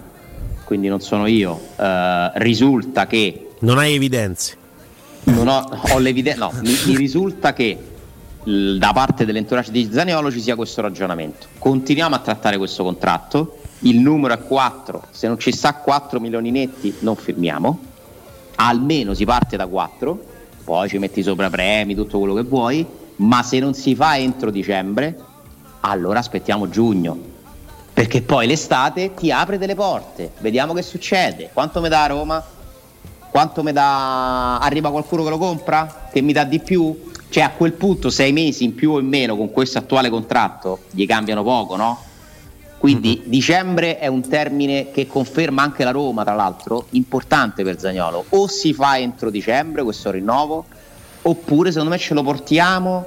quindi 0.64 0.88
non 0.88 1.00
sono 1.00 1.26
io, 1.26 1.60
eh, 1.78 2.30
risulta 2.34 3.06
che 3.06 3.48
non 3.60 3.78
hai 3.78 3.94
evidenze. 3.94 4.56
Non 5.24 5.46
ho, 5.46 5.80
ho 5.90 5.98
l'evidenza, 5.98 6.46
no, 6.46 6.52
mi, 6.62 6.76
mi 6.86 6.96
risulta 6.96 7.52
che 7.52 7.91
da 8.44 8.92
parte 8.92 9.24
dell'entourage 9.24 9.70
di 9.70 9.88
Zaniolo 9.92 10.30
ci 10.30 10.40
sia 10.40 10.56
questo 10.56 10.80
ragionamento. 10.80 11.46
Continuiamo 11.58 12.14
a 12.14 12.18
trattare 12.18 12.58
questo 12.58 12.82
contratto, 12.82 13.58
il 13.80 13.98
numero 13.98 14.34
è 14.34 14.42
4, 14.42 15.04
se 15.10 15.28
non 15.28 15.38
ci 15.38 15.52
sta 15.52 15.74
4 15.74 16.18
milioni 16.18 16.50
netti 16.50 16.94
non 17.00 17.16
firmiamo, 17.16 17.78
almeno 18.56 19.14
si 19.14 19.24
parte 19.24 19.56
da 19.56 19.66
4, 19.66 20.24
poi 20.64 20.88
ci 20.88 20.98
metti 20.98 21.22
sopra 21.22 21.50
premi, 21.50 21.94
tutto 21.94 22.18
quello 22.18 22.34
che 22.34 22.42
vuoi, 22.42 22.86
ma 23.16 23.42
se 23.42 23.58
non 23.60 23.74
si 23.74 23.94
fa 23.94 24.16
entro 24.16 24.50
dicembre, 24.50 25.16
allora 25.80 26.18
aspettiamo 26.18 26.68
giugno. 26.68 27.30
Perché 27.92 28.22
poi 28.22 28.46
l'estate 28.46 29.14
ti 29.14 29.30
apre 29.30 29.58
delle 29.58 29.74
porte, 29.74 30.32
vediamo 30.38 30.72
che 30.72 30.82
succede. 30.82 31.50
Quanto 31.52 31.80
mi 31.80 31.88
dà 31.88 32.06
Roma? 32.06 32.42
Quanto 33.30 33.62
mi 33.62 33.72
dà? 33.72 34.58
Arriva 34.58 34.90
qualcuno 34.90 35.22
che 35.24 35.30
lo 35.30 35.38
compra? 35.38 36.08
Che 36.10 36.20
mi 36.20 36.32
dà 36.32 36.44
di 36.44 36.58
più? 36.58 37.10
Cioè 37.32 37.44
a 37.44 37.50
quel 37.52 37.72
punto 37.72 38.10
sei 38.10 38.30
mesi 38.30 38.62
in 38.62 38.74
più 38.74 38.90
o 38.90 38.98
in 38.98 39.06
meno 39.06 39.38
con 39.38 39.50
questo 39.50 39.78
attuale 39.78 40.10
contratto 40.10 40.80
gli 40.90 41.06
cambiano 41.06 41.42
poco, 41.42 41.76
no? 41.76 41.98
Quindi 42.76 43.20
mm-hmm. 43.20 43.30
dicembre 43.30 43.98
è 43.98 44.06
un 44.06 44.20
termine 44.20 44.90
che 44.90 45.06
conferma 45.06 45.62
anche 45.62 45.82
la 45.82 45.92
Roma, 45.92 46.24
tra 46.24 46.34
l'altro, 46.34 46.88
importante 46.90 47.64
per 47.64 47.80
Zagnolo. 47.80 48.26
O 48.28 48.48
si 48.48 48.74
fa 48.74 48.98
entro 48.98 49.30
dicembre 49.30 49.82
questo 49.82 50.10
rinnovo, 50.10 50.66
oppure 51.22 51.70
secondo 51.70 51.94
me 51.94 51.98
ce 51.98 52.12
lo 52.12 52.22
portiamo 52.22 53.06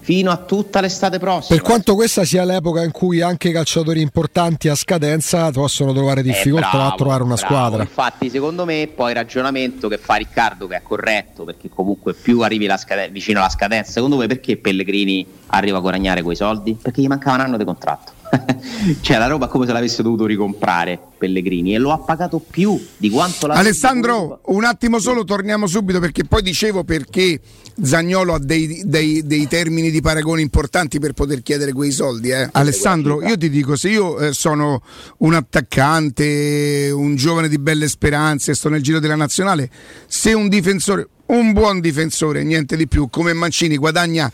fino 0.00 0.30
a 0.30 0.36
tutta 0.38 0.80
l'estate 0.80 1.18
prossima. 1.18 1.58
Per 1.58 1.66
quanto 1.66 1.94
questa 1.94 2.24
sia 2.24 2.44
l'epoca 2.44 2.82
in 2.82 2.90
cui 2.90 3.20
anche 3.20 3.48
i 3.48 3.52
calciatori 3.52 4.00
importanti 4.00 4.68
a 4.68 4.74
scadenza 4.74 5.50
possono 5.50 5.92
trovare 5.92 6.22
difficoltà 6.22 6.68
eh, 6.68 6.76
bravo, 6.76 6.88
a 6.88 6.96
trovare 6.96 7.22
una 7.22 7.34
bravo. 7.34 7.54
squadra. 7.54 7.82
Infatti, 7.82 8.30
secondo 8.30 8.64
me, 8.64 8.90
poi 8.94 9.10
il 9.10 9.16
ragionamento 9.16 9.88
che 9.88 9.98
fa 9.98 10.14
Riccardo, 10.14 10.66
che 10.66 10.76
è 10.76 10.82
corretto, 10.82 11.44
perché 11.44 11.68
comunque 11.68 12.14
più 12.14 12.40
arrivi 12.40 12.66
scaden- 12.76 13.12
vicino 13.12 13.40
alla 13.40 13.48
scadenza, 13.48 13.92
secondo 13.92 14.16
me 14.16 14.26
perché 14.26 14.56
Pellegrini 14.56 15.26
arriva 15.48 15.78
a 15.78 15.80
guadagnare 15.80 16.22
quei 16.22 16.36
soldi? 16.36 16.76
Perché 16.80 17.02
gli 17.02 17.06
mancava 17.06 17.36
un 17.36 17.42
anno 17.42 17.56
di 17.56 17.64
contratto. 17.64 18.18
cioè 19.00 19.18
la 19.18 19.26
roba 19.26 19.48
come 19.48 19.66
se 19.66 19.72
l'avesse 19.72 20.02
dovuto 20.02 20.26
ricomprare 20.26 20.98
Pellegrini 21.18 21.74
e 21.74 21.78
lo 21.78 21.92
ha 21.92 21.98
pagato 21.98 22.38
più 22.38 22.80
di 22.96 23.10
quanto 23.10 23.46
l'ha 23.46 23.54
Alessandro 23.54 24.40
un 24.46 24.64
attimo 24.64 24.98
solo 24.98 25.24
torniamo 25.24 25.66
subito 25.66 26.00
perché 26.00 26.24
poi 26.24 26.42
dicevo 26.42 26.84
perché 26.84 27.40
Zagnolo 27.82 28.34
ha 28.34 28.38
dei, 28.38 28.82
dei, 28.84 29.26
dei 29.26 29.46
termini 29.48 29.90
di 29.90 30.00
paragone 30.00 30.40
importanti 30.40 30.98
per 30.98 31.12
poter 31.12 31.42
chiedere 31.42 31.72
quei 31.72 31.90
soldi 31.90 32.30
eh. 32.30 32.48
Alessandro 32.52 33.22
io 33.22 33.36
ti 33.36 33.50
dico 33.50 33.76
se 33.76 33.88
io 33.88 34.18
eh, 34.18 34.32
sono 34.32 34.82
un 35.18 35.34
attaccante 35.34 36.90
un 36.92 37.16
giovane 37.16 37.48
di 37.48 37.58
belle 37.58 37.88
speranze 37.88 38.54
sto 38.54 38.68
nel 38.68 38.82
giro 38.82 39.00
della 39.00 39.16
nazionale 39.16 39.70
se 40.06 40.32
un 40.32 40.48
difensore 40.48 41.08
un 41.30 41.52
buon 41.52 41.80
difensore, 41.80 42.42
niente 42.42 42.76
di 42.76 42.88
più, 42.88 43.08
come 43.08 43.32
Mancini 43.32 43.76
guadagna 43.76 44.30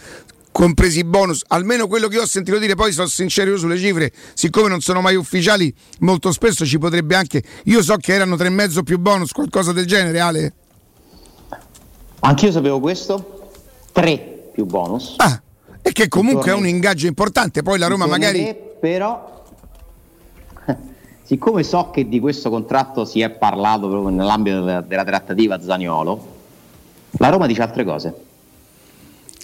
compresi 0.57 1.01
i 1.01 1.05
bonus, 1.05 1.45
almeno 1.49 1.87
quello 1.87 2.09
che 2.09 2.19
ho 2.19 2.25
sentito 2.25 2.57
dire, 2.57 2.75
poi 2.75 2.91
sono 2.91 3.09
sincero 3.09 3.51
io 3.51 3.59
sulle 3.59 3.77
cifre, 3.77 4.11
siccome 4.33 4.69
non 4.69 4.81
sono 4.81 5.03
mai 5.03 5.15
ufficiali, 5.15 5.73
molto 5.99 6.33
spesso 6.33 6.65
ci 6.65 6.79
potrebbe 6.79 7.15
anche, 7.15 7.43
io 7.65 7.83
so 7.83 7.97
che 7.97 8.15
erano 8.15 8.37
tre 8.37 8.47
e 8.47 8.51
mezzo 8.51 8.83
più 8.83 8.99
bonus, 8.99 9.33
qualcosa 9.33 9.73
del 9.73 9.85
genere, 9.85 10.19
Ale? 10.19 10.53
Anch'io 12.21 12.51
sapevo 12.51 12.81
questo, 12.81 13.51
tre 13.93 14.49
più 14.55 14.65
bonus. 14.65 15.17
Ah, 15.19 15.39
e 15.83 15.93
che 15.93 16.09
comunque 16.09 16.51
è 16.51 16.55
un 16.55 16.67
ingaggio 16.67 17.07
importante, 17.07 17.63
poi 17.63 17.79
la 17.79 17.89
Roma 17.89 18.07
magari... 18.07 18.41
Me, 18.41 18.55
però, 18.81 19.45
siccome 21.23 21.65
so 21.65 21.91
che 21.91 22.09
di 22.09 22.19
questo 22.19 22.49
contratto 22.49 23.05
si 23.05 23.21
è 23.21 23.29
parlato 23.29 23.91
proprio 23.91 24.09
nell'ambito 24.09 24.63
della, 24.63 24.81
della 24.81 25.05
trattativa 25.05 25.61
Zaniolo, 25.61 26.35
la 27.19 27.29
Roma 27.29 27.47
dice 27.47 27.61
altre 27.61 27.85
cose. 27.85 28.25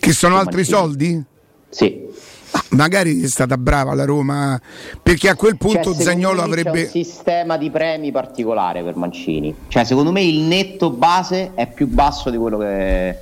Che 0.02 0.12
sono 0.12 0.36
altri 0.36 0.64
soldi? 0.64 1.22
Sì. 1.68 2.08
Ah, 2.50 2.64
magari 2.70 3.22
è 3.22 3.28
stata 3.28 3.56
brava 3.56 3.94
la 3.94 4.04
Roma, 4.04 4.60
perché 5.00 5.28
a 5.28 5.36
quel 5.36 5.56
punto 5.56 5.94
cioè, 5.94 6.02
Zagnolo 6.02 6.42
avrebbe. 6.42 6.72
C'è 6.72 6.98
un 6.98 7.04
sistema 7.04 7.56
di 7.56 7.70
premi 7.70 8.10
particolare 8.10 8.82
per 8.82 8.96
Mancini. 8.96 9.54
Cioè, 9.68 9.84
secondo 9.84 10.10
me 10.10 10.24
il 10.24 10.40
netto 10.40 10.90
base 10.90 11.52
è 11.54 11.68
più 11.68 11.86
basso 11.86 12.30
di 12.30 12.36
quello 12.36 12.58
che, 12.58 13.16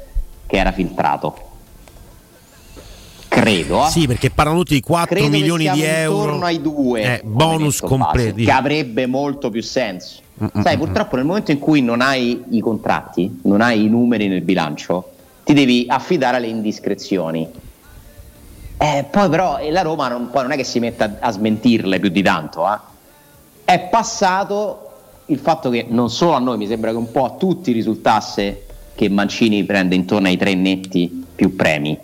che 0.46 0.56
era 0.56 0.72
filtrato. 0.72 1.36
Credo. 3.28 3.84
Eh? 3.84 3.90
Sì, 3.90 4.06
perché 4.06 4.30
parlano 4.30 4.60
tutti 4.60 4.72
di 4.72 4.80
4 4.80 5.16
Credo 5.16 5.28
milioni 5.28 5.68
di 5.68 5.82
euro. 5.82 6.22
Intorno 6.22 6.44
ai 6.46 6.62
due 6.62 7.02
eh, 7.02 7.22
bonus 7.22 7.80
completi. 7.80 8.44
Che 8.44 8.50
avrebbe 8.50 9.04
molto 9.04 9.50
più 9.50 9.62
senso. 9.62 10.22
Mm-mm. 10.42 10.62
Sai, 10.62 10.78
purtroppo 10.78 11.16
nel 11.16 11.26
momento 11.26 11.50
in 11.50 11.58
cui 11.58 11.82
non 11.82 12.00
hai 12.00 12.42
i 12.52 12.60
contratti, 12.60 13.40
non 13.42 13.60
hai 13.60 13.84
i 13.84 13.88
numeri 13.90 14.28
nel 14.28 14.40
bilancio 14.40 15.10
ti 15.44 15.52
devi 15.52 15.86
affidare 15.88 16.36
alle 16.36 16.48
indiscrezioni. 16.48 17.48
Eh, 18.82 19.04
poi 19.10 19.28
però 19.28 19.58
la 19.70 19.82
Roma 19.82 20.08
non, 20.08 20.30
non, 20.32 20.52
è 20.52 20.56
che 20.56 20.64
si 20.64 20.78
metta 20.78 21.18
a 21.20 21.30
smentirle 21.30 22.00
più 22.00 22.08
di 22.08 22.22
tanto. 22.22 22.66
Eh. 22.66 22.78
È 23.64 23.88
passato 23.90 24.90
il 25.26 25.38
fatto 25.38 25.70
che 25.70 25.86
non 25.88 26.10
solo 26.10 26.32
a 26.32 26.38
noi, 26.38 26.56
mi 26.56 26.66
sembra 26.66 26.90
che 26.90 26.96
un 26.96 27.10
po' 27.10 27.24
a 27.24 27.30
tutti 27.30 27.72
risultasse 27.72 28.64
che 28.94 29.08
Mancini 29.08 29.64
prende 29.64 29.94
intorno 29.94 30.28
ai 30.28 30.36
tre 30.36 30.54
netti 30.54 31.26
più 31.34 31.54
premi, 31.56 31.98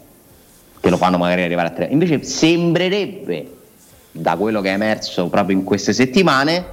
che 0.81 0.91
lo 0.91 0.97
fanno 0.97 1.19
magari 1.19 1.43
arrivare 1.43 1.69
a 1.69 1.73
tre. 1.73 1.87
Invece 1.87 2.23
sembrerebbe, 2.23 3.55
da 4.13 4.37
quello 4.37 4.61
che 4.61 4.71
è 4.71 4.73
emerso 4.73 5.29
proprio 5.29 5.57
in 5.57 5.65
queste 5.65 5.93
settimane, 5.93 6.65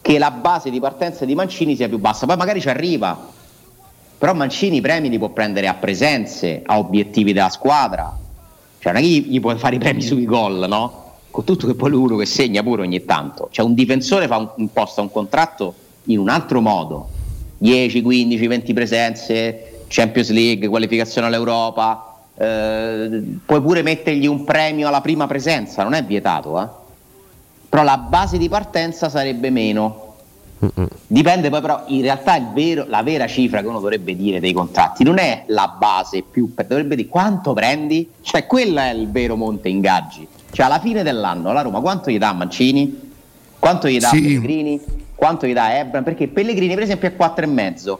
che 0.00 0.18
la 0.18 0.30
base 0.30 0.70
di 0.70 0.80
partenza 0.80 1.24
di 1.24 1.34
Mancini 1.34 1.76
sia 1.76 1.88
più 1.88 1.98
bassa. 1.98 2.26
Poi 2.26 2.36
magari 2.36 2.60
ci 2.60 2.68
arriva, 2.68 3.30
però 4.18 4.34
Mancini 4.34 4.78
i 4.78 4.80
premi 4.80 5.08
li 5.08 5.16
può 5.16 5.28
prendere 5.28 5.68
a 5.68 5.74
presenze, 5.74 6.62
a 6.66 6.78
obiettivi 6.78 7.32
della 7.32 7.50
squadra. 7.50 8.12
Cioè 8.80 8.92
non 8.92 9.00
è 9.00 9.04
che 9.04 9.10
gli, 9.10 9.26
gli 9.28 9.40
puoi 9.40 9.56
fare 9.56 9.76
i 9.76 9.78
premi 9.78 10.02
sui 10.02 10.24
gol, 10.24 10.66
no? 10.68 11.04
Con 11.30 11.44
tutto 11.44 11.68
che 11.68 11.74
poi 11.74 11.90
lui 11.90 12.02
uno 12.02 12.16
che 12.16 12.26
segna 12.26 12.64
pure 12.64 12.82
ogni 12.82 13.04
tanto. 13.04 13.48
Cioè 13.52 13.64
un 13.64 13.74
difensore 13.74 14.26
fa 14.26 14.38
un, 14.38 14.48
imposta 14.56 15.00
un 15.00 15.12
contratto 15.12 15.72
in 16.04 16.18
un 16.18 16.28
altro 16.28 16.60
modo. 16.60 17.08
10, 17.58 18.02
15, 18.02 18.46
20 18.46 18.72
presenze, 18.72 19.82
Champions 19.86 20.30
League, 20.30 20.66
qualificazione 20.66 21.28
all'Europa. 21.28 22.16
Eh, 22.36 23.22
puoi 23.46 23.60
pure 23.60 23.82
mettergli 23.82 24.26
un 24.26 24.42
premio 24.42 24.88
alla 24.88 25.00
prima 25.00 25.28
presenza, 25.28 25.84
non 25.84 25.92
è 25.92 26.02
vietato, 26.02 26.60
eh? 26.60 26.66
Però 27.68 27.84
la 27.84 27.98
base 27.98 28.36
di 28.36 28.48
partenza 28.48 29.08
sarebbe 29.08 29.50
meno 29.50 30.06
Dipende 31.06 31.50
poi 31.50 31.60
però 31.60 31.84
in 31.86 32.02
realtà 32.02 32.40
vero, 32.52 32.84
la 32.88 33.02
vera 33.02 33.26
cifra 33.28 33.60
che 33.60 33.66
uno 33.68 33.78
dovrebbe 33.78 34.16
dire 34.16 34.40
dei 34.40 34.52
contratti 34.52 35.04
non 35.04 35.18
è 35.18 35.44
la 35.48 35.76
base 35.78 36.22
più, 36.28 36.52
dovrebbe 36.54 36.96
dire 36.96 37.08
quanto 37.08 37.52
prendi, 37.52 38.10
cioè 38.22 38.46
quello 38.46 38.80
è 38.80 38.90
il 38.90 39.08
vero 39.10 39.36
monte 39.36 39.68
ingaggi. 39.68 40.26
Cioè 40.50 40.66
alla 40.66 40.80
fine 40.80 41.02
dell'anno 41.02 41.52
la 41.52 41.62
Roma 41.62 41.80
quanto 41.80 42.10
gli 42.10 42.18
dà 42.18 42.32
Mancini? 42.32 43.06
Quanto 43.58 43.88
gli 43.88 43.98
dà 43.98 44.08
sì. 44.08 44.20
Pellegrini? 44.20 44.80
Quanto 45.14 45.46
gli 45.46 45.52
dà 45.52 45.78
Ebram? 45.78 46.02
Perché 46.02 46.28
Pellegrini 46.28 46.74
per 46.74 46.82
esempio 46.84 47.08
è 47.08 47.14
4,5 47.16 47.96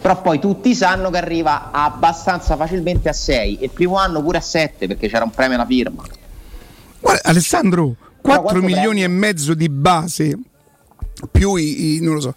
però 0.00 0.20
poi 0.20 0.38
tutti 0.38 0.74
sanno 0.74 1.10
che 1.10 1.16
arriva 1.16 1.70
abbastanza 1.72 2.56
facilmente 2.56 3.08
a 3.08 3.12
6 3.12 3.58
e 3.58 3.64
il 3.64 3.70
primo 3.70 3.96
anno 3.96 4.22
pure 4.22 4.38
a 4.38 4.42
7 4.42 4.86
perché 4.86 5.08
c'era 5.08 5.24
un 5.24 5.30
premio 5.30 5.56
alla 5.56 5.66
firma. 5.66 6.02
Guarda, 7.00 7.22
Alessandro, 7.24 7.94
4 8.20 8.60
milioni 8.60 9.00
premi? 9.00 9.02
e 9.02 9.08
mezzo 9.08 9.54
di 9.54 9.68
base 9.68 10.38
più 11.30 11.54
i, 11.56 11.96
i, 11.96 12.00
non 12.00 12.14
lo 12.14 12.20
so. 12.20 12.34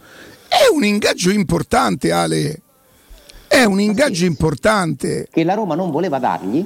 È 0.48 0.74
un 0.74 0.84
ingaggio 0.84 1.32
importante, 1.32 2.12
Ale. 2.12 2.62
È 3.48 3.64
un 3.64 3.80
ingaggio 3.80 4.16
sì, 4.16 4.26
importante. 4.26 5.28
Che 5.32 5.44
la 5.44 5.54
Roma 5.54 5.76
non 5.76 5.92
voleva 5.92 6.20
dargli, 6.20 6.66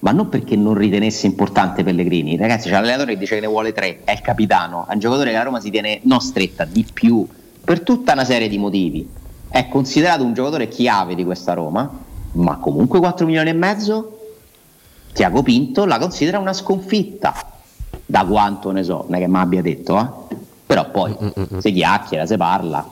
ma 0.00 0.12
non 0.12 0.28
perché 0.28 0.56
non 0.56 0.74
ritenesse 0.74 1.26
importante 1.26 1.82
Pellegrini. 1.82 2.36
Ragazzi, 2.36 2.68
c'è 2.68 2.74
l'allenatore 2.74 3.12
che 3.12 3.18
dice 3.18 3.34
che 3.36 3.40
ne 3.40 3.46
vuole 3.46 3.72
tre, 3.72 4.00
è 4.04 4.12
il 4.12 4.20
capitano, 4.20 4.86
è 4.88 4.94
un 4.94 4.98
giocatore 4.98 5.30
che 5.30 5.36
la 5.36 5.42
Roma 5.42 5.60
si 5.60 5.70
tiene 5.70 6.00
non 6.02 6.20
stretta, 6.20 6.64
di 6.64 6.86
più, 6.92 7.26
per 7.64 7.80
tutta 7.80 8.12
una 8.12 8.24
serie 8.24 8.48
di 8.48 8.58
motivi. 8.58 9.08
È 9.48 9.68
considerato 9.68 10.22
un 10.22 10.32
giocatore 10.32 10.68
chiave 10.68 11.14
di 11.14 11.24
questa 11.24 11.52
Roma, 11.54 11.90
ma 12.32 12.56
comunque 12.58 12.98
4 12.98 13.26
milioni 13.26 13.50
e 13.50 13.54
mezzo 13.54 14.18
Tiago 15.12 15.42
Pinto 15.42 15.84
la 15.84 15.98
considera 15.98 16.38
una 16.38 16.52
sconfitta, 16.52 17.34
da 18.06 18.24
quanto 18.24 18.70
ne 18.70 18.82
so, 18.82 19.04
non 19.08 19.14
è 19.14 19.18
che 19.18 19.28
mi 19.28 19.36
abbia 19.36 19.62
detto, 19.62 19.98
eh? 19.98 20.36
Però 20.70 20.88
poi 20.88 21.16
mm-hmm. 21.20 21.58
si 21.58 21.72
chiacchiera, 21.72 22.26
si 22.26 22.36
parla. 22.36 22.88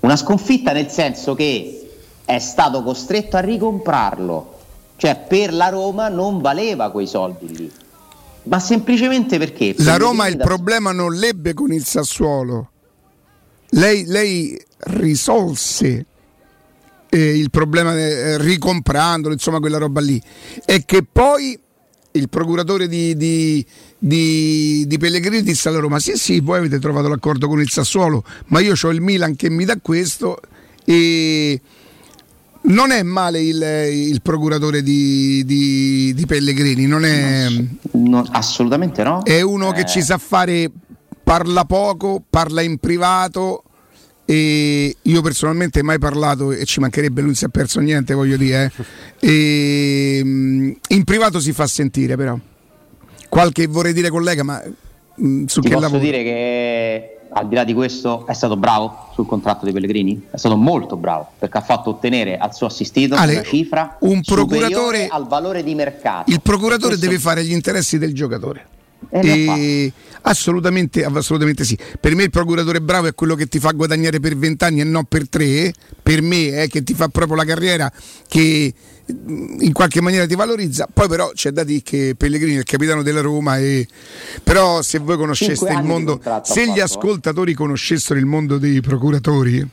Una 0.00 0.16
sconfitta 0.16 0.72
nel 0.72 0.88
senso 0.88 1.34
che 1.34 1.90
è 2.24 2.38
stato 2.38 2.82
costretto 2.82 3.36
a 3.36 3.40
ricomprarlo, 3.40 4.58
cioè 4.96 5.26
per 5.28 5.52
la 5.52 5.68
Roma 5.68 6.08
non 6.08 6.40
valeva 6.40 6.90
quei 6.90 7.06
soldi 7.06 7.54
lì, 7.54 7.70
ma 8.44 8.58
semplicemente 8.60 9.36
perché... 9.36 9.74
La 9.80 9.98
Roma 9.98 10.26
il 10.26 10.36
da... 10.36 10.44
problema 10.44 10.92
non 10.92 11.12
l'ebbe 11.12 11.52
con 11.52 11.70
il 11.70 11.84
Sassuolo, 11.84 12.70
lei, 13.70 14.06
lei 14.06 14.58
risolse 14.78 16.06
eh, 17.10 17.38
il 17.38 17.50
problema 17.50 17.94
eh, 17.94 18.38
ricomprandolo, 18.38 19.34
insomma 19.34 19.60
quella 19.60 19.76
roba 19.76 20.00
lì, 20.00 20.18
è 20.64 20.82
che 20.86 21.04
poi 21.04 21.60
il 22.12 22.28
procuratore 22.30 22.88
di, 22.88 23.14
di, 23.16 23.64
di, 23.98 24.84
di, 24.86 24.98
Pellegrini 24.98 25.42
disse 25.42 25.68
alla 25.68 25.78
Roma: 25.78 25.98
Sì, 25.98 26.16
sì, 26.16 26.40
voi 26.40 26.58
avete 26.58 26.78
trovato 26.78 27.08
l'accordo 27.08 27.48
con 27.48 27.60
il 27.60 27.70
Sassuolo, 27.70 28.24
ma 28.46 28.60
io 28.60 28.74
ho 28.80 28.90
il 28.90 29.00
Milan 29.00 29.36
che 29.36 29.50
mi 29.50 29.64
dà 29.64 29.78
questo 29.80 30.40
e 30.84 31.60
non 32.62 32.90
è 32.90 33.02
male 33.02 33.40
il, 33.42 33.62
il 34.10 34.22
procuratore 34.22 34.82
di, 34.82 35.44
di, 35.44 36.12
di, 36.14 36.26
Pellegrini, 36.26 36.86
non 36.86 37.04
è. 37.04 37.46
No, 37.92 38.24
assolutamente 38.30 39.02
no. 39.02 39.22
È 39.22 39.40
uno 39.40 39.72
eh. 39.72 39.74
che 39.74 39.86
ci 39.86 40.02
sa 40.02 40.18
fare, 40.18 40.70
parla 41.22 41.64
poco, 41.64 42.22
parla 42.28 42.62
in 42.62 42.78
privato. 42.78 43.62
E 44.28 44.96
io 45.00 45.22
personalmente 45.22 45.84
mai 45.84 46.00
parlato 46.00 46.50
e 46.50 46.64
ci 46.64 46.80
mancherebbe, 46.80 47.20
lui 47.20 47.26
non 47.26 47.36
si 47.36 47.44
è 47.44 47.48
perso 47.48 47.78
niente, 47.78 48.12
voglio 48.12 48.36
dire. 48.36 48.72
Eh. 49.20 49.28
E, 49.28 50.20
mm, 50.24 50.72
in 50.88 51.04
privato 51.04 51.38
si 51.38 51.52
fa 51.52 51.66
sentire, 51.66 52.16
però. 52.16 52.36
Qualche 53.36 53.66
vorrei 53.66 53.92
dire 53.92 54.08
collega, 54.08 54.42
ma 54.42 54.62
mm, 55.20 55.44
su 55.44 55.60
Ti 55.60 55.68
che 55.68 55.74
posso 55.74 55.86
lavoro? 55.86 56.02
dire 56.02 56.22
che 56.22 57.18
al 57.28 57.46
di 57.46 57.54
là 57.54 57.64
di 57.64 57.74
questo 57.74 58.26
è 58.26 58.32
stato 58.32 58.56
bravo 58.56 59.10
sul 59.12 59.26
contratto 59.26 59.66
di 59.66 59.72
Pellegrini? 59.72 60.28
È 60.30 60.38
stato 60.38 60.56
molto 60.56 60.96
bravo 60.96 61.32
perché 61.38 61.58
ha 61.58 61.60
fatto 61.60 61.90
ottenere 61.90 62.38
al 62.38 62.54
suo 62.54 62.66
assistito 62.66 63.14
Ale, 63.14 63.32
una 63.32 63.42
cifra 63.42 63.98
un 64.00 64.22
procuratore 64.22 65.08
al 65.08 65.26
valore 65.26 65.62
di 65.62 65.74
mercato. 65.74 66.30
Il 66.30 66.40
procuratore 66.40 66.94
questo... 66.94 67.04
deve 67.04 67.18
fare 67.18 67.44
gli 67.44 67.52
interessi 67.52 67.98
del 67.98 68.14
giocatore. 68.14 68.68
E 69.10 69.92
assolutamente, 70.22 71.04
assolutamente 71.04 71.62
sì. 71.64 71.78
Per 72.00 72.14
me 72.14 72.22
il 72.22 72.30
procuratore 72.30 72.80
bravo 72.80 73.06
è 73.06 73.14
quello 73.14 73.34
che 73.34 73.48
ti 73.48 73.58
fa 73.58 73.72
guadagnare 73.72 74.18
per 74.18 74.34
vent'anni 74.34 74.80
e 74.80 74.84
non 74.84 75.04
per 75.04 75.28
tre. 75.28 75.74
Per 76.02 76.22
me 76.22 76.62
è 76.62 76.68
che 76.68 76.82
ti 76.82 76.94
fa 76.94 77.08
proprio 77.08 77.36
la 77.36 77.44
carriera 77.44 77.92
che 78.26 78.72
in 79.06 79.72
qualche 79.72 80.00
maniera 80.00 80.26
ti 80.26 80.34
valorizza. 80.34 80.88
Poi 80.92 81.08
però 81.08 81.30
c'è 81.32 81.50
da 81.50 81.64
dire 81.64 81.82
che 81.82 82.14
Pellegrini 82.16 82.56
è 82.56 82.58
il 82.58 82.64
capitano 82.64 83.02
della 83.02 83.20
Roma 83.20 83.58
e 83.58 83.86
però 84.42 84.82
se 84.82 84.98
voi 84.98 85.16
conosceste 85.16 85.72
il 85.72 85.82
mondo, 85.82 86.20
se 86.42 86.70
gli 86.70 86.78
eh. 86.78 86.82
ascoltatori 86.82 87.54
conoscessero 87.54 88.18
il 88.18 88.26
mondo 88.26 88.58
dei 88.58 88.80
procuratori, 88.80 89.66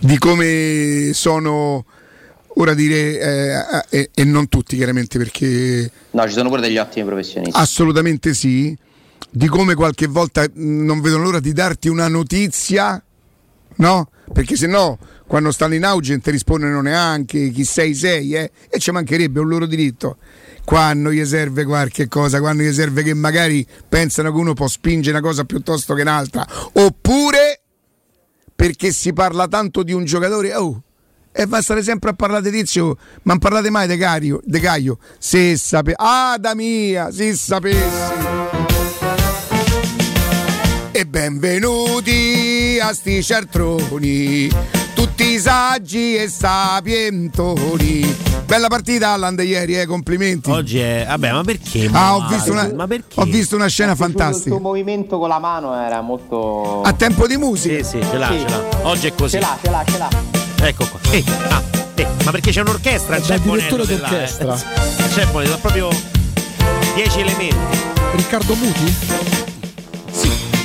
di 0.00 0.18
come 0.18 1.10
sono 1.12 1.84
ora 2.60 2.74
dire 2.74 3.18
eh, 3.18 3.86
eh, 3.90 4.10
e 4.14 4.24
non 4.24 4.48
tutti 4.48 4.76
chiaramente 4.76 5.16
perché 5.18 5.90
no 6.10 6.26
ci 6.26 6.32
sono 6.32 6.48
pure 6.48 6.60
degli 6.60 6.78
ottimi 6.78 7.06
professionisti 7.06 7.56
assolutamente 7.56 8.34
sì 8.34 8.76
di 9.30 9.46
come 9.46 9.74
qualche 9.74 10.06
volta 10.06 10.44
non 10.54 11.00
vedono 11.00 11.24
l'ora 11.24 11.40
di 11.40 11.52
darti 11.52 11.88
una 11.88 12.08
notizia 12.08 13.00
no? 13.76 14.10
perché 14.32 14.56
se 14.56 14.66
no 14.66 14.98
quando 15.28 15.52
stanno 15.52 15.74
in 15.74 15.84
auge 15.84 16.12
non 16.12 16.20
ti 16.20 16.32
rispondono 16.32 16.80
neanche 16.80 17.50
chi 17.50 17.62
sei 17.62 17.94
sei 17.94 18.34
eh? 18.34 18.50
e 18.68 18.78
ci 18.80 18.90
mancherebbe 18.90 19.38
un 19.38 19.46
loro 19.46 19.66
diritto 19.66 20.16
quando 20.64 21.12
gli 21.12 21.24
serve 21.24 21.64
qualche 21.64 22.08
cosa 22.08 22.40
quando 22.40 22.64
gli 22.64 22.72
serve 22.72 23.04
che 23.04 23.14
magari 23.14 23.64
pensano 23.88 24.32
che 24.32 24.38
uno 24.38 24.54
può 24.54 24.66
spingere 24.66 25.18
una 25.18 25.26
cosa 25.26 25.44
piuttosto 25.44 25.94
che 25.94 26.00
un'altra 26.00 26.44
oppure 26.72 27.60
perché 28.56 28.90
si 28.90 29.12
parla 29.12 29.46
tanto 29.46 29.84
di 29.84 29.92
un 29.92 30.04
giocatore 30.04 30.54
oh 30.56 30.82
e 31.30 31.46
va 31.46 31.58
a 31.58 31.62
stare 31.62 31.84
sempre 31.84 32.10
a 32.10 32.14
parlare 32.14 32.50
di 32.50 32.58
tizio, 32.58 32.96
ma 33.22 33.34
non 33.34 33.38
parlate 33.38 33.70
mai 33.70 33.86
di 33.86 33.96
Caio. 33.96 34.98
Se 35.18 35.56
sapessi, 35.56 35.96
ah 35.96 36.36
da 36.36 36.52
mia, 36.56 37.12
se 37.12 37.32
sapessi. 37.34 38.17
E 40.98 41.06
benvenuti 41.06 42.76
a 42.82 42.92
sti 42.92 43.22
ciartroni, 43.22 44.50
tutti 44.94 45.38
saggi 45.38 46.16
e 46.16 46.28
sapientoni. 46.28 48.16
Bella 48.44 48.66
partita 48.66 49.10
Alland 49.10 49.38
ieri, 49.38 49.78
eh, 49.78 49.86
complimenti. 49.86 50.50
Oggi 50.50 50.80
è. 50.80 51.04
Vabbè, 51.06 51.30
ma 51.30 51.44
perché? 51.44 51.88
Ah, 51.92 52.16
ho 52.16 52.26
visto, 52.26 52.50
una, 52.50 52.72
ma 52.74 52.88
perché? 52.88 53.20
ho 53.20 53.24
visto 53.26 53.54
una 53.54 53.68
scena 53.68 53.94
fantastica. 53.94 54.48
Il 54.48 54.54
suo 54.56 54.58
movimento 54.58 55.20
con 55.20 55.28
la 55.28 55.38
mano 55.38 55.80
era 55.80 56.00
molto. 56.00 56.82
A 56.82 56.92
tempo 56.94 57.28
di 57.28 57.36
musica. 57.36 57.76
Sì, 57.76 58.00
sì, 58.00 58.04
ce 58.10 58.18
l'ha, 58.18 58.30
sì. 58.32 58.38
ce 58.40 58.48
l'ha. 58.48 58.68
Oggi 58.82 59.06
è 59.06 59.14
così. 59.14 59.36
Ce 59.36 59.40
l'ha, 59.40 59.56
ce 59.62 59.70
l'ha, 59.70 59.84
ce 59.86 59.98
l'ha. 59.98 60.10
Ecco 60.66 60.84
qua. 60.88 60.98
Eh, 61.12 61.24
ah, 61.50 61.62
eh, 61.94 62.06
ma 62.24 62.32
perché 62.32 62.50
c'è 62.50 62.62
un'orchestra? 62.62 63.20
C'è 63.20 63.34
il 63.36 63.40
direttore 63.42 63.86
d'orchestra. 63.86 64.52
Eh. 64.52 65.08
C'è 65.14 65.26
Bonello, 65.26 65.58
proprio 65.58 65.90
10 66.96 67.20
elementi. 67.20 67.56
Riccardo 68.16 68.56
Muti? 68.56 69.27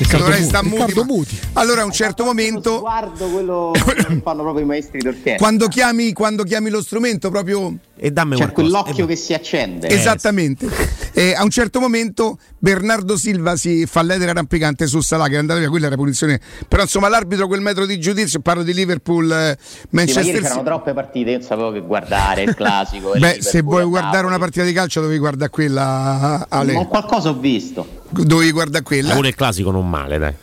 Riccardo, 0.03 0.69
Mu- 0.69 0.75
Riccardo 0.75 1.03
Muti. 1.05 1.39
Allora 1.53 1.81
a 1.81 1.85
un 1.85 1.91
certo 1.91 2.23
momento 2.23 2.79
guardo 2.81 3.27
quello 3.27 3.71
che 3.73 4.21
fanno 4.23 4.41
proprio 4.43 4.63
i 4.63 4.67
maestri 4.67 4.99
d'orchestra. 4.99 5.37
Quando 5.37 5.67
chiami, 5.67 6.13
quando 6.13 6.43
chiami 6.43 6.69
lo 6.69 6.81
strumento 6.81 7.29
proprio 7.29 7.75
e 7.97 8.11
dammi 8.11 8.35
C'è 8.35 8.51
quell'occhio 8.51 9.05
che 9.05 9.15
si 9.15 9.33
accende. 9.33 9.87
Esattamente. 9.87 11.02
Eh, 11.13 11.33
a 11.35 11.43
un 11.43 11.49
certo 11.49 11.79
momento 11.79 12.37
Bernardo 12.57 13.17
Silva 13.17 13.55
si 13.55 13.85
fa 13.85 14.01
l'edera 14.01 14.33
rampicante 14.33 14.87
su 14.87 14.99
Salah 15.01 15.27
che 15.27 15.35
è 15.35 15.37
andato 15.37 15.59
via, 15.59 15.69
quella 15.69 15.87
era 15.87 15.95
punizione. 15.95 16.39
Però 16.67 16.81
insomma 16.81 17.07
l'arbitro 17.07 17.47
quel 17.47 17.61
metro 17.61 17.85
di 17.85 17.99
giudizio, 17.99 18.39
parlo 18.39 18.63
di 18.63 18.73
Liverpool 18.73 19.31
eh, 19.31 19.57
Manchester 19.91 20.23
sì, 20.23 20.41
c'erano 20.41 20.63
troppe 20.63 20.93
partite, 20.93 21.31
io 21.31 21.37
non 21.37 21.45
sapevo 21.45 21.71
che 21.71 21.81
guardare 21.81 22.43
il 22.43 22.55
classico. 22.55 23.11
Beh, 23.17 23.37
se 23.41 23.61
vuoi 23.61 23.85
guardare 23.85 24.25
una 24.25 24.39
partita 24.39 24.65
di 24.65 24.73
calcio 24.73 25.01
devi 25.01 25.17
guardare 25.17 25.49
quella 25.49 26.45
Ale. 26.49 26.73
Ma 26.73 26.85
qualcosa 26.85 27.29
ho 27.29 27.37
visto. 27.37 28.01
Dovevi 28.09 28.51
guardare 28.51 28.83
quella. 28.83 29.13
Pure 29.13 29.27
il 29.27 29.35
classico 29.35 29.71
non 29.71 29.89
male, 29.89 30.17
dai 30.17 30.33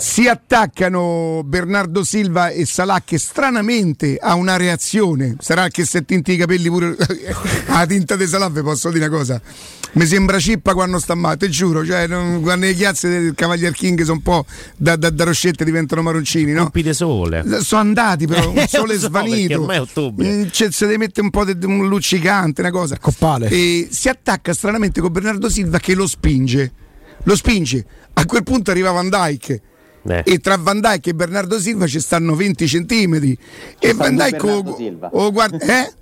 si 0.00 0.26
attaccano 0.26 1.42
Bernardo 1.44 2.02
Silva 2.04 2.48
e 2.48 2.64
Salah 2.64 3.02
che 3.04 3.18
stranamente 3.18 4.16
ha 4.18 4.34
una 4.34 4.56
reazione. 4.56 5.36
Sarà 5.40 5.68
che 5.68 5.84
se 5.84 6.06
tinti 6.06 6.32
i 6.32 6.36
capelli 6.38 6.70
pure 6.70 6.96
la 7.68 7.84
tinta 7.86 8.16
di 8.16 8.26
Salah 8.26 8.48
vi 8.48 8.62
posso 8.62 8.90
dire 8.90 9.04
una 9.06 9.14
cosa. 9.14 9.40
Mi 9.92 10.06
sembra 10.06 10.38
cippa 10.38 10.72
quando 10.72 10.98
sta 10.98 11.14
male 11.14 11.36
te 11.36 11.50
giuro 11.50 11.84
cioè, 11.84 12.06
non, 12.06 12.40
quando 12.40 12.64
le 12.64 12.74
chiazze 12.74 13.10
del 13.10 13.34
Cavalier 13.34 13.72
King 13.72 14.00
sono 14.00 14.14
un 14.14 14.22
po' 14.22 14.46
da, 14.76 14.96
da, 14.96 15.10
da 15.10 15.24
roscette 15.24 15.64
diventano 15.64 16.00
marroncini 16.00 16.52
no? 16.52 16.62
colpi 16.62 16.82
di 16.82 16.94
sole. 16.94 17.44
Sono 17.60 17.82
andati 17.82 18.26
però 18.26 18.48
un 18.48 18.66
sole 18.66 18.98
so, 18.98 19.08
svanito. 19.08 19.60
ormai 19.60 19.76
è 19.76 19.80
ottobre. 19.80 20.26
Mm, 20.26 20.44
cioè, 20.50 20.70
se 20.70 20.86
deve 20.86 20.96
mettere 20.96 21.22
un 21.26 21.30
po' 21.30 21.44
di 21.44 21.66
un 21.66 21.86
luccicante 21.88 22.62
una 22.62 22.70
cosa. 22.70 22.96
Coppale. 22.98 23.48
e 23.48 23.88
si 23.90 24.08
attacca 24.08 24.54
stranamente 24.54 25.02
con 25.02 25.12
Bernardo 25.12 25.50
Silva 25.50 25.78
che 25.78 25.94
lo 25.94 26.06
spinge. 26.06 26.72
Lo 27.24 27.36
spinge. 27.36 27.84
A 28.14 28.24
quel 28.24 28.44
punto 28.44 28.70
arriva 28.70 28.92
Van 28.92 29.10
Dyke 29.10 29.62
eh. 30.08 30.22
e 30.24 30.38
tra 30.38 30.56
Van 30.56 30.80
Dyke 30.80 31.10
e 31.10 31.14
Bernardo 31.14 31.58
Silva 31.58 31.86
ci 31.86 32.00
stanno 32.00 32.34
20 32.34 32.66
centimetri 32.66 33.36
e 33.78 33.94
Van 33.94 34.16
Dyke 34.16 34.46
o, 34.46 34.64
o 35.10 35.32
guarda 35.32 35.58
eh? 35.58 35.92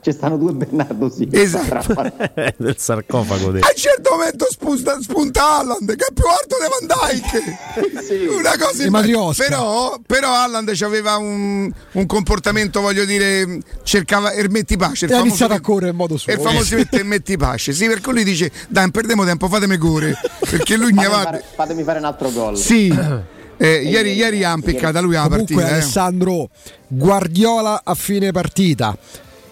Ci 0.00 0.12
stanno 0.12 0.36
due 0.36 0.52
Bernardo 0.52 1.10
Silva 1.10 1.40
esatto. 1.40 1.94
del 2.56 2.76
sarcofago 2.78 3.48
a 3.48 3.52
un 3.52 3.60
certo 3.76 4.10
momento 4.12 4.46
spunta, 4.50 5.00
spunta 5.00 5.58
Alland 5.58 5.94
che 5.94 6.06
è 6.06 6.12
più 6.12 6.24
alto 6.26 6.56
di 6.58 6.86
Van 6.86 7.20
Dyke 7.20 8.02
sì. 8.02 8.26
una 8.26 8.56
cosa 8.58 8.84
in... 8.84 9.32
però, 9.36 9.98
però 10.06 10.34
Alland 10.34 10.72
aveva 10.82 11.16
un, 11.16 11.70
un, 11.92 12.06
comportamento 12.06 12.80
voglio 12.80 13.04
dire 13.04 13.60
cercava 13.82 14.32
ermetti 14.32 14.76
pace 14.76 15.06
e 15.06 15.14
ha 15.14 15.20
iniziato 15.20 15.52
a 15.52 15.60
correre 15.60 15.90
in 15.90 15.96
modo 15.96 16.16
suo. 16.16 16.32
il 16.32 16.40
famoso 16.40 16.76
ermetti 16.90 17.36
pace. 17.36 17.72
Sì 17.72 17.86
perché 17.86 18.10
lui 18.10 18.24
dice 18.24 18.50
dai 18.68 18.82
non 18.82 18.90
perdiamo 18.90 19.24
tempo 19.24 19.48
fatemi 19.48 19.76
correre. 19.76 20.18
Perché 20.48 20.76
lui 20.76 20.92
fatemi, 20.92 21.22
fare, 21.22 21.44
fatemi 21.54 21.82
fare 21.82 21.98
un 21.98 22.04
altro 22.04 22.30
gol. 22.30 22.56
Sì. 22.56 22.92
Eh, 23.58 23.82
ieri, 23.82 24.14
ieri 24.14 24.42
ha 24.42 24.54
impeccata 24.54 25.00
lui 25.00 25.12
la 25.12 25.28
Comunque, 25.28 25.54
partita. 25.54 25.68
Eh. 25.68 25.72
Alessandro 25.74 26.48
Guardiola 26.88 27.82
a 27.84 27.94
fine 27.94 28.32
partita 28.32 28.96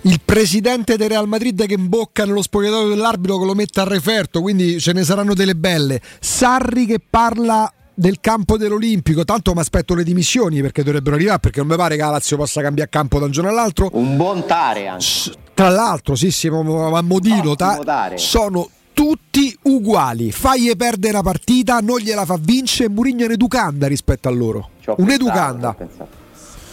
il 0.03 0.21
presidente 0.25 0.97
del 0.97 1.09
Real 1.09 1.29
Madrid 1.29 1.67
che 1.67 1.75
imbocca 1.75 2.25
nello 2.25 2.43
spogliatoio 2.43 2.89
dell'arbitro 2.89 3.39
che 3.39 3.45
lo 3.45 3.55
mette 3.55 3.81
a 3.81 3.85
referto, 3.85 4.41
quindi 4.41 4.81
ce 4.81 4.93
ne 4.93 5.05
saranno 5.05 5.35
delle 5.35 5.55
belle. 5.55 6.01
Sarri 6.21 6.87
che 6.87 7.01
parla 7.01 7.71
del 7.93 8.19
campo 8.21 8.57
dell'Olimpico, 8.57 9.25
tanto 9.25 9.53
mi 9.53 9.61
aspetto 9.61 9.95
le 9.95 10.05
dimissioni 10.05 10.63
perché 10.63 10.83
dovrebbero 10.83 11.17
arrivare, 11.17 11.39
perché 11.39 11.59
non 11.59 11.69
mi 11.69 11.77
pare 11.77 11.97
che 11.97 12.03
la 12.03 12.11
Lazio 12.11 12.39
possa 12.39 12.63
cambiare 12.63 12.89
campo 12.89 13.19
da 13.19 13.27
un 13.27 13.31
giorno 13.31 13.51
all'altro. 13.51 13.91
Un 13.93 14.17
buon 14.17 14.47
tare 14.47 14.87
anche. 14.87 15.05
Tra 15.53 15.69
l'altro, 15.69 16.15
sì, 16.15 16.31
sì, 16.31 16.47
a 16.47 17.03
modino, 17.03 17.55
ta- 17.55 17.79
sono 18.15 18.71
tutti 18.95 19.55
uguali. 19.65 20.33
Fagli 20.33 20.75
perdere 20.75 21.13
la 21.13 21.23
partita, 21.23 21.81
non 21.81 21.99
gliela 21.99 22.25
fa 22.25 22.39
vincere. 22.41 22.89
Murigno 22.89 23.25
è 23.25 23.27
un'educanda 23.27 23.87
rispetto 23.87 24.29
a 24.29 24.31
loro. 24.31 24.71
Un'educanda. 24.97 25.77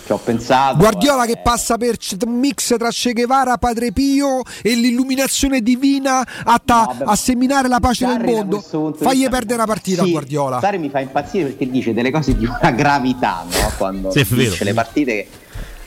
Ci 0.08 0.14
ho 0.14 0.18
pensato. 0.18 0.78
Guardiola 0.78 1.26
eh. 1.26 1.28
che 1.28 1.41
passa 1.43 1.78
per 1.78 1.97
un 2.26 2.39
mix 2.39 2.76
tra 2.78 2.89
Che 2.89 3.14
Guevara, 3.14 3.58
Padre 3.58 3.91
Pio 3.91 4.41
e 4.64 4.74
l'illuminazione 4.74 5.62
divina 5.62 6.26
atta 6.43 6.84
no, 6.84 6.95
beh, 6.97 7.03
a 7.03 7.16
seminare 7.16 7.68
la 7.68 7.80
pace 7.80 8.08
nel 8.08 8.24
mondo. 8.24 8.62
Fagli 8.95 9.28
perdere 9.28 9.58
la 9.58 9.66
partita 9.66 10.03
sì, 10.03 10.12
Guardiola. 10.12 10.60
Sarri 10.60 10.78
mi 10.78 10.89
fa 10.89 11.01
impazzire 11.01 11.49
perché 11.49 11.70
dice 11.70 11.93
delle 11.93 12.10
cose 12.10 12.36
di 12.38 12.45
una 12.45 12.72
gravità 12.72 13.43
no? 13.43 13.72
quando 13.78 14.12
sì, 14.12 14.26
dice 14.30 14.64
le 14.64 14.74
partite 14.74 15.12
che 15.12 15.28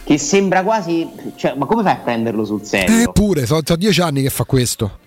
che 0.03 0.19
sembra 0.19 0.65
quasi. 0.65 1.09
Cioè, 1.37 1.55
ma 1.57 1.67
come 1.67 1.83
fai 1.85 1.93
a 1.93 1.99
prenderlo 1.99 2.45
sul 2.45 2.65
serio? 2.65 3.09
Eppure, 3.09 3.47
sono 3.47 3.63
dieci 3.77 4.01
anni 4.01 4.23
che 4.23 4.31
fa 4.31 4.45
questo 4.45 4.99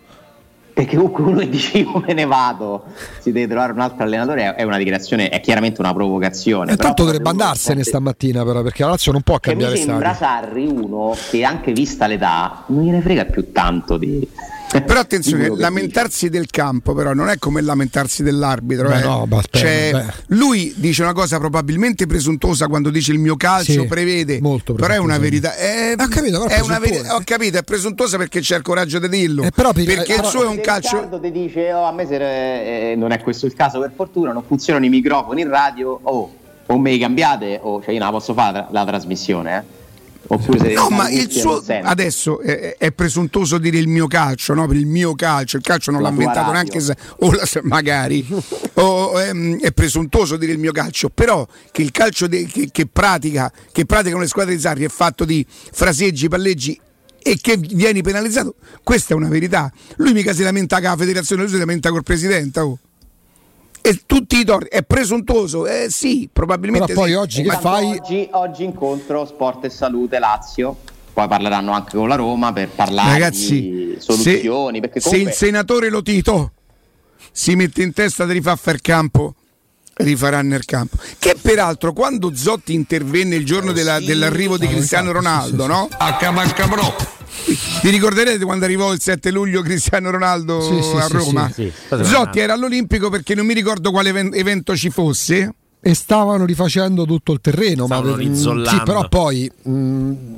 perché 0.73 0.95
comunque 0.95 1.23
uno 1.23 1.39
che 1.39 1.49
dice 1.49 1.77
io 1.79 2.03
me 2.05 2.13
ne 2.13 2.25
vado, 2.25 2.85
si 3.19 3.31
deve 3.31 3.47
trovare 3.47 3.73
un 3.73 3.79
altro 3.79 4.03
allenatore, 4.03 4.55
è 4.55 4.63
una 4.63 4.77
dichiarazione, 4.77 5.29
è 5.29 5.39
chiaramente 5.39 5.79
una 5.81 5.93
provocazione. 5.93 6.71
E 6.73 6.77
tanto 6.77 7.03
dovrebbe 7.03 7.29
andarsene 7.29 7.75
forte... 7.75 7.89
stamattina 7.89 8.43
però, 8.43 8.63
perché 8.63 8.83
la 8.83 8.89
Lazio 8.89 9.11
non 9.11 9.21
può 9.21 9.39
cambiare 9.39 9.75
stadio. 9.75 9.93
Mi 9.93 10.01
sembra. 10.01 10.15
Sarri 10.15 10.65
uno 10.65 11.15
che 11.29 11.43
anche 11.43 11.73
vista 11.73 12.07
l'età 12.07 12.63
non 12.67 12.83
gliene 12.83 13.01
frega 13.01 13.25
più 13.25 13.51
tanto 13.51 13.97
di 13.97 14.27
però 14.81 14.99
attenzione, 14.99 15.55
lamentarsi 15.55 16.29
del 16.29 16.47
campo 16.49 16.93
però 16.93 17.13
non 17.13 17.29
è 17.29 17.37
come 17.37 17.61
lamentarsi 17.61 18.23
dell'arbitro. 18.23 18.87
Beh, 18.89 18.99
eh. 18.99 19.03
no, 19.03 19.27
aspetta, 19.29 19.57
cioè, 19.57 20.05
lui 20.27 20.73
dice 20.77 21.03
una 21.03 21.13
cosa 21.13 21.37
probabilmente 21.37 22.05
presuntuosa 22.07 22.67
quando 22.67 22.89
dice 22.89 23.11
il 23.11 23.19
mio 23.19 23.35
calcio 23.35 23.81
sì, 23.81 23.85
prevede, 23.85 24.41
però 24.75 24.93
è 24.93 24.97
una 24.97 25.17
verità. 25.17 25.55
È, 25.55 25.93
ho, 25.97 26.07
capito, 26.07 26.47
è 26.47 26.59
una 26.59 26.79
verità 26.79 27.15
ho 27.15 27.21
capito, 27.23 27.57
è 27.57 27.63
presuntuosa 27.63 28.17
perché 28.17 28.39
c'è 28.39 28.57
il 28.57 28.63
coraggio 28.63 28.99
di 28.99 29.09
dirlo. 29.09 29.43
Eh, 29.43 29.51
però, 29.51 29.73
perché 29.73 30.15
eh, 30.15 30.19
il 30.19 30.25
suo 30.25 30.43
è 30.43 30.47
un 30.47 30.59
calcio. 30.61 30.95
Riccardo 30.95 31.19
ti 31.19 31.31
dice: 31.31 31.73
oh, 31.73 31.83
a 31.83 31.91
me 31.91 32.05
se, 32.07 32.91
eh, 32.91 32.95
non 32.95 33.11
è 33.11 33.19
questo 33.21 33.45
il 33.45 33.53
caso 33.53 33.79
per 33.79 33.91
fortuna, 33.95 34.31
non 34.31 34.43
funzionano 34.45 34.85
i 34.85 34.89
microfoni 34.89 35.41
in 35.41 35.49
radio, 35.49 35.99
oh, 36.01 36.33
o 36.65 36.79
me 36.79 36.91
li 36.91 36.99
cambiate, 36.99 37.59
o 37.61 37.81
cioè 37.81 37.93
io 37.93 37.99
non 37.99 38.11
la 38.11 38.17
posso 38.17 38.33
fare 38.33 38.59
la, 38.59 38.67
la 38.71 38.85
trasmissione. 38.85 39.57
Eh 39.57 39.81
no, 40.27 40.89
ma 40.89 41.09
il 41.09 41.29
suo 41.29 41.63
adesso 41.81 42.39
è, 42.39 42.75
è, 42.77 42.91
presuntuoso 42.91 43.57
dire 43.57 43.77
il 43.77 43.87
mio 43.87 44.07
calcio, 44.07 44.53
no? 44.53 44.67
Per 44.67 44.77
il 44.77 44.85
mio 44.85 45.13
calcio, 45.15 45.57
il 45.57 45.63
calcio 45.63 45.91
non 45.91 46.01
l'ha 46.01 46.09
inventato 46.09 46.51
neanche 46.51 46.79
se, 46.79 46.95
o 47.19 47.31
la, 47.31 47.47
magari, 47.63 48.25
o, 48.75 49.19
è, 49.19 49.29
ehm, 49.29 49.59
è, 49.59 49.71
presuntuoso 49.71 50.37
dire 50.37 50.53
il 50.53 50.59
mio 50.59 50.71
calcio, 50.71 51.09
però 51.09 51.45
che 51.71 51.81
il 51.81 51.91
calcio 51.91 52.27
de, 52.27 52.45
che, 52.45 52.69
che, 52.71 52.87
pratica, 52.87 53.51
che 53.71 53.85
praticano 53.85 54.21
le 54.21 54.27
squadre 54.27 54.55
di 54.55 54.61
Sarri 54.61 54.85
è 54.85 54.89
fatto 54.89 55.25
di 55.25 55.45
fraseggi, 55.47 56.27
palleggi 56.29 56.79
e 57.21 57.37
che 57.41 57.57
vieni 57.57 58.01
penalizzato, 58.01 58.55
questa 58.83 59.13
è 59.13 59.17
una 59.17 59.29
verità. 59.29 59.71
Lui 59.97 60.13
mica 60.13 60.33
si 60.33 60.43
lamenta 60.43 60.79
con 60.79 60.89
la 60.89 60.97
federazione, 60.97 61.43
lui 61.43 61.51
si 61.51 61.57
lamenta 61.57 61.89
col 61.89 62.03
presidente. 62.03 62.59
Oh 62.59 62.79
e 63.85 64.03
tutti 64.05 64.39
i 64.39 64.45
torti. 64.45 64.69
È 64.69 64.81
presuntuoso? 64.81 65.67
Eh 65.67 65.87
sì, 65.89 66.29
probabilmente. 66.31 66.93
Però 66.93 67.01
poi 67.01 67.09
sì. 67.09 67.15
oggi 67.15 67.43
che 67.43 67.57
fai? 67.59 67.97
Oggi, 67.99 68.29
oggi, 68.31 68.63
incontro 68.63 69.25
Sport 69.25 69.65
e 69.65 69.69
Salute 69.69 70.19
Lazio. 70.19 70.77
Poi 71.11 71.27
parleranno 71.27 71.73
anche 71.73 71.97
con 71.97 72.07
la 72.07 72.15
Roma 72.15 72.53
per 72.53 72.69
parlare 72.69 73.11
Ragazzi, 73.11 73.61
di 73.61 73.95
soluzioni. 73.99 74.79
Se, 74.79 74.89
comunque... 74.89 75.01
se 75.01 75.17
il 75.17 75.31
senatore 75.31 75.89
Lotito 75.89 76.53
si 77.31 77.55
mette 77.55 77.83
in 77.83 77.91
testa 77.91 78.25
di 78.25 78.31
rifare 78.31 78.71
il 78.71 78.81
campo, 78.81 79.35
rifarà 79.95 80.41
nel 80.41 80.63
campo. 80.63 80.97
Che 81.19 81.35
peraltro, 81.39 81.91
quando 81.91 82.33
Zotti 82.33 82.73
intervenne 82.73 83.35
il 83.35 83.45
giorno 83.45 83.73
della, 83.73 83.99
dell'arrivo 83.99 84.57
di 84.57 84.65
Cristiano 84.65 85.11
Ronaldo, 85.11 85.67
no? 85.67 85.89
A 85.91 86.15
Camaccabro 86.15 87.21
vi 87.81 87.89
ricorderete 87.89 88.43
quando 88.45 88.65
arrivò 88.65 88.93
il 88.93 89.01
7 89.01 89.31
luglio 89.31 89.61
Cristiano 89.61 90.09
Ronaldo 90.09 90.61
sì, 90.61 90.81
sì, 90.81 90.95
a 90.95 91.07
Roma? 91.07 91.51
Sì, 91.51 91.71
Zotti 92.01 92.39
era 92.39 92.53
all'Olimpico 92.53 93.09
perché 93.09 93.35
non 93.35 93.45
mi 93.45 93.53
ricordo 93.53 93.91
quale 93.91 94.09
evento 94.09 94.75
ci 94.75 94.89
fosse 94.89 95.53
e 95.85 95.93
stavano 95.95 96.45
rifacendo 96.45 97.03
tutto 97.03 97.33
il 97.33 97.41
terreno. 97.41 97.85
Stavano 97.85 98.15
ma, 98.15 98.69
sì, 98.69 98.81
però 98.85 99.09
poi 99.09 99.51
mh, 99.63 99.69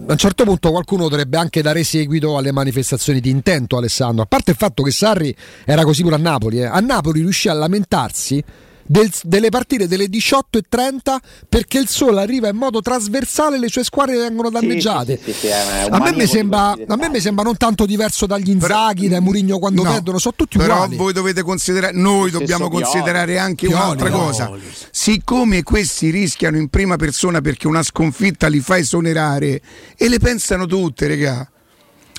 a 0.07 0.11
un 0.11 0.17
certo 0.17 0.43
punto 0.43 0.71
qualcuno 0.71 1.07
dovrebbe 1.07 1.37
anche 1.37 1.61
dare 1.61 1.83
seguito 1.83 2.35
alle 2.35 2.51
manifestazioni 2.51 3.19
di 3.19 3.29
intento, 3.29 3.77
Alessandro. 3.77 4.23
A 4.23 4.25
parte 4.25 4.51
il 4.51 4.57
fatto 4.57 4.81
che 4.81 4.89
Sarri 4.89 5.35
era 5.63 5.83
così 5.83 6.01
pure 6.01 6.15
a 6.15 6.17
Napoli, 6.17 6.61
eh. 6.61 6.65
a 6.65 6.79
Napoli 6.79 7.19
riuscì 7.19 7.47
a 7.47 7.53
lamentarsi 7.53 8.43
del, 8.85 9.11
delle 9.23 9.49
partite 9.49 9.87
delle 9.87 10.05
18.30 10.05 11.17
perché 11.49 11.79
il 11.79 11.87
sole 11.87 12.21
arriva 12.21 12.47
in 12.47 12.55
modo 12.55 12.81
trasversale 12.81 13.55
e 13.55 13.59
le 13.59 13.69
sue 13.69 13.83
squadre 13.83 14.17
vengono 14.17 14.49
danneggiate. 14.49 15.19
Sì, 15.23 15.31
sì, 15.31 15.39
sì, 15.39 15.51
a, 15.51 15.99
me 15.99 16.13
mi 16.13 16.27
sembra, 16.27 16.71
a 16.71 16.95
me 16.95 17.09
mi 17.09 17.19
sembra 17.19 17.43
non 17.43 17.57
tanto 17.57 17.85
diverso 17.85 18.25
dagli 18.25 18.49
Inzaghi, 18.49 19.07
dai 19.07 19.21
Murigno 19.21 19.57
quando 19.59 19.83
no, 19.83 19.91
perdono, 19.91 20.19
sono 20.19 20.35
tutti 20.37 20.57
però 20.57 20.73
uguali. 20.73 20.91
Però 20.91 21.03
voi 21.03 21.13
dovete 21.13 21.41
considerare, 21.41 21.93
noi 21.95 22.31
dobbiamo 22.31 22.69
considerare 22.69 23.37
anche 23.37 23.67
Pioli, 23.67 23.81
un'altra 23.81 24.09
Pioli. 24.09 24.23
cosa. 24.23 24.51
Siccome 24.91 25.63
questi 25.63 26.09
rischiano 26.09 26.57
in 26.57 26.69
prima 26.69 26.95
persona 26.95 27.41
perché 27.41 27.67
una 27.67 27.83
sconfitta 27.83 28.47
li 28.47 28.59
fa 28.59 28.77
esonerare 28.77 29.61
e 29.97 30.09
le 30.09 30.19
pensano 30.19 30.65
tutte, 30.65 31.07
regà. 31.07 31.49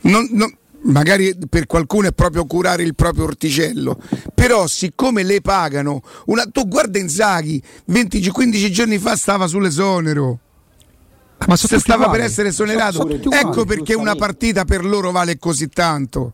Non, 0.03 0.29
non, 0.33 0.55
magari 0.83 1.37
per 1.49 1.67
qualcuno 1.67 2.09
è 2.09 2.13
proprio 2.13 2.45
curare 2.45 2.83
il 2.83 2.95
proprio 2.95 3.25
orticello, 3.25 3.99
però 4.35 4.67
siccome 4.67 5.23
le 5.23 5.41
pagano, 5.41 6.03
una, 6.27 6.45
tu 6.45 6.67
guarda 6.69 6.99
Inzaghi, 6.99 7.63
20, 7.87 8.29
15 8.29 8.73
giorni 8.73 8.99
fa 8.99 9.17
stava 9.17 9.47
sull'esonero. 9.47 10.41
Ma 11.47 11.57
se 11.57 11.79
stava 11.79 12.05
uguali. 12.05 12.19
per 12.19 12.31
essere 12.31 12.49
esonerato, 12.49 13.09
ecco 13.09 13.65
perché 13.67 13.95
una 13.95 14.15
partita 14.15 14.65
per 14.65 14.85
loro 14.85 15.11
vale 15.11 15.39
così 15.39 15.69
tanto. 15.69 16.33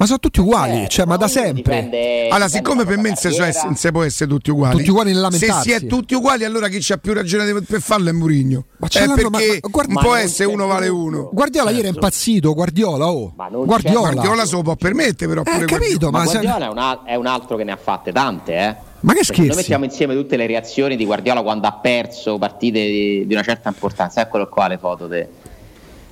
Ma 0.00 0.06
sono 0.06 0.18
tutti 0.18 0.40
uguali, 0.40 0.84
eh, 0.84 0.88
cioè, 0.88 1.04
ma 1.04 1.18
da 1.18 1.28
sempre. 1.28 1.52
Dipende, 1.52 2.28
allora, 2.28 2.48
siccome 2.48 2.86
per 2.86 2.96
me 2.96 3.12
non 3.12 3.76
si 3.76 3.92
può 3.92 4.02
essere 4.02 4.30
tutti 4.30 4.50
uguali, 4.50 4.78
tutti 4.78 4.88
uguali 4.88 5.12
se 5.32 5.52
si 5.60 5.72
è 5.72 5.86
tutti 5.86 6.14
uguali, 6.14 6.44
allora 6.44 6.68
chi 6.68 6.78
c'ha 6.80 6.96
più 6.96 7.12
ragione 7.12 7.52
per 7.60 7.82
farlo 7.82 8.08
è 8.08 8.12
Murigno. 8.12 8.64
Ma 8.78 8.86
eh, 8.86 9.06
perché 9.06 9.28
ma, 9.28 9.28
ma, 9.28 9.68
guarda, 9.68 9.92
non 9.92 10.02
può 10.02 10.14
essere 10.14 10.48
uno 10.48 10.66
vale 10.66 10.88
uno. 10.88 11.28
Guardiola 11.30 11.66
certo. 11.66 11.84
ieri 11.84 11.92
è 11.92 11.94
impazzito, 11.94 12.54
Guardiola, 12.54 13.10
oh. 13.10 13.34
Guardiola. 13.36 14.12
Guardiola 14.12 14.46
se 14.46 14.54
lo 14.54 14.62
può 14.62 14.74
permettere, 14.74 15.34
però. 15.34 15.42
Eh, 15.42 15.66
capito, 15.66 16.10
ma, 16.10 16.24
Guardiola 16.24 16.64
è 16.64 16.68
un, 16.70 16.98
è 17.04 17.14
un 17.16 17.26
altro 17.26 17.56
che 17.58 17.64
ne 17.64 17.72
ha 17.72 17.78
fatte 17.78 18.10
tante, 18.10 18.54
eh. 18.54 18.76
Ma 19.00 19.12
che 19.12 19.22
scherzi? 19.22 19.48
Noi 19.48 19.56
mettiamo 19.56 19.84
insieme 19.84 20.14
tutte 20.14 20.38
le 20.38 20.46
reazioni 20.46 20.96
di 20.96 21.04
Guardiola 21.04 21.42
quando 21.42 21.66
ha 21.66 21.72
perso 21.72 22.38
partite 22.38 22.86
di, 22.86 23.26
di 23.26 23.34
una 23.34 23.42
certa 23.42 23.68
importanza. 23.68 24.22
Eccolo 24.22 24.48
qua 24.48 24.66
le 24.66 24.78
foto 24.78 25.06
de, 25.06 25.28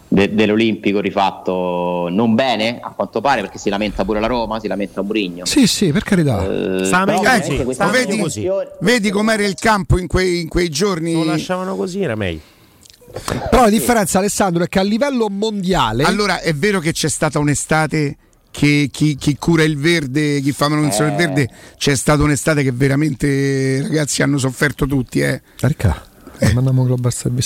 de, 0.08 0.34
dell'Olimpico 0.34 1.00
rifatto 1.00 2.08
non 2.10 2.34
bene 2.34 2.80
a 2.80 2.90
quanto 2.90 3.20
pare 3.20 3.42
perché 3.42 3.58
si 3.58 3.68
lamenta 3.68 4.04
pure 4.04 4.20
la 4.20 4.26
Roma, 4.26 4.58
si 4.58 4.66
lamenta 4.66 5.02
Murigno. 5.02 5.44
Sì, 5.44 5.66
sì, 5.66 5.92
per 5.92 6.02
carità. 6.02 6.42
Eh, 6.42 6.84
sta 6.84 7.04
meglio 7.04 7.22
eh, 7.22 7.40
così. 7.40 7.74
Sta 7.74 7.86
vedi, 7.86 8.18
così. 8.18 8.48
vedi 8.80 9.10
com'era 9.10 9.44
il 9.44 9.54
campo 9.54 9.98
in 9.98 10.06
quei, 10.06 10.40
in 10.40 10.48
quei 10.48 10.68
giorni? 10.68 11.12
Lo 11.12 11.24
lasciavano 11.24 11.76
così, 11.76 12.02
era 12.02 12.14
meglio. 12.14 12.40
Però 13.50 13.62
la 13.62 13.70
differenza, 13.70 14.18
Alessandro, 14.18 14.64
è 14.64 14.68
che 14.68 14.78
a 14.78 14.82
livello 14.82 15.28
mondiale. 15.28 16.04
Allora 16.04 16.40
è 16.40 16.54
vero 16.54 16.80
che 16.80 16.92
c'è 16.92 17.08
stata 17.08 17.38
un'estate 17.38 18.16
che 18.50 18.88
chi, 18.90 19.16
chi, 19.16 19.36
cura 19.36 19.62
il 19.62 19.78
verde, 19.78 20.40
chi 20.40 20.52
fa 20.52 20.68
manutenzione 20.68 21.12
eh. 21.12 21.16
del 21.16 21.26
verde, 21.26 21.50
c'è 21.76 21.94
stata 21.94 22.22
un'estate 22.22 22.62
che 22.62 22.72
veramente 22.72 23.82
ragazzi 23.82 24.22
hanno 24.22 24.38
sofferto 24.38 24.86
tutti. 24.86 25.20
Eh. 25.20 25.40
Carica. 25.56 26.06
Eh. 26.38 26.52
Mandiamo 26.52 26.86
in 26.86 26.96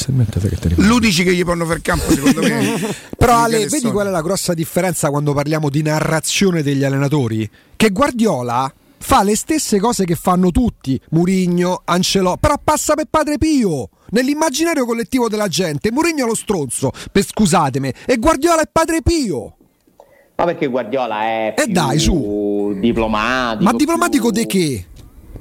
mente 0.09 0.39
che 0.41 0.57
te 0.57 0.75
L'Udici 0.77 1.25
che 1.25 1.35
gli 1.35 1.43
fanno 1.43 1.65
fare 1.65 1.81
campo, 1.81 2.11
secondo 2.11 2.43
me. 2.43 2.95
Però 3.17 3.37
Ale, 3.37 3.67
vedi 3.67 3.91
qual 3.91 4.09
è 4.09 4.11
la 4.11 4.23
grossa 4.23 4.55
differenza 4.55 5.11
quando 5.11 5.33
parliamo 5.33 5.71
di 5.71 5.83
narrazione 5.83 6.63
degli 6.63 6.85
allenatori? 6.85 7.49
Che 7.75 7.91
Guardiola 7.91 8.73
fa 8.99 9.23
le 9.23 9.37
stesse 9.37 9.79
cose 9.79 10.05
che 10.05 10.15
fanno 10.15 10.51
tutti, 10.51 10.99
Murigno, 11.11 11.83
Ancelò, 11.85 12.37
però 12.37 12.55
passa 12.63 12.95
per 12.95 13.07
Padre 13.11 13.37
Pio. 13.37 13.89
Nell'immaginario 14.11 14.85
collettivo 14.85 15.29
della 15.29 15.49
gente, 15.49 15.91
Murigno 15.91 16.25
è 16.25 16.29
lo 16.29 16.35
stronzo, 16.35 16.93
per 17.11 17.25
scusatemi, 17.25 17.93
e 18.07 18.17
Guardiola 18.17 18.63
è 18.63 18.69
Padre 18.71 19.03
Pio. 19.03 19.57
Ma 20.37 20.45
perché 20.45 20.67
Guardiola 20.67 21.23
è 21.23 21.55
eh 21.57 21.67
dai, 21.67 21.99
su. 21.99 22.75
diplomatico? 22.79 23.65
Ma 23.65 23.77
diplomatico 23.77 24.31
più... 24.31 24.41
di 24.41 24.47
che? 24.47 24.87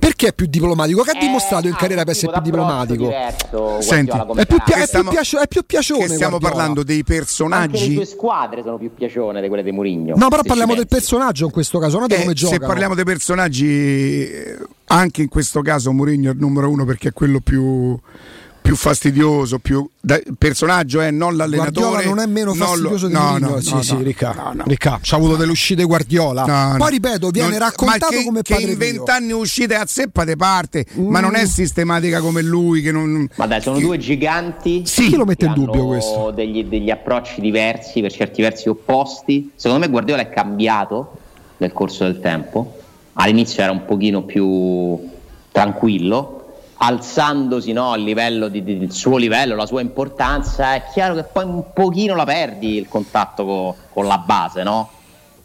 Perché 0.02 0.30
è 0.30 0.34
più 0.34 0.48
diplomatico? 0.48 1.04
Che 1.04 1.12
ha 1.12 1.18
eh, 1.18 1.20
dimostrato 1.20 1.68
in 1.68 1.76
carriera 1.76 2.02
per 2.02 2.14
essere 2.14 2.32
più 2.32 2.42
diplomatico? 2.42 3.04
Diverso, 3.04 3.82
Senti, 3.82 4.18
è 4.18 4.46
più, 4.48 4.58
pia- 4.66 4.78
è, 4.78 4.88
più 4.90 5.04
piacio- 5.04 5.40
è 5.40 5.48
più 5.48 5.64
piacione. 5.64 6.08
Che 6.08 6.14
stiamo 6.16 6.40
Guardiola. 6.40 6.54
parlando 6.56 6.84
dei 6.84 7.04
personaggi. 7.04 7.76
Anche 7.76 7.88
le 7.90 7.94
tue 7.94 8.06
squadre 8.06 8.64
sono 8.64 8.80
più 8.80 8.92
piacione 8.96 9.42
di 9.42 9.48
quelle 9.48 9.62
di 9.62 9.72
Mourinho. 9.72 10.16
No, 10.18 10.28
però 10.30 10.42
parliamo 10.42 10.74
del 10.74 10.88
personaggio 10.88 11.46
in 11.46 11.52
questo 11.52 11.78
caso, 11.78 12.00
non 12.00 12.12
eh, 12.12 12.20
come 12.20 12.34
gioca. 12.34 12.54
Se 12.54 12.60
parliamo 12.60 12.96
dei 12.96 13.04
personaggi, 13.04 14.28
anche 14.86 15.22
in 15.22 15.30
questo 15.30 15.62
caso 15.62 15.92
Mourinho 15.92 16.30
è 16.30 16.34
il 16.34 16.40
numero 16.40 16.68
uno 16.68 16.84
perché 16.84 17.10
è 17.10 17.14
quello 17.14 17.40
più 17.40 17.96
più 18.62 18.76
fastidioso, 18.76 19.60
più 19.60 19.88
da, 20.00 20.20
personaggio, 20.38 21.02
eh, 21.02 21.12
non 21.12 21.36
l'allenatore. 21.36 21.88
Guardiola 21.88 22.16
non 22.16 22.20
è 22.20 22.26
meno 22.28 22.54
fastidioso 22.54 23.08
lo, 23.08 23.08
di 23.08 23.14
no, 23.14 23.38
no, 23.38 23.60
sì, 23.60 23.74
no, 23.74 23.82
sì, 23.82 23.94
no, 23.94 24.02
Ricca, 24.02 24.34
no, 24.34 24.52
no. 24.54 24.64
Ricca, 24.66 25.00
c'ha 25.02 25.16
avuto 25.16 25.36
delle 25.36 25.52
uscite 25.52 25.84
Guardiola. 25.84 26.76
Poi 26.78 26.92
ripeto, 26.92 27.30
viene 27.30 27.50
non, 27.50 27.60
raccontato 27.60 28.08
che, 28.16 28.24
come 28.24 28.42
che 28.42 28.54
padre 28.54 28.72
in 28.72 28.78
vent'anni 28.78 29.32
uscite 29.32 29.76
a 29.76 29.86
zeppa 29.86 30.24
de 30.24 30.36
parte, 30.36 30.86
mm. 30.98 31.08
ma 31.10 31.20
non 31.20 31.36
è 31.36 31.46
sistematica 31.46 32.22
come 32.22 32.42
lui. 32.42 32.82
Che 32.82 32.92
non, 32.92 33.28
ma 33.36 33.48
dai, 33.48 33.62
sono 33.62 33.78
che, 33.78 33.84
due 33.84 33.98
giganti. 33.98 34.84
Sì, 34.86 35.08
chi 35.08 35.16
lo 35.16 35.26
mette 35.26 35.46
in 35.46 35.54
dubbio 35.54 35.88
questo? 35.88 36.32
Degli, 36.32 36.64
degli 36.66 36.90
approcci 36.90 37.42
diversi, 37.42 38.02
per 38.02 38.12
certi 38.12 38.42
versi 38.42 38.70
opposti. 38.70 39.52
Secondo 39.56 39.84
me 39.84 39.92
Guardiola 39.92 40.22
è 40.22 40.30
cambiato 40.30 41.18
nel 41.58 41.74
corso 41.74 42.04
del 42.04 42.20
tempo. 42.20 42.78
All'inizio 43.14 43.64
era 43.64 43.72
un 43.72 43.86
pochino 43.86 44.24
più 44.24 45.00
tranquillo 45.52 46.41
alzandosi 46.84 47.74
no, 47.74 47.96
il 47.96 48.04
livello 48.04 48.48
di, 48.48 48.64
di, 48.64 48.74
il 48.82 48.92
suo 48.92 49.18
livello, 49.18 49.56
la 49.56 49.68
sua 49.68 49.82
importanza, 49.82 50.74
è 50.74 50.84
chiaro 50.92 51.14
che 51.14 51.24
poi 51.24 51.44
un 51.44 51.64
pochino 51.74 52.16
la 52.16 52.24
perdi 52.24 52.76
il 52.76 52.88
contatto 52.88 53.46
co, 53.46 53.76
con 53.92 54.08
la 54.08 54.18
base, 54.18 54.64
no? 54.64 54.90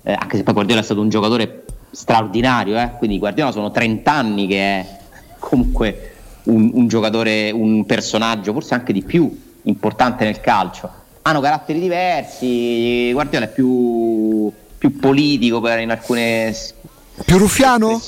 Eh, 0.02 0.16
anche 0.18 0.38
se 0.38 0.42
poi 0.42 0.54
Guardiola 0.54 0.80
è 0.80 0.84
stato 0.84 1.00
un 1.00 1.10
giocatore 1.10 1.64
straordinario, 1.90 2.78
eh? 2.78 2.92
quindi 2.96 3.18
Guardiola 3.18 3.52
sono 3.52 3.70
30 3.70 4.10
anni 4.10 4.46
che 4.46 4.58
è 4.58 4.98
comunque 5.38 6.14
un, 6.44 6.70
un 6.72 6.88
giocatore, 6.88 7.50
un 7.50 7.84
personaggio, 7.84 8.52
forse 8.52 8.72
anche 8.72 8.94
di 8.94 9.02
più 9.02 9.30
importante 9.64 10.24
nel 10.24 10.40
calcio. 10.40 10.90
Hanno 11.22 11.40
caratteri 11.40 11.80
diversi, 11.80 13.12
Guardiola 13.12 13.44
è 13.44 13.52
più, 13.52 14.50
più 14.78 14.96
politico 14.96 15.60
per 15.60 15.80
in 15.80 15.90
alcune... 15.90 16.54
Più 17.24 17.36
ruffiano? 17.36 18.00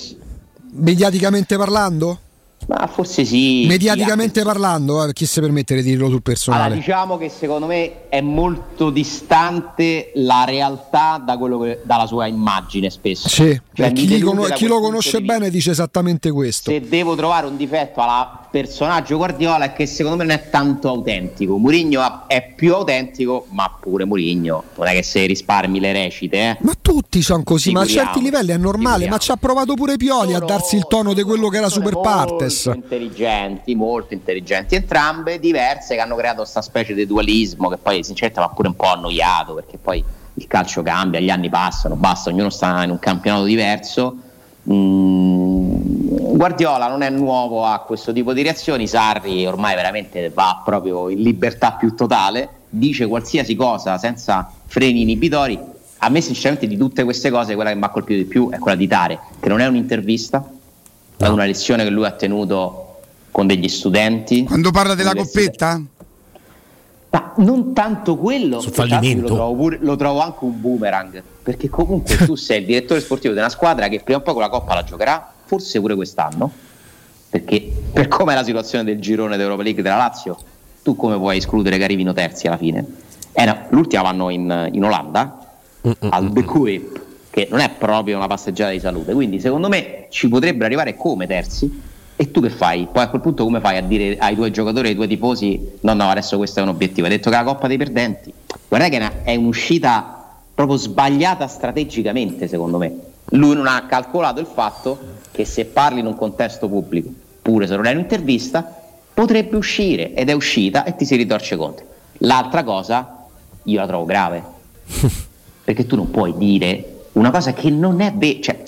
Mediaticamente 0.71 1.57
parlando? 1.57 2.21
Ma 2.69 2.87
forse 2.87 3.25
sì. 3.25 3.65
Mediaticamente 3.67 4.41
sì, 4.41 4.47
parlando, 4.47 5.03
eh, 5.03 5.13
chi 5.15 5.25
si 5.25 5.41
permette 5.41 5.75
di 5.77 5.83
dirlo 5.83 6.11
sul 6.11 6.21
personale? 6.21 6.65
Allora, 6.65 6.79
diciamo 6.79 7.17
che 7.17 7.31
secondo 7.31 7.65
me 7.65 8.09
è 8.11 8.21
molto 8.21 8.91
distante 8.91 10.13
la 10.17 10.45
realtà 10.45 11.23
da 11.25 11.39
che, 11.39 11.81
dalla 11.85 12.07
sua 12.07 12.27
immagine 12.27 12.91
spesso. 12.91 13.27
Sì, 13.27 13.59
cioè, 13.73 13.93
chi, 13.93 14.21
con- 14.21 14.47
chi 14.55 14.67
lo 14.67 14.81
conosce 14.81 15.23
bene 15.23 15.49
dice 15.49 15.71
esattamente 15.71 16.31
questo. 16.31 16.71
Se 16.71 16.87
devo 16.87 17.17
trovare 17.17 17.47
un 17.47 17.57
difetto 17.57 18.03
alla 18.03 18.48
personaggio 18.51 19.17
Guardiola 19.17 19.67
è 19.67 19.73
che 19.73 19.87
secondo 19.87 20.19
me 20.19 20.25
non 20.25 20.35
è 20.35 20.51
tanto 20.51 20.89
autentico. 20.89 21.59
Murigno 21.59 22.27
è 22.27 22.53
più 22.55 22.75
autentico, 22.75 23.47
ma 23.51 23.71
pure 23.81 24.05
Murigno 24.05 24.65
non 24.77 24.87
è 24.87 24.93
che 24.93 25.03
se 25.03 25.27
risparmi 25.27 25.81
le 25.81 25.93
recite. 25.93 26.37
Eh. 26.37 26.57
Ma 26.61 26.73
tutti 26.81 27.23
sono 27.23 27.43
così, 27.43 27.73
ma 27.73 27.83
a 27.83 27.87
certi 27.87 28.21
livelli 28.21 28.53
è 28.53 28.57
normale. 28.57 29.09
Ma 29.09 29.19
ci 29.19 29.31
ha 29.31 29.37
provato 29.37 29.75
pure 29.75 29.97
Pioli 29.97 30.33
sono, 30.33 30.45
a 30.45 30.47
darsi 30.47 30.77
il 30.77 30.87
tono 30.89 31.15
di 31.15 31.23
quello 31.23 31.49
che 31.49 31.59
era 31.59 31.69
Super 31.69 31.99
Partes. 32.01 32.67
Molto 32.67 32.81
intelligenti, 32.83 33.75
molto 33.75 34.15
intelligenti, 34.15 34.75
entrambe 34.75 35.39
diverse 35.39 35.95
che 35.95 36.01
hanno 36.01 36.17
creato 36.17 36.39
questa 36.39 36.63
specie 36.63 36.95
di 36.95 37.07
dualismo 37.07 37.69
che 37.69 37.77
poi 37.77 38.03
sinceramente 38.03 38.41
va 38.41 38.49
pure 38.49 38.69
un 38.69 38.77
po' 38.77 38.93
annoiato 38.93 39.55
perché 39.55 39.79
poi 39.79 40.03
il 40.35 40.47
calcio 40.47 40.83
cambia, 40.83 41.21
gli 41.21 41.31
anni 41.31 41.49
passano, 41.49 41.97
basta, 41.97 42.31
ognuno 42.31 42.51
sta 42.51 42.83
in 42.85 42.91
un 42.91 42.99
campionato 42.99 43.45
diverso. 43.45 44.17
Mm, 44.71 46.37
Guardiola 46.37 46.89
non 46.89 47.03
è 47.03 47.11
nuovo 47.11 47.65
a 47.65 47.79
questo 47.81 48.13
tipo 48.13 48.33
di 48.33 48.43
reazioni, 48.43 48.87
Sarri 48.87 49.47
ormai 49.47 49.75
veramente 49.75 50.31
va 50.31 50.61
proprio 50.65 51.09
in 51.09 51.23
libertà 51.23 51.73
più 51.73 51.95
totale, 51.95 52.49
dice 52.69 53.07
qualsiasi 53.07 53.57
cosa 53.57 53.99
senza 53.99 54.51
freni 54.67 55.01
inibitori. 55.01 55.59
A 56.01 56.09
me 56.11 56.21
sinceramente 56.21 56.67
di 56.67 56.77
tutte 56.77 57.03
queste 57.03 57.31
cose 57.31 57.55
quella 57.55 57.71
che 57.71 57.77
mi 57.77 57.85
ha 57.85 57.89
colpito 57.89 58.23
di 58.23 58.27
più 58.27 58.51
è 58.51 58.59
quella 58.59 58.77
di 58.77 58.87
Tare, 58.87 59.19
che 59.41 59.49
non 59.49 59.61
è 59.61 59.67
un'intervista, 59.67 60.49
è 61.17 61.27
una 61.27 61.45
lezione 61.45 61.83
che 61.83 61.91
lui 61.91 62.05
ha 62.05 62.13
tenuto 62.13 63.01
con 63.31 63.47
degli 63.47 63.69
studenti. 63.69 64.45
Quando 64.45 64.71
parla 64.71 64.95
della 64.95 65.15
coppetta? 65.15 65.81
Ma 67.11 67.33
non 67.37 67.73
tanto 67.73 68.17
quello, 68.17 68.61
Sul 68.61 68.73
fallimento. 68.73 69.29
Lo 69.29 69.35
trovo, 69.35 69.55
pure, 69.55 69.79
lo 69.81 69.97
trovo 69.97 70.21
anche 70.21 70.45
un 70.45 70.61
boomerang, 70.61 71.23
perché 71.43 71.71
comunque 71.71 72.17
tu 72.19 72.35
sei 72.35 72.61
il 72.61 72.67
direttore 72.67 73.01
sportivo 73.01 73.33
di 73.33 73.39
una 73.39 73.49
squadra 73.49 73.89
che 73.89 74.01
prima 74.01 74.19
o 74.19 74.23
poi 74.23 74.35
con 74.35 74.43
la 74.43 74.51
Coppa 74.51 74.75
la 74.75 74.85
giocherà, 74.85 75.33
forse 75.45 75.81
pure 75.81 75.95
quest'anno, 75.95 76.51
perché 77.31 77.73
per 77.93 78.09
come 78.09 78.33
è 78.33 78.35
la 78.35 78.45
situazione 78.45 78.85
del 78.85 79.01
girone 79.01 79.39
d'Europa 79.39 79.63
League 79.63 79.83
della 79.83 79.97
Lazio, 79.97 80.37
tu 80.83 80.97
come 80.97 81.17
puoi 81.17 81.39
escludere 81.39 81.79
che 81.79 81.85
arrivino 81.85 82.13
terzi 82.13 82.47
alla 82.47 82.59
fine? 82.59 82.85
Eh 83.33 83.45
no, 83.47 83.67
l'ultima 83.71 84.03
vanno 84.03 84.29
in, 84.29 84.69
in 84.73 84.85
Olanda, 84.85 85.39
Mm-mm. 85.87 86.11
al 86.11 86.45
Kuip, 86.45 87.01
che 87.31 87.49
non 87.51 87.61
è 87.61 87.71
proprio 87.71 88.17
una 88.17 88.27
passeggiata 88.27 88.73
di 88.73 88.81
salute, 88.81 89.15
quindi 89.15 89.41
secondo 89.41 89.69
me 89.69 90.09
ci 90.11 90.29
potrebbero 90.29 90.67
arrivare 90.67 90.95
come 90.95 91.27
terzi 91.27 91.88
e 92.21 92.33
tu 92.33 92.41
che 92.41 92.51
fai? 92.51 92.89
Poi 92.91 93.05
a 93.05 93.09
quel 93.09 93.21
punto 93.21 93.45
come 93.45 93.61
fai 93.61 93.77
a 93.77 93.81
dire 93.81 94.19
ai 94.19 94.35
tuoi 94.35 94.51
giocatori, 94.51 94.89
ai 94.89 94.97
tuoi 94.97 95.07
tifosi, 95.07 95.79
no 95.83 95.95
no 95.95 96.11
adesso 96.11 96.37
questo 96.37 96.59
è 96.59 96.65
un 96.65 96.71
obiettivo, 96.71 97.07
hai 97.07 97.13
detto 97.13 97.31
che 97.31 97.37
è 97.37 97.39
la 97.39 97.45
Coppa 97.45 97.69
dei 97.69 97.77
Perdenti, 97.77 98.33
guarda 98.67 98.89
che 98.89 99.23
è 99.23 99.37
un'uscita 99.37 100.27
proprio 100.53 100.77
sbagliata 100.77 101.47
strategicamente 101.47 102.49
secondo 102.49 102.77
me. 102.79 102.93
Lui 103.33 103.55
non 103.55 103.69
ha 103.69 103.87
calcolato 103.87 104.41
il 104.41 104.49
fatto 104.53 104.99
che 105.31 105.45
se 105.45 105.67
parli 105.67 106.01
in 106.01 106.07
un 106.07 106.17
contesto 106.17 106.69
pubblico, 106.69 107.09
pure 107.41 107.69
se 107.69 107.77
non 107.77 107.87
è 107.87 107.93
un'intervista, 107.93 108.69
potrebbe 109.15 109.57
uscire 109.57 110.13
ed 110.15 110.29
è 110.29 110.33
uscita 110.33 110.83
e 110.83 110.97
ti 110.97 111.05
si 111.05 111.15
ritorce 111.15 111.57
contro. 111.57 111.87
L'altra 112.19 112.65
cosa 112.65 113.27
io 113.63 113.79
la 113.79 113.87
trovo 113.87 114.05
grave, 114.07 114.43
perché 115.63 115.87
tu 115.87 115.95
non 115.95 116.11
puoi 116.11 116.35
dire 116.37 117.03
una 117.13 117.31
cosa 117.31 117.53
che 117.53 117.71
non 117.71 118.01
è 118.01 118.13
vera. 118.13 118.41
Cioè, 118.41 118.63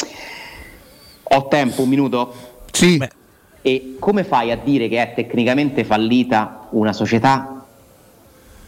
ho 1.24 1.48
tempo, 1.48 1.82
un 1.82 1.88
minuto? 1.88 2.34
Sì. 2.70 2.96
Beh. 2.96 3.18
E 3.62 3.96
come 3.98 4.24
fai 4.24 4.50
a 4.50 4.56
dire 4.62 4.88
che 4.88 5.02
è 5.02 5.12
tecnicamente 5.14 5.84
fallita 5.84 6.68
una 6.70 6.92
società 6.92 7.64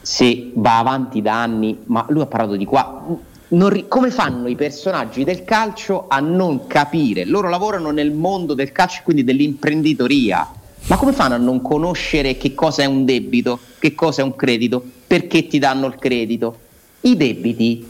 se 0.01 0.51
va 0.55 0.79
avanti 0.79 1.23
da 1.23 1.41
anni? 1.41 1.79
Ma 1.85 2.05
lui 2.09 2.23
ha 2.23 2.27
parlato 2.27 2.57
di 2.57 2.65
qua. 2.65 3.03
Ri- 3.49 3.87
come 3.89 4.11
fanno 4.11 4.49
i 4.49 4.55
personaggi 4.55 5.25
del 5.25 5.45
calcio 5.45 6.07
a 6.09 6.21
non 6.21 6.67
capire? 6.67 7.25
Loro 7.25 7.49
lavorano 7.49 7.91
nel 7.91 8.13
mondo 8.13 8.55
del 8.55 8.73
calcio 8.73 9.01
e 9.01 9.03
quindi 9.05 9.25
dell'imprenditoria. 9.25 10.49
Ma 10.89 10.97
come 10.97 11.13
fanno 11.13 11.35
a 11.35 11.39
non 11.39 11.63
conoscere 11.63 12.37
che 12.37 12.55
cosa 12.55 12.83
è 12.83 12.87
un 12.87 13.05
debito, 13.05 13.61
che 13.79 13.95
cosa 13.95 14.23
è 14.23 14.25
un 14.25 14.35
credito, 14.35 14.85
perché 15.07 15.47
ti 15.47 15.59
danno 15.59 15.87
il 15.87 15.97
credito? 15.97 16.59
I 17.03 17.17
debiti 17.17 17.87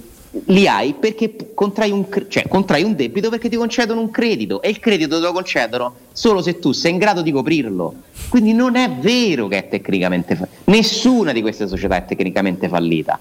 li 0.47 0.67
hai 0.67 0.95
perché 0.95 1.53
contrai 1.53 1.91
un, 1.91 2.07
cioè, 2.29 2.49
contrai 2.49 2.83
un 2.83 2.95
debito 2.95 3.29
perché 3.29 3.51
ti 3.51 3.57
concedono 3.57 4.01
un 4.01 4.11
credito 4.11 4.63
e 4.63 4.71
il 4.71 4.81
credito 4.81 5.17
te 5.17 5.27
lo 5.27 5.33
concedono 5.33 5.95
solo 6.13 6.41
se 6.41 6.59
tu 6.59 6.73
sei 6.73 6.93
in 6.93 6.99
grado 6.99 7.21
di 7.21 7.31
coprirlo. 7.31 7.95
Quindi 8.29 8.55
non 8.55 8.77
è 8.77 8.91
vero 8.91 9.47
che 9.49 9.59
è 9.59 9.69
tecnicamente 9.69 10.35
fallita. 10.35 10.57
Nessuna 10.65 11.33
di 11.33 11.43
queste 11.43 11.69
società 11.69 11.97
è 11.97 12.05
tecnicamente 12.07 12.69
fallita. 12.69 13.19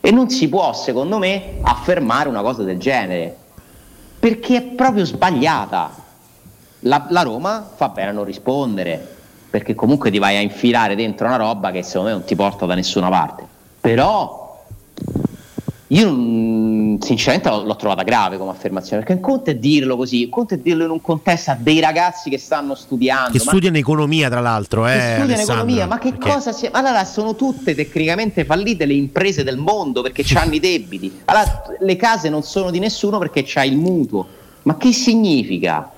E 0.00 0.10
non 0.10 0.30
si 0.30 0.48
può, 0.48 0.72
secondo 0.72 1.18
me, 1.18 1.58
affermare 1.62 2.28
una 2.28 2.40
cosa 2.40 2.62
del 2.62 2.78
genere. 2.78 3.36
Perché 4.18 4.56
è 4.56 4.62
proprio 4.62 5.04
sbagliata. 5.04 6.02
La, 6.80 7.06
la 7.10 7.22
Roma 7.22 7.70
fa 7.74 7.88
bene 7.90 8.08
a 8.10 8.12
non 8.12 8.24
rispondere. 8.24 9.12
Perché 9.50 9.74
comunque 9.74 10.10
ti 10.10 10.18
vai 10.18 10.36
a 10.36 10.40
infilare 10.40 10.94
dentro 10.94 11.26
una 11.26 11.36
roba 11.36 11.70
che 11.70 11.82
secondo 11.82 12.08
me 12.08 12.14
non 12.16 12.24
ti 12.24 12.34
porta 12.34 12.66
da 12.66 12.74
nessuna 12.74 13.08
parte. 13.08 13.46
Però 13.80 14.43
io 15.94 16.98
sinceramente 17.00 17.48
l'ho 17.48 17.76
trovata 17.76 18.02
grave 18.02 18.36
come 18.36 18.50
affermazione, 18.50 19.04
perché 19.04 19.12
un 19.12 19.20
conto 19.20 19.50
è 19.50 19.54
dirlo 19.54 19.96
così, 19.96 20.24
un 20.24 20.30
conto 20.30 20.54
è 20.54 20.58
dirlo 20.58 20.84
in 20.84 20.90
un 20.90 21.00
contesto 21.00 21.52
a 21.52 21.56
dei 21.58 21.78
ragazzi 21.78 22.30
che 22.30 22.38
stanno 22.38 22.74
studiando. 22.74 23.30
Che 23.30 23.38
studiano 23.38 23.76
economia 23.76 24.28
tra 24.28 24.40
l'altro. 24.40 24.88
Eh, 24.88 24.90
che 24.90 24.98
studiano 24.98 25.22
Alessandro, 25.24 25.54
economia, 25.54 25.86
ma 25.86 25.98
che 25.98 26.10
perché... 26.10 26.28
cosa 26.28 26.50
si... 26.50 26.68
Allora 26.68 27.04
sono 27.04 27.36
tutte 27.36 27.76
tecnicamente 27.76 28.44
fallite 28.44 28.86
le 28.86 28.94
imprese 28.94 29.44
del 29.44 29.56
mondo 29.56 30.02
perché 30.02 30.24
hanno 30.36 30.54
i 30.54 30.60
debiti. 30.60 31.20
Allora 31.26 31.62
le 31.78 31.96
case 31.96 32.28
non 32.28 32.42
sono 32.42 32.72
di 32.72 32.80
nessuno 32.80 33.18
perché 33.18 33.44
c'ha 33.46 33.62
il 33.62 33.76
mutuo. 33.76 34.26
Ma 34.62 34.76
che 34.76 34.92
significa? 34.92 35.92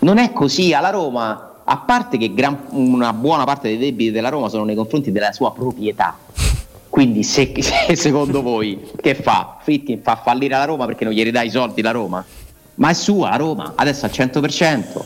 Non 0.00 0.18
è 0.18 0.32
così, 0.32 0.72
alla 0.72 0.90
Roma, 0.90 1.54
a 1.64 1.76
parte 1.78 2.18
che 2.18 2.32
gran... 2.32 2.56
una 2.70 3.12
buona 3.12 3.42
parte 3.42 3.66
dei 3.66 3.78
debiti 3.78 4.12
della 4.12 4.28
Roma 4.28 4.48
sono 4.48 4.62
nei 4.62 4.76
confronti 4.76 5.10
della 5.10 5.32
sua 5.32 5.52
proprietà 5.52 6.16
quindi 6.90 7.22
se, 7.22 7.54
se, 7.62 7.96
secondo 7.96 8.42
voi 8.42 8.78
che 9.00 9.14
fa? 9.14 9.58
Fritkin 9.62 10.02
fa 10.02 10.20
fallire 10.22 10.56
la 10.56 10.64
Roma 10.64 10.84
perché 10.84 11.04
non 11.04 11.14
gli 11.14 11.22
ridà 11.22 11.40
i 11.42 11.50
soldi 11.50 11.80
la 11.80 11.92
Roma? 11.92 12.22
Ma 12.74 12.90
è 12.90 12.94
sua 12.94 13.30
la 13.30 13.36
Roma, 13.36 13.72
adesso 13.76 14.04
al 14.04 14.10
100%. 14.12 15.04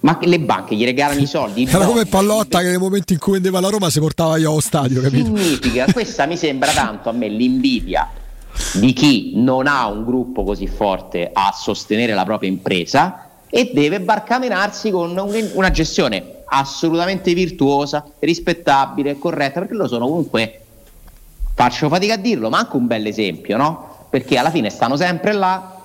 Ma 0.00 0.18
le 0.22 0.40
banche 0.40 0.74
gli 0.74 0.84
regalano 0.84 1.20
i 1.20 1.26
soldi? 1.26 1.64
Era 1.68 1.84
no. 1.84 1.90
come 1.90 2.06
Pallotta 2.06 2.60
che 2.60 2.68
nel 2.68 2.78
momento 2.78 3.12
in 3.12 3.18
cui 3.18 3.32
vendeva 3.32 3.60
la 3.60 3.68
Roma 3.68 3.90
si 3.90 4.00
portava 4.00 4.36
io 4.38 4.50
allo 4.50 4.60
stadio, 4.60 5.00
capito? 5.00 5.36
Significa, 5.36 5.86
questa 5.92 6.26
mi 6.26 6.36
sembra 6.36 6.72
tanto 6.72 7.08
a 7.08 7.12
me 7.12 7.28
l'invidia 7.28 8.10
di 8.74 8.92
chi 8.92 9.32
non 9.34 9.66
ha 9.66 9.86
un 9.86 10.04
gruppo 10.04 10.42
così 10.42 10.66
forte 10.66 11.30
a 11.32 11.52
sostenere 11.52 12.14
la 12.14 12.24
propria 12.24 12.48
impresa 12.48 13.28
e 13.50 13.70
deve 13.74 14.00
barcamenarsi 14.00 14.90
con 14.90 15.14
una 15.54 15.70
gestione 15.70 16.42
assolutamente 16.46 17.34
virtuosa, 17.34 18.04
rispettabile, 18.20 19.18
corretta, 19.18 19.60
perché 19.60 19.74
lo 19.74 19.88
sono 19.88 20.06
comunque 20.06 20.65
Faccio 21.58 21.88
fatica 21.88 22.12
a 22.12 22.18
dirlo, 22.18 22.50
ma 22.50 22.58
anche 22.58 22.76
un 22.76 22.86
bel 22.86 23.06
esempio, 23.06 23.56
no? 23.56 24.08
Perché 24.10 24.36
alla 24.36 24.50
fine 24.50 24.68
stanno 24.68 24.94
sempre 24.94 25.32
là 25.32 25.80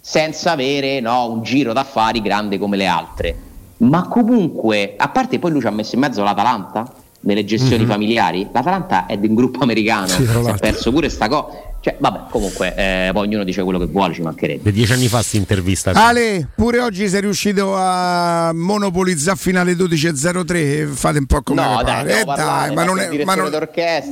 senza 0.00 0.50
avere 0.50 0.98
no, 0.98 1.30
un 1.30 1.42
giro 1.44 1.72
d'affari 1.72 2.20
grande 2.20 2.58
come 2.58 2.76
le 2.76 2.86
altre. 2.88 3.38
Ma 3.76 4.08
comunque, 4.08 4.94
a 4.96 5.08
parte 5.08 5.38
poi 5.38 5.52
lui 5.52 5.60
ci 5.60 5.68
ha 5.68 5.70
messo 5.70 5.94
in 5.94 6.00
mezzo 6.00 6.24
l'Atalanta 6.24 6.92
nelle 7.20 7.44
gestioni 7.44 7.82
mm-hmm. 7.82 7.90
familiari, 7.90 8.48
l'Atalanta 8.52 9.06
è 9.06 9.16
di 9.16 9.26
un 9.26 9.34
gruppo 9.34 9.62
americano, 9.62 10.06
sì, 10.06 10.24
si 10.26 10.50
è 10.50 10.54
perso 10.54 10.90
pure 10.92 11.08
sta 11.08 11.28
cosa. 11.28 11.66
Cioè, 11.80 11.96
vabbè, 11.98 12.30
comunque, 12.30 12.74
eh, 12.76 13.10
poi 13.12 13.26
ognuno 13.26 13.44
dice 13.44 13.62
quello 13.62 13.78
che 13.78 13.86
vuole, 13.86 14.12
ci 14.12 14.20
mancherebbe. 14.20 14.72
Dieci 14.72 14.92
anni 14.92 15.06
fa 15.06 15.18
questa 15.18 15.36
intervista. 15.36 15.92
Ale, 15.92 16.48
pure 16.56 16.80
oggi 16.80 17.08
sei 17.08 17.20
riuscito 17.20 17.74
a 17.76 18.50
monopolizzare 18.52 19.38
finale 19.38 19.74
12-03. 19.74 20.86
Fate 20.86 21.18
un 21.18 21.26
po' 21.26 21.42
come 21.42 21.62
no, 21.62 21.82
dai. 21.84 22.20
Eh, 22.20 22.24
dai, 22.24 22.74
ma 22.74 22.84
non 22.84 22.98
è, 22.98 23.24
ma 23.24 23.34
non, 23.36 23.50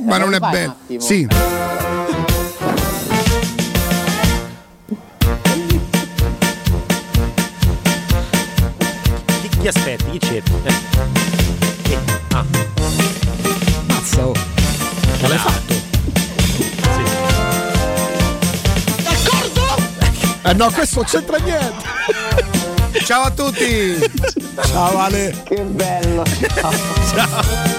ma 0.05 0.17
non 0.17 0.33
è 0.33 0.39
bello. 0.39 0.75
Sì. 0.97 1.27
Chi 9.59 9.67
aspetti? 9.67 10.11
Chi 10.11 10.19
cerchi? 10.19 10.53
Eh. 10.63 10.73
Eh. 11.91 11.97
Ah. 12.31 12.86
Mazza, 14.17 14.25
oh. 14.25 14.33
Ce 15.19 15.27
l'hai 15.27 15.37
fatto? 15.37 15.75
Eh 20.43 20.53
no, 20.53 20.71
questo 20.71 20.95
non 20.97 21.05
c'entra 21.05 21.37
niente. 21.37 21.85
Ciao 23.03 23.23
a 23.23 23.31
tutti! 23.31 23.99
Ciao 24.65 24.97
Ale. 24.97 25.43
Che 25.43 25.61
bello. 25.61 26.23
Ciao. 27.13 27.76